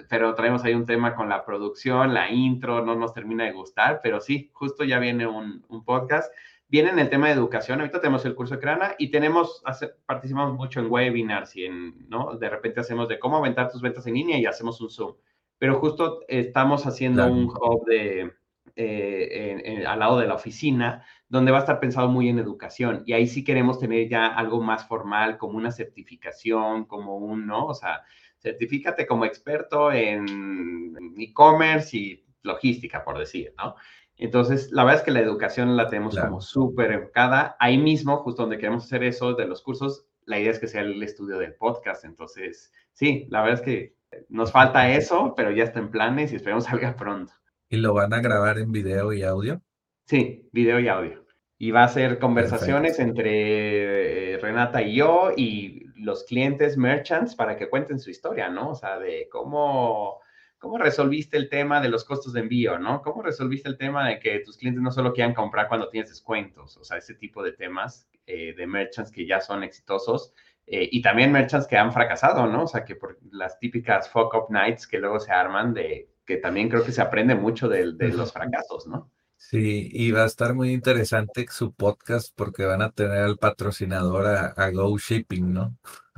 pero 0.09 0.35
traemos 0.35 0.63
ahí 0.63 0.73
un 0.73 0.85
tema 0.85 1.15
con 1.15 1.29
la 1.29 1.45
producción, 1.45 2.13
la 2.13 2.29
intro, 2.29 2.85
no 2.85 2.95
nos 2.95 3.13
termina 3.13 3.45
de 3.45 3.53
gustar, 3.53 4.01
pero 4.03 4.19
sí, 4.19 4.51
justo 4.53 4.83
ya 4.83 4.99
viene 4.99 5.25
un, 5.25 5.65
un 5.69 5.83
podcast 5.83 6.31
viene 6.67 6.89
en 6.89 6.99
el 6.99 7.09
tema 7.09 7.27
de 7.27 7.33
educación. 7.33 7.79
Ahorita 7.79 8.01
tenemos 8.01 8.25
el 8.25 8.35
curso 8.35 8.55
de 8.55 8.61
Crana 8.61 8.95
y 8.97 9.11
tenemos, 9.11 9.63
participamos 10.05 10.53
mucho 10.55 10.79
en 10.79 10.91
webinars 10.91 11.55
y 11.55 11.65
en, 11.65 12.09
¿no? 12.09 12.37
De 12.37 12.49
repente 12.49 12.79
hacemos 12.79 13.07
de 13.07 13.19
cómo 13.19 13.37
aumentar 13.37 13.71
tus 13.71 13.81
ventas 13.81 14.05
en 14.07 14.15
línea 14.15 14.37
y 14.37 14.45
hacemos 14.45 14.81
un 14.81 14.89
Zoom. 14.89 15.15
Pero 15.57 15.79
justo 15.79 16.21
estamos 16.27 16.85
haciendo 16.85 17.25
un 17.27 17.45
hub 17.45 17.85
de, 17.85 18.33
eh, 18.75 19.85
al 19.87 19.99
lado 19.99 20.19
de 20.19 20.27
la 20.27 20.33
oficina, 20.33 21.05
donde 21.27 21.51
va 21.51 21.57
a 21.57 21.61
estar 21.61 21.79
pensado 21.79 22.07
muy 22.07 22.29
en 22.29 22.39
educación. 22.39 23.03
Y 23.05 23.13
ahí 23.13 23.27
sí 23.27 23.43
queremos 23.43 23.79
tener 23.79 24.07
ya 24.09 24.27
algo 24.27 24.61
más 24.61 24.87
formal, 24.87 25.37
como 25.37 25.57
una 25.57 25.71
certificación, 25.71 26.85
como 26.85 27.17
un, 27.17 27.47
¿no? 27.47 27.65
O 27.67 27.73
sea, 27.73 28.03
certifícate 28.39 29.07
como 29.07 29.25
experto 29.25 29.91
en 29.91 30.95
e-commerce 31.17 31.97
y 31.97 32.25
logística, 32.43 33.03
por 33.03 33.17
decir, 33.17 33.53
¿no? 33.57 33.75
Entonces, 34.17 34.71
la 34.71 34.83
verdad 34.83 35.01
es 35.01 35.05
que 35.05 35.11
la 35.11 35.19
educación 35.19 35.75
la 35.75 35.89
tenemos 35.89 36.17
como 36.17 36.39
súper 36.39 36.91
enfocada. 36.91 37.57
Ahí 37.59 37.77
mismo, 37.77 38.17
justo 38.17 38.43
donde 38.43 38.57
queremos 38.57 38.85
hacer 38.85 39.03
eso 39.03 39.33
de 39.33 39.45
los 39.45 39.61
cursos, 39.61 40.05
la 40.25 40.39
idea 40.39 40.51
es 40.51 40.59
que 40.59 40.67
sea 40.67 40.81
el 40.81 41.01
estudio 41.03 41.37
del 41.37 41.55
podcast. 41.55 42.05
Entonces, 42.05 42.71
sí, 42.93 43.27
la 43.29 43.41
verdad 43.41 43.59
es 43.59 43.65
que 43.65 43.95
nos 44.29 44.51
falta 44.51 44.89
eso, 44.89 45.33
pero 45.35 45.51
ya 45.51 45.65
está 45.65 45.79
en 45.79 45.91
planes 45.91 46.31
y 46.31 46.37
esperemos 46.37 46.63
salga 46.65 46.95
pronto. 46.95 47.33
¿Y 47.69 47.77
lo 47.77 47.93
van 47.93 48.13
a 48.13 48.21
grabar 48.21 48.57
en 48.57 48.71
video 48.71 49.11
y 49.11 49.23
audio? 49.23 49.61
Sí, 50.05 50.49
video 50.51 50.79
y 50.79 50.87
audio. 50.87 51.25
Y 51.57 51.71
va 51.71 51.83
a 51.83 51.87
ser 51.87 52.19
conversaciones 52.19 52.99
entre 52.99 54.33
eh, 54.33 54.37
Renata 54.37 54.81
y 54.81 54.95
yo 54.95 55.31
y 55.35 55.85
los 55.95 56.23
clientes, 56.25 56.77
merchants, 56.77 57.35
para 57.35 57.55
que 57.57 57.69
cuenten 57.69 57.99
su 57.99 58.09
historia, 58.09 58.49
¿no? 58.49 58.71
O 58.71 58.75
sea, 58.75 58.99
de 58.99 59.27
cómo 59.31 60.19
¿Cómo 60.65 60.79
resolviste 60.79 61.37
el 61.37 61.47
tema 61.47 61.79
de 61.79 61.89
los 61.89 62.03
costos 62.05 62.33
de 62.33 62.39
envío, 62.39 62.79
no? 62.79 63.03
¿Cómo 63.03 63.21
resolviste 63.21 63.69
el 63.69 63.77
tema 63.77 64.07
de 64.07 64.19
que 64.19 64.39
tus 64.39 64.57
clientes 64.57 64.81
no 64.81 64.91
solo 64.91 65.13
quieran 65.13 65.35
comprar 65.35 65.67
cuando 65.67 65.89
tienes 65.89 66.09
descuentos? 66.09 66.75
O 66.77 66.83
sea, 66.83 66.97
ese 66.97 67.13
tipo 67.13 67.43
de 67.43 67.51
temas 67.51 68.09
eh, 68.25 68.55
de 68.57 68.65
merchants 68.65 69.11
que 69.11 69.27
ya 69.27 69.41
son 69.41 69.63
exitosos 69.63 70.33
eh, 70.65 70.89
y 70.91 71.03
también 71.03 71.31
merchants 71.31 71.67
que 71.67 71.77
han 71.77 71.93
fracasado, 71.93 72.47
¿no? 72.47 72.63
O 72.63 72.67
sea, 72.67 72.83
que 72.83 72.95
por 72.95 73.19
las 73.31 73.59
típicas 73.59 74.09
fuck 74.09 74.33
up 74.33 74.47
nights 74.49 74.87
que 74.87 74.97
luego 74.97 75.19
se 75.19 75.31
arman 75.31 75.73
de 75.75 76.09
que 76.25 76.37
también 76.37 76.67
creo 76.69 76.83
que 76.83 76.91
se 76.91 77.01
aprende 77.03 77.35
mucho 77.35 77.69
de, 77.69 77.85
los 77.85 78.33
fracasos, 78.33 78.87
¿no? 78.87 79.11
Sí, 79.49 79.89
y 79.91 80.11
va 80.11 80.23
a 80.23 80.25
estar 80.25 80.55
muy 80.55 80.71
interesante 80.71 81.45
su 81.49 81.71
podcast 81.73 82.35
porque 82.35 82.65
van 82.65 82.81
a 82.81 82.91
tener 82.91 83.19
al 83.19 83.37
patrocinador 83.37 84.25
a, 84.25 84.71
Go 84.71 84.97
Shipping, 84.97 85.53
¿no? 85.53 85.77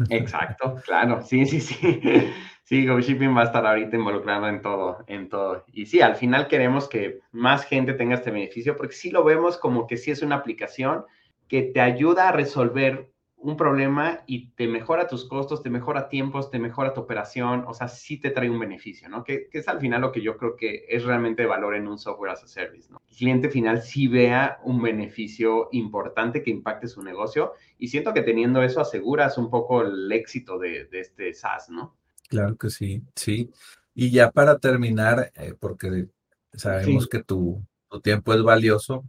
Exacto, 0.09 0.75
claro, 0.85 1.21
sí, 1.21 1.45
sí, 1.45 1.59
sí. 1.59 2.01
Sí, 2.67 2.85
GoShipping 2.85 3.33
va 3.33 3.43
a 3.43 3.45
estar 3.45 3.65
ahorita 3.65 3.95
involucrado 3.95 4.49
en 4.49 4.61
todo, 4.61 5.05
en 5.07 5.29
todo. 5.29 5.63
Y 5.71 5.85
sí, 5.85 6.01
al 6.01 6.17
final 6.17 6.49
queremos 6.49 6.89
que 6.89 7.21
más 7.31 7.63
gente 7.63 7.93
tenga 7.93 8.15
este 8.15 8.29
beneficio 8.29 8.75
porque 8.75 8.93
sí 8.93 9.09
lo 9.09 9.23
vemos 9.23 9.57
como 9.57 9.87
que 9.87 9.95
sí 9.95 10.11
es 10.11 10.21
una 10.21 10.35
aplicación 10.35 11.05
que 11.47 11.61
te 11.61 11.79
ayuda 11.79 12.27
a 12.27 12.33
resolver 12.33 13.09
un 13.39 13.55
problema 13.55 14.23
y 14.25 14.49
te 14.49 14.67
mejora 14.67 15.07
tus 15.07 15.25
costos, 15.25 15.61
te 15.61 15.69
mejora 15.69 16.09
tiempos, 16.09 16.49
te 16.49 16.59
mejora 16.59 16.93
tu 16.93 17.01
operación, 17.01 17.65
o 17.67 17.73
sea, 17.73 17.87
sí 17.87 18.17
te 18.17 18.31
trae 18.31 18.49
un 18.49 18.59
beneficio, 18.59 19.07
¿no? 19.09 19.23
Que, 19.23 19.47
es 19.51 19.67
al 19.67 19.79
final 19.79 20.01
lo 20.01 20.11
que 20.11 20.21
yo 20.21 20.37
creo 20.37 20.55
que 20.55 20.85
es 20.89 21.03
realmente 21.03 21.43
de 21.43 21.47
valor 21.47 21.75
en 21.75 21.87
un 21.87 21.99
software 21.99 22.31
as 22.31 22.43
a 22.43 22.47
service, 22.47 22.91
¿no? 22.91 23.01
El 23.09 23.15
cliente 23.15 23.49
final 23.49 23.81
sí 23.81 24.07
vea 24.07 24.59
un 24.63 24.81
beneficio 24.81 25.69
importante 25.71 26.41
que 26.41 26.49
impacte 26.49 26.87
su 26.87 27.03
negocio 27.03 27.53
y 27.77 27.87
siento 27.89 28.13
que 28.13 28.23
teniendo 28.23 28.61
eso 28.63 28.81
aseguras 28.81 29.37
un 29.37 29.49
poco 29.49 29.81
el 29.81 30.11
éxito 30.11 30.57
de, 30.57 30.85
de 30.85 30.99
este 30.99 31.33
SaaS, 31.33 31.69
¿no? 31.69 31.95
Claro 32.27 32.55
que 32.57 32.69
sí, 32.69 33.03
sí. 33.15 33.51
Y 33.93 34.11
ya 34.11 34.31
para 34.31 34.57
terminar, 34.57 35.31
eh, 35.35 35.53
porque 35.59 36.07
sabemos 36.53 37.07
que 37.07 37.23
tu, 37.23 37.63
tu 37.89 38.01
tiempo 38.01 38.33
es 38.33 38.41
valioso, 38.41 39.05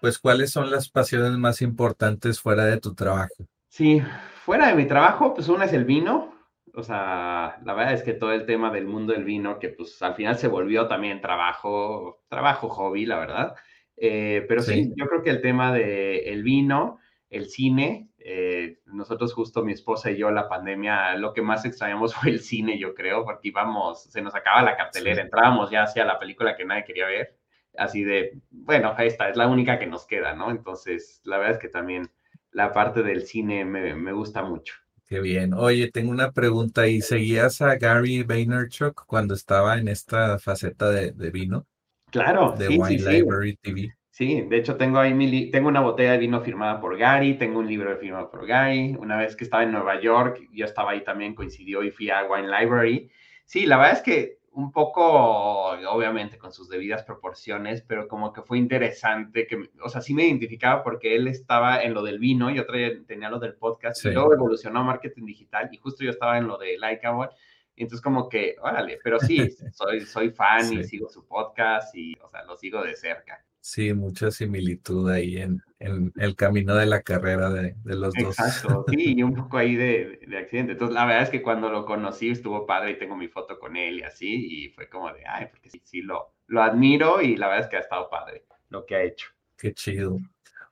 pues 0.00 0.18
¿cuáles 0.18 0.50
son 0.50 0.70
las 0.70 0.88
pasiones 0.88 1.32
más 1.38 1.62
importantes 1.62 2.40
fuera 2.40 2.64
de 2.64 2.80
tu 2.80 2.94
trabajo? 2.94 3.46
Sí, 3.70 4.02
fuera 4.44 4.66
de 4.66 4.74
mi 4.74 4.84
trabajo, 4.84 5.32
pues 5.32 5.48
una 5.48 5.64
es 5.64 5.72
el 5.72 5.84
vino. 5.84 6.34
O 6.74 6.82
sea, 6.82 7.56
la 7.64 7.74
verdad 7.74 7.94
es 7.94 8.02
que 8.02 8.14
todo 8.14 8.32
el 8.32 8.44
tema 8.44 8.72
del 8.72 8.86
mundo 8.86 9.12
del 9.12 9.24
vino, 9.24 9.60
que 9.60 9.68
pues 9.68 10.02
al 10.02 10.16
final 10.16 10.36
se 10.36 10.48
volvió 10.48 10.88
también 10.88 11.20
trabajo, 11.20 12.20
trabajo 12.28 12.68
hobby, 12.68 13.06
la 13.06 13.20
verdad. 13.20 13.54
Eh, 13.96 14.44
pero 14.48 14.60
sí. 14.62 14.92
yo 14.96 15.06
creo 15.06 15.22
que 15.22 15.30
el 15.30 15.40
tema 15.40 15.72
del 15.72 16.20
el 16.26 16.42
vino, 16.42 16.98
el 17.28 17.48
cine, 17.48 18.10
eh, 18.18 18.80
nosotros 18.86 19.32
justo 19.34 19.62
mi 19.62 19.72
esposa 19.72 20.10
y 20.10 20.16
yo 20.16 20.32
la 20.32 20.48
pandemia, 20.48 21.14
lo 21.14 21.32
que 21.32 21.42
más 21.42 21.64
extrañamos 21.64 22.14
fue 22.16 22.30
el 22.30 22.40
cine, 22.40 22.76
yo 22.76 22.92
creo, 22.92 23.24
porque 23.24 23.48
íbamos, 23.48 24.02
se 24.10 24.20
nos 24.20 24.34
acaba 24.34 24.62
la 24.62 24.76
cartelera, 24.76 25.22
entrábamos 25.22 25.70
ya 25.70 25.84
hacia 25.84 26.04
la 26.04 26.18
película 26.18 26.56
que 26.56 26.64
nadie 26.64 26.84
quería 26.84 27.06
ver. 27.06 27.36
así 27.78 28.02
de, 28.02 28.40
bueno, 28.50 28.96
esta 28.98 29.28
es 29.28 29.36
la 29.36 29.46
única 29.46 29.78
que 29.78 29.86
nos 29.86 30.06
queda, 30.06 30.34
¿no? 30.34 30.50
Entonces, 30.50 31.20
la 31.24 31.38
verdad 31.38 31.54
es 31.54 31.60
que 31.60 31.68
también 31.68 32.10
la 32.52 32.72
parte 32.72 33.02
del 33.02 33.22
cine 33.22 33.64
me, 33.64 34.12
gusta 34.12 34.42
mucho. 34.42 34.74
Qué 35.06 35.20
bien. 35.20 35.54
Oye, 35.54 35.90
tengo 35.90 36.10
una 36.10 36.30
pregunta 36.30 36.86
y 36.86 37.00
¿seguías 37.00 37.60
a 37.62 37.76
Gary 37.76 38.22
Vaynerchuk 38.22 39.04
cuando 39.06 39.34
estaba 39.34 39.78
en 39.78 39.88
esta 39.88 40.38
faceta 40.38 40.90
de, 40.90 41.30
vino? 41.30 41.66
Claro, 42.10 42.54
de 42.56 42.68
Wine 42.68 43.10
Library 43.10 43.56
TV. 43.56 43.94
Sí, 44.10 44.42
de 44.42 44.58
hecho 44.58 44.76
tengo 44.76 44.98
ahí 44.98 45.14
mi 45.14 45.50
tengo 45.50 45.68
una 45.68 45.80
botella 45.80 46.12
de 46.12 46.18
vino 46.18 46.42
firmada 46.42 46.78
por 46.78 46.98
Gary, 46.98 47.38
tengo 47.38 47.58
un 47.58 47.66
libro 47.66 47.96
firmado 47.96 48.30
por 48.30 48.46
Gary. 48.46 48.94
Una 48.98 49.16
vez 49.16 49.34
que 49.34 49.44
estaba 49.44 49.62
en 49.62 49.72
Nueva 49.72 50.00
York, 50.00 50.40
yo 50.52 50.66
estaba 50.66 50.90
ahí 50.90 51.02
también, 51.02 51.34
coincidió 51.34 51.82
y 51.82 51.90
fui 51.90 52.10
a 52.10 52.24
Wine 52.24 52.48
Library. 52.48 53.10
Sí, 53.46 53.66
la 53.66 53.78
verdad 53.78 53.94
es 53.94 54.02
que 54.02 54.39
un 54.52 54.72
poco, 54.72 55.70
obviamente, 55.70 56.36
con 56.36 56.52
sus 56.52 56.68
debidas 56.68 57.04
proporciones, 57.04 57.82
pero 57.82 58.08
como 58.08 58.32
que 58.32 58.42
fue 58.42 58.58
interesante, 58.58 59.46
que, 59.46 59.70
o 59.82 59.88
sea, 59.88 60.00
sí 60.00 60.12
me 60.12 60.26
identificaba 60.26 60.82
porque 60.82 61.14
él 61.14 61.28
estaba 61.28 61.82
en 61.82 61.94
lo 61.94 62.02
del 62.02 62.18
vino 62.18 62.50
y 62.50 62.58
otra 62.58 62.76
tenía 63.06 63.30
lo 63.30 63.38
del 63.38 63.54
podcast, 63.54 64.04
y 64.04 64.10
luego 64.10 64.34
evolucionó 64.34 64.80
a 64.80 64.84
marketing 64.84 65.24
digital 65.24 65.68
y 65.70 65.76
justo 65.76 66.02
yo 66.02 66.10
estaba 66.10 66.38
en 66.38 66.48
lo 66.48 66.58
de 66.58 66.78
Likeable, 66.78 67.30
entonces 67.76 68.02
como 68.02 68.28
que, 68.28 68.56
órale, 68.60 68.98
pero 69.02 69.18
sí, 69.20 69.38
soy, 69.72 70.00
soy 70.00 70.30
fan 70.30 70.72
y 70.72 70.84
sigo 70.84 71.08
su 71.08 71.24
podcast 71.26 71.94
y, 71.94 72.14
o 72.20 72.28
sea, 72.28 72.44
lo 72.44 72.56
sigo 72.56 72.82
de 72.82 72.94
cerca. 72.94 73.44
Sí, 73.60 73.92
mucha 73.92 74.30
similitud 74.30 75.10
ahí 75.10 75.36
en, 75.36 75.62
el 75.78 76.36
camino 76.36 76.74
de 76.74 76.86
la 76.86 77.02
carrera 77.02 77.50
de, 77.50 77.74
los 77.84 78.14
dos. 78.14 78.38
Exacto, 78.38 78.84
sí, 78.88 79.14
y 79.16 79.22
un 79.22 79.34
poco 79.34 79.58
ahí 79.58 79.76
de, 79.76 80.20
accidente. 80.38 80.72
Entonces, 80.72 80.94
la 80.94 81.04
verdad 81.04 81.22
es 81.22 81.30
que 81.30 81.42
cuando 81.42 81.70
lo 81.70 81.84
conocí 81.84 82.30
estuvo 82.30 82.66
padre 82.66 82.92
y 82.92 82.98
tengo 82.98 83.16
mi 83.16 83.28
foto 83.28 83.58
con 83.58 83.76
él 83.76 83.98
y 83.98 84.02
así, 84.02 84.64
y 84.64 84.68
fue 84.70 84.88
como 84.88 85.12
de, 85.12 85.22
ay, 85.26 85.46
porque 85.50 85.70
sí, 85.70 85.80
sí 85.84 86.02
lo, 86.02 86.34
lo 86.46 86.62
admiro 86.62 87.20
y 87.20 87.36
la 87.36 87.48
verdad 87.48 87.64
es 87.64 87.70
que 87.70 87.76
ha 87.76 87.80
estado 87.80 88.08
padre 88.10 88.44
lo 88.70 88.86
que 88.86 88.96
ha 88.96 89.02
hecho. 89.02 89.28
Qué 89.56 89.74
chido. 89.74 90.18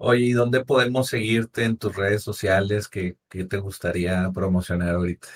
Oye, 0.01 0.26
¿y 0.26 0.32
dónde 0.32 0.64
podemos 0.64 1.09
seguirte 1.09 1.64
en 1.64 1.76
tus 1.76 1.96
redes 1.96 2.22
sociales? 2.22 2.88
¿Qué, 2.88 3.16
te 3.28 3.57
gustaría 3.57 4.30
promocionar 4.32 4.94
ahorita? 4.94 5.26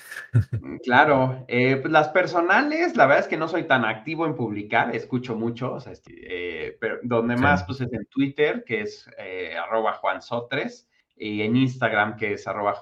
Mm, 0.61 0.77
claro, 0.77 1.43
eh, 1.49 1.75
pues 1.81 1.91
las 1.91 2.07
personales, 2.09 2.95
la 2.95 3.05
verdad 3.05 3.23
es 3.23 3.27
que 3.27 3.35
no 3.35 3.49
soy 3.49 3.63
tan 3.63 3.83
activo 3.83 4.25
en 4.25 4.37
publicar, 4.37 4.95
escucho 4.95 5.35
mucho, 5.35 5.73
o 5.73 5.79
sea, 5.81 5.91
eh, 6.07 6.77
pero 6.79 6.99
donde 7.03 7.35
más 7.35 7.65
pues 7.65 7.81
es 7.81 7.91
en 7.91 8.05
Twitter, 8.05 8.63
que 8.65 8.81
es 8.81 9.05
eh, 9.17 9.53
arroba 9.57 9.95
juansotres, 9.95 10.87
y 11.17 11.41
en 11.41 11.57
Instagram, 11.57 12.15
que 12.15 12.33
es 12.33 12.47
arroba 12.47 12.75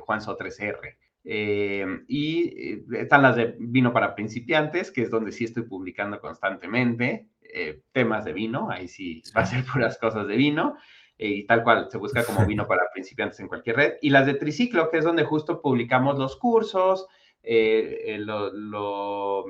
juansotresr. 0.00 0.98
y 1.22 2.82
están 2.96 3.22
las 3.22 3.36
de 3.36 3.54
vino 3.60 3.92
para 3.92 4.16
principiantes, 4.16 4.90
que 4.90 5.02
es 5.02 5.10
donde 5.10 5.30
sí 5.30 5.44
estoy 5.44 5.62
publicando 5.62 6.20
constantemente 6.20 7.28
temas 7.92 8.24
de 8.24 8.32
vino, 8.32 8.68
ahí 8.68 8.88
sí 8.88 9.22
va 9.36 9.42
a 9.42 9.46
ser 9.46 9.64
puras 9.72 9.96
cosas 9.96 10.26
de 10.26 10.36
vino. 10.36 10.76
Eh, 11.18 11.28
y 11.28 11.46
tal 11.46 11.62
cual, 11.62 11.88
se 11.90 11.98
busca 11.98 12.24
como 12.24 12.44
vino 12.46 12.66
para 12.66 12.90
principiantes 12.92 13.40
en 13.40 13.48
cualquier 13.48 13.76
red. 13.76 13.92
Y 14.02 14.10
las 14.10 14.26
de 14.26 14.34
Triciclo, 14.34 14.90
que 14.90 14.98
es 14.98 15.04
donde 15.04 15.24
justo 15.24 15.60
publicamos 15.60 16.18
los 16.18 16.36
cursos, 16.36 17.06
eh, 17.42 18.02
eh, 18.06 18.18
lo, 18.18 19.44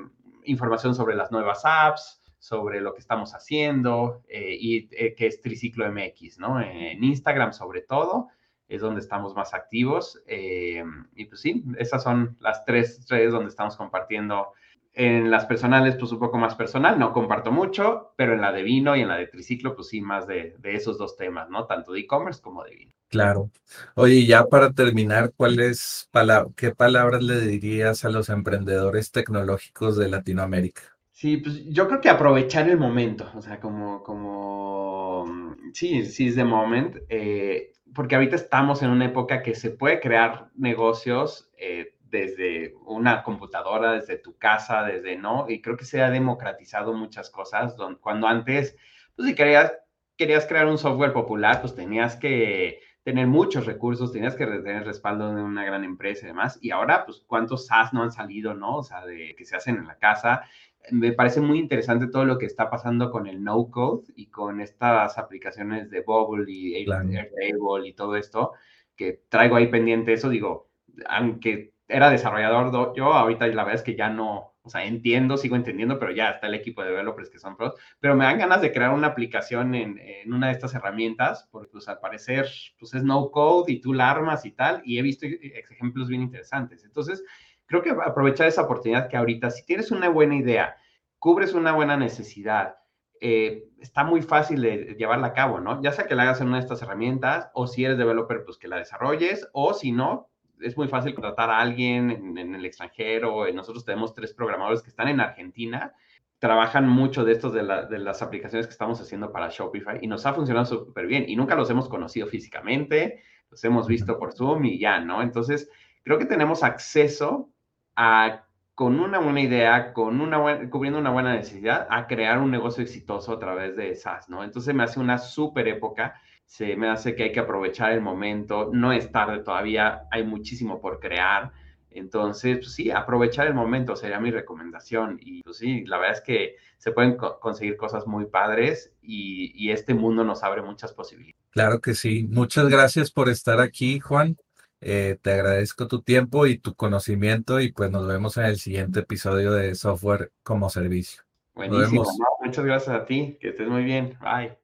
información 0.44 0.94
sobre 0.94 1.14
las 1.16 1.30
nuevas 1.32 1.62
apps, 1.64 2.22
sobre 2.38 2.80
lo 2.82 2.92
que 2.92 3.00
estamos 3.00 3.34
haciendo, 3.34 4.22
y 4.28 4.88
que 4.88 5.26
es 5.26 5.40
Triciclo 5.40 5.90
MX, 5.90 6.38
¿no? 6.38 6.60
En 6.60 7.02
Instagram 7.02 7.54
sobre 7.54 7.80
todo, 7.80 8.28
es 8.68 8.82
donde 8.82 9.00
estamos 9.00 9.34
más 9.34 9.54
activos. 9.54 10.22
y 10.26 11.24
pues 11.24 11.40
sí, 11.40 11.64
esas 11.78 12.02
son 12.02 12.36
las 12.40 12.62
tres 12.66 13.06
redes 13.08 13.32
donde 13.32 13.48
estamos 13.48 13.78
compartiendo 13.78 14.52
en 14.94 15.30
las 15.30 15.46
personales, 15.46 15.96
pues 15.96 16.12
un 16.12 16.20
poco 16.20 16.38
más 16.38 16.54
personal, 16.54 16.98
no 16.98 17.12
comparto 17.12 17.50
mucho, 17.50 18.12
pero 18.16 18.32
en 18.32 18.40
la 18.40 18.52
de 18.52 18.62
vino 18.62 18.94
y 18.94 19.00
en 19.00 19.08
la 19.08 19.16
de 19.16 19.26
triciclo, 19.26 19.74
pues 19.74 19.88
sí, 19.88 20.00
más 20.00 20.26
de, 20.26 20.54
esos 20.62 20.98
dos 20.98 21.16
temas, 21.16 21.50
¿no? 21.50 21.66
Tanto 21.66 21.92
de 21.92 22.00
e-commerce 22.00 22.40
como 22.40 22.62
de 22.62 22.76
vino. 22.76 22.92
Claro. 23.08 23.50
Oye, 23.96 24.24
ya 24.24 24.46
para 24.46 24.72
terminar, 24.72 25.32
¿cuáles 25.36 26.08
qué 26.56 26.70
palabras 26.74 27.22
le 27.22 27.40
dirías 27.40 28.04
a 28.04 28.10
los 28.10 28.28
emprendedores 28.28 29.10
tecnológicos 29.10 29.96
de 29.96 30.08
Latinoamérica? 30.08 30.82
Sí, 31.10 31.38
pues 31.38 31.64
yo 31.66 31.86
creo 31.88 32.00
que 32.00 32.08
aprovechar 32.08 32.68
el 32.68 32.78
momento, 32.78 33.30
o 33.34 33.42
sea, 33.42 33.60
como, 33.60 34.02
como, 34.02 35.56
sí, 35.72 36.06
sí 36.06 36.28
es 36.28 36.36
de 36.36 36.44
moment, 36.44 36.96
eh, 37.08 37.72
porque 37.94 38.16
ahorita 38.16 38.36
estamos 38.36 38.82
en 38.82 38.90
una 38.90 39.06
época 39.06 39.42
que 39.42 39.54
se 39.54 39.70
puede 39.70 40.00
crear 40.00 40.50
negocios 40.56 41.48
eh, 41.56 41.93
desde 42.14 42.74
una 42.86 43.24
computadora, 43.24 43.92
desde 43.92 44.18
tu 44.18 44.38
casa, 44.38 44.84
desde, 44.84 45.16
¿no? 45.16 45.46
Y 45.48 45.60
creo 45.60 45.76
que 45.76 45.84
se 45.84 46.00
ha 46.00 46.10
democratizado 46.10 46.92
muchas 46.94 47.28
cosas, 47.28 47.76
cuando 48.00 48.28
antes, 48.28 48.76
pues 49.16 49.28
si 49.28 49.34
querías, 49.34 49.72
querías 50.16 50.46
crear 50.46 50.66
un 50.66 50.78
software 50.78 51.12
popular, 51.12 51.60
pues 51.60 51.74
tenías 51.74 52.14
que 52.14 52.78
tener 53.02 53.26
muchos 53.26 53.66
recursos, 53.66 54.12
tenías 54.12 54.36
que 54.36 54.46
tener 54.46 54.84
respaldo 54.84 55.34
de 55.34 55.42
una 55.42 55.64
gran 55.64 55.82
empresa 55.82 56.24
y 56.24 56.28
demás, 56.28 56.56
y 56.62 56.70
ahora, 56.70 57.04
pues, 57.04 57.24
¿cuántos 57.26 57.66
SaaS 57.66 57.92
no 57.92 58.04
han 58.04 58.12
salido, 58.12 58.54
no? 58.54 58.76
O 58.76 58.82
sea, 58.84 59.04
de 59.04 59.34
que 59.36 59.44
se 59.44 59.56
hacen 59.56 59.76
en 59.76 59.88
la 59.88 59.98
casa. 59.98 60.44
Me 60.90 61.12
parece 61.12 61.40
muy 61.40 61.58
interesante 61.58 62.06
todo 62.06 62.24
lo 62.24 62.38
que 62.38 62.46
está 62.46 62.70
pasando 62.70 63.10
con 63.10 63.26
el 63.26 63.42
no-code 63.42 64.04
y 64.14 64.26
con 64.26 64.60
estas 64.60 65.18
aplicaciones 65.18 65.90
de 65.90 66.00
Bubble 66.02 66.44
y 66.46 66.76
Airtable 66.76 67.88
y 67.88 67.92
todo 67.94 68.16
esto, 68.16 68.52
que 68.96 69.24
traigo 69.28 69.56
ahí 69.56 69.66
pendiente 69.66 70.12
eso, 70.12 70.28
digo, 70.28 70.70
aunque 71.08 71.73
era 71.88 72.10
desarrollador 72.10 72.94
yo, 72.96 73.12
ahorita 73.12 73.46
la 73.48 73.64
verdad 73.64 73.74
es 73.74 73.82
que 73.82 73.96
ya 73.96 74.08
no, 74.08 74.54
o 74.62 74.70
sea, 74.70 74.84
entiendo, 74.84 75.36
sigo 75.36 75.56
entendiendo, 75.56 75.98
pero 75.98 76.12
ya 76.12 76.30
está 76.30 76.46
el 76.46 76.54
equipo 76.54 76.82
de 76.82 76.88
developers 76.88 77.28
que 77.28 77.38
son 77.38 77.56
pros, 77.56 77.74
pero 78.00 78.14
me 78.16 78.24
dan 78.24 78.38
ganas 78.38 78.62
de 78.62 78.72
crear 78.72 78.90
una 78.90 79.08
aplicación 79.08 79.74
en, 79.74 79.98
en 79.98 80.32
una 80.32 80.46
de 80.46 80.54
estas 80.54 80.74
herramientas, 80.74 81.48
porque 81.50 81.68
pues 81.70 81.88
al 81.88 82.00
parecer, 82.00 82.48
pues 82.78 82.94
es 82.94 83.02
no 83.02 83.30
code 83.30 83.72
y 83.72 83.80
tú 83.80 83.92
la 83.92 84.10
armas 84.10 84.46
y 84.46 84.52
tal, 84.52 84.80
y 84.84 84.98
he 84.98 85.02
visto 85.02 85.26
ejemplos 85.26 86.08
bien 86.08 86.22
interesantes. 86.22 86.84
Entonces, 86.84 87.22
creo 87.66 87.82
que 87.82 87.90
aprovechar 87.90 88.46
esa 88.46 88.62
oportunidad 88.62 89.08
que 89.08 89.16
ahorita, 89.16 89.50
si 89.50 89.64
tienes 89.66 89.90
una 89.90 90.08
buena 90.08 90.36
idea, 90.36 90.76
cubres 91.18 91.52
una 91.52 91.72
buena 91.72 91.96
necesidad, 91.96 92.76
eh, 93.20 93.68
está 93.78 94.04
muy 94.04 94.22
fácil 94.22 94.60
de 94.60 94.96
llevarla 94.98 95.28
a 95.28 95.32
cabo, 95.32 95.60
¿no? 95.60 95.82
Ya 95.82 95.92
sea 95.92 96.06
que 96.06 96.14
la 96.14 96.24
hagas 96.24 96.40
en 96.40 96.48
una 96.48 96.56
de 96.56 96.62
estas 96.62 96.82
herramientas, 96.82 97.50
o 97.54 97.66
si 97.66 97.84
eres 97.84 97.98
developer, 97.98 98.44
pues 98.44 98.58
que 98.58 98.68
la 98.68 98.76
desarrolles, 98.76 99.48
o 99.52 99.72
si 99.74 99.92
no, 99.92 100.30
es 100.60 100.76
muy 100.76 100.88
fácil 100.88 101.14
contratar 101.14 101.50
a 101.50 101.58
alguien 101.58 102.36
en, 102.38 102.54
el 102.54 102.64
extranjero. 102.64 103.50
Nosotros 103.52 103.84
tenemos 103.84 104.14
tres 104.14 104.32
programadores 104.32 104.82
que 104.82 104.90
están 104.90 105.08
en 105.08 105.20
Argentina, 105.20 105.94
trabajan 106.38 106.88
mucho 106.88 107.24
de 107.24 107.32
estos 107.32 107.52
de, 107.52 107.62
las 107.62 108.22
aplicaciones 108.22 108.66
que 108.66 108.72
estamos 108.72 109.00
haciendo 109.00 109.32
para 109.32 109.48
Shopify 109.48 109.98
y 110.02 110.06
nos 110.06 110.26
ha 110.26 110.34
funcionado 110.34 110.66
súper 110.66 111.06
bien 111.06 111.24
y 111.26 111.36
nunca 111.36 111.54
los 111.54 111.70
hemos 111.70 111.88
conocido 111.88 112.26
físicamente, 112.26 113.22
los 113.50 113.64
hemos 113.64 113.86
visto 113.86 114.18
por 114.18 114.32
Zoom 114.32 114.64
y 114.66 114.78
ya, 114.78 115.00
¿no? 115.00 115.22
Entonces, 115.22 115.70
creo 116.02 116.18
que 116.18 116.26
tenemos 116.26 116.62
acceso 116.62 117.50
a, 117.96 118.44
con 118.74 119.00
una 119.00 119.20
buena 119.20 119.40
idea, 119.40 119.92
con 119.92 120.20
una 120.20 120.68
cubriendo 120.68 120.98
una 120.98 121.10
buena 121.10 121.34
necesidad, 121.34 121.86
a 121.90 122.06
crear 122.06 122.38
un 122.38 122.50
negocio 122.50 122.82
exitoso 122.82 123.32
a 123.32 123.38
través 123.38 123.76
de 123.76 123.94
SaaS, 123.94 124.28
¿no? 124.28 124.44
Entonces 124.44 124.74
me 124.74 124.82
hace 124.82 125.00
una 125.00 125.18
súper 125.18 125.68
época 125.68 126.20
se 126.44 126.76
me 126.76 126.88
hace 126.88 127.14
que 127.14 127.24
hay 127.24 127.32
que 127.32 127.40
aprovechar 127.40 127.92
el 127.92 128.00
momento, 128.00 128.70
no 128.72 128.92
es 128.92 129.10
tarde 129.10 129.40
todavía, 129.40 130.06
hay 130.10 130.24
muchísimo 130.24 130.80
por 130.80 131.00
crear. 131.00 131.52
Entonces, 131.90 132.58
pues 132.58 132.74
sí, 132.74 132.90
aprovechar 132.90 133.46
el 133.46 133.54
momento 133.54 133.94
sería 133.94 134.18
mi 134.18 134.30
recomendación. 134.30 135.18
Y 135.20 135.42
pues 135.42 135.58
sí, 135.58 135.84
la 135.86 135.98
verdad 135.98 136.16
es 136.16 136.22
que 136.22 136.56
se 136.78 136.92
pueden 136.92 137.16
conseguir 137.16 137.76
cosas 137.76 138.06
muy 138.06 138.26
padres 138.26 138.92
y, 139.00 139.70
este 139.70 139.94
mundo 139.94 140.24
nos 140.24 140.42
abre 140.42 140.62
muchas 140.62 140.92
posibilidades. 140.92 141.40
Claro 141.50 141.80
que 141.80 141.94
sí. 141.94 142.26
Muchas 142.28 142.68
gracias 142.68 143.10
por 143.10 143.28
estar 143.28 143.60
aquí, 143.60 144.00
Juan. 144.00 144.36
Eh, 144.80 145.18
te 145.22 145.32
agradezco 145.32 145.88
tu 145.88 146.02
tiempo 146.02 146.46
y 146.46 146.58
tu 146.58 146.74
conocimiento 146.74 147.60
y 147.60 147.72
pues 147.72 147.90
nos 147.90 148.06
vemos 148.06 148.36
en 148.36 148.44
el 148.44 148.58
siguiente 148.58 149.00
episodio 149.00 149.52
de 149.52 149.74
Software 149.74 150.30
como 150.42 150.68
Servicio. 150.68 151.22
Buenísimo. 151.54 152.04
muchas 152.44 152.64
gracias 152.64 152.94
a 152.94 153.04
ti. 153.06 153.38
Que 153.40 153.50
estés 153.50 153.68
muy 153.68 153.84
bien. 153.84 154.18
Bye. 154.20 154.63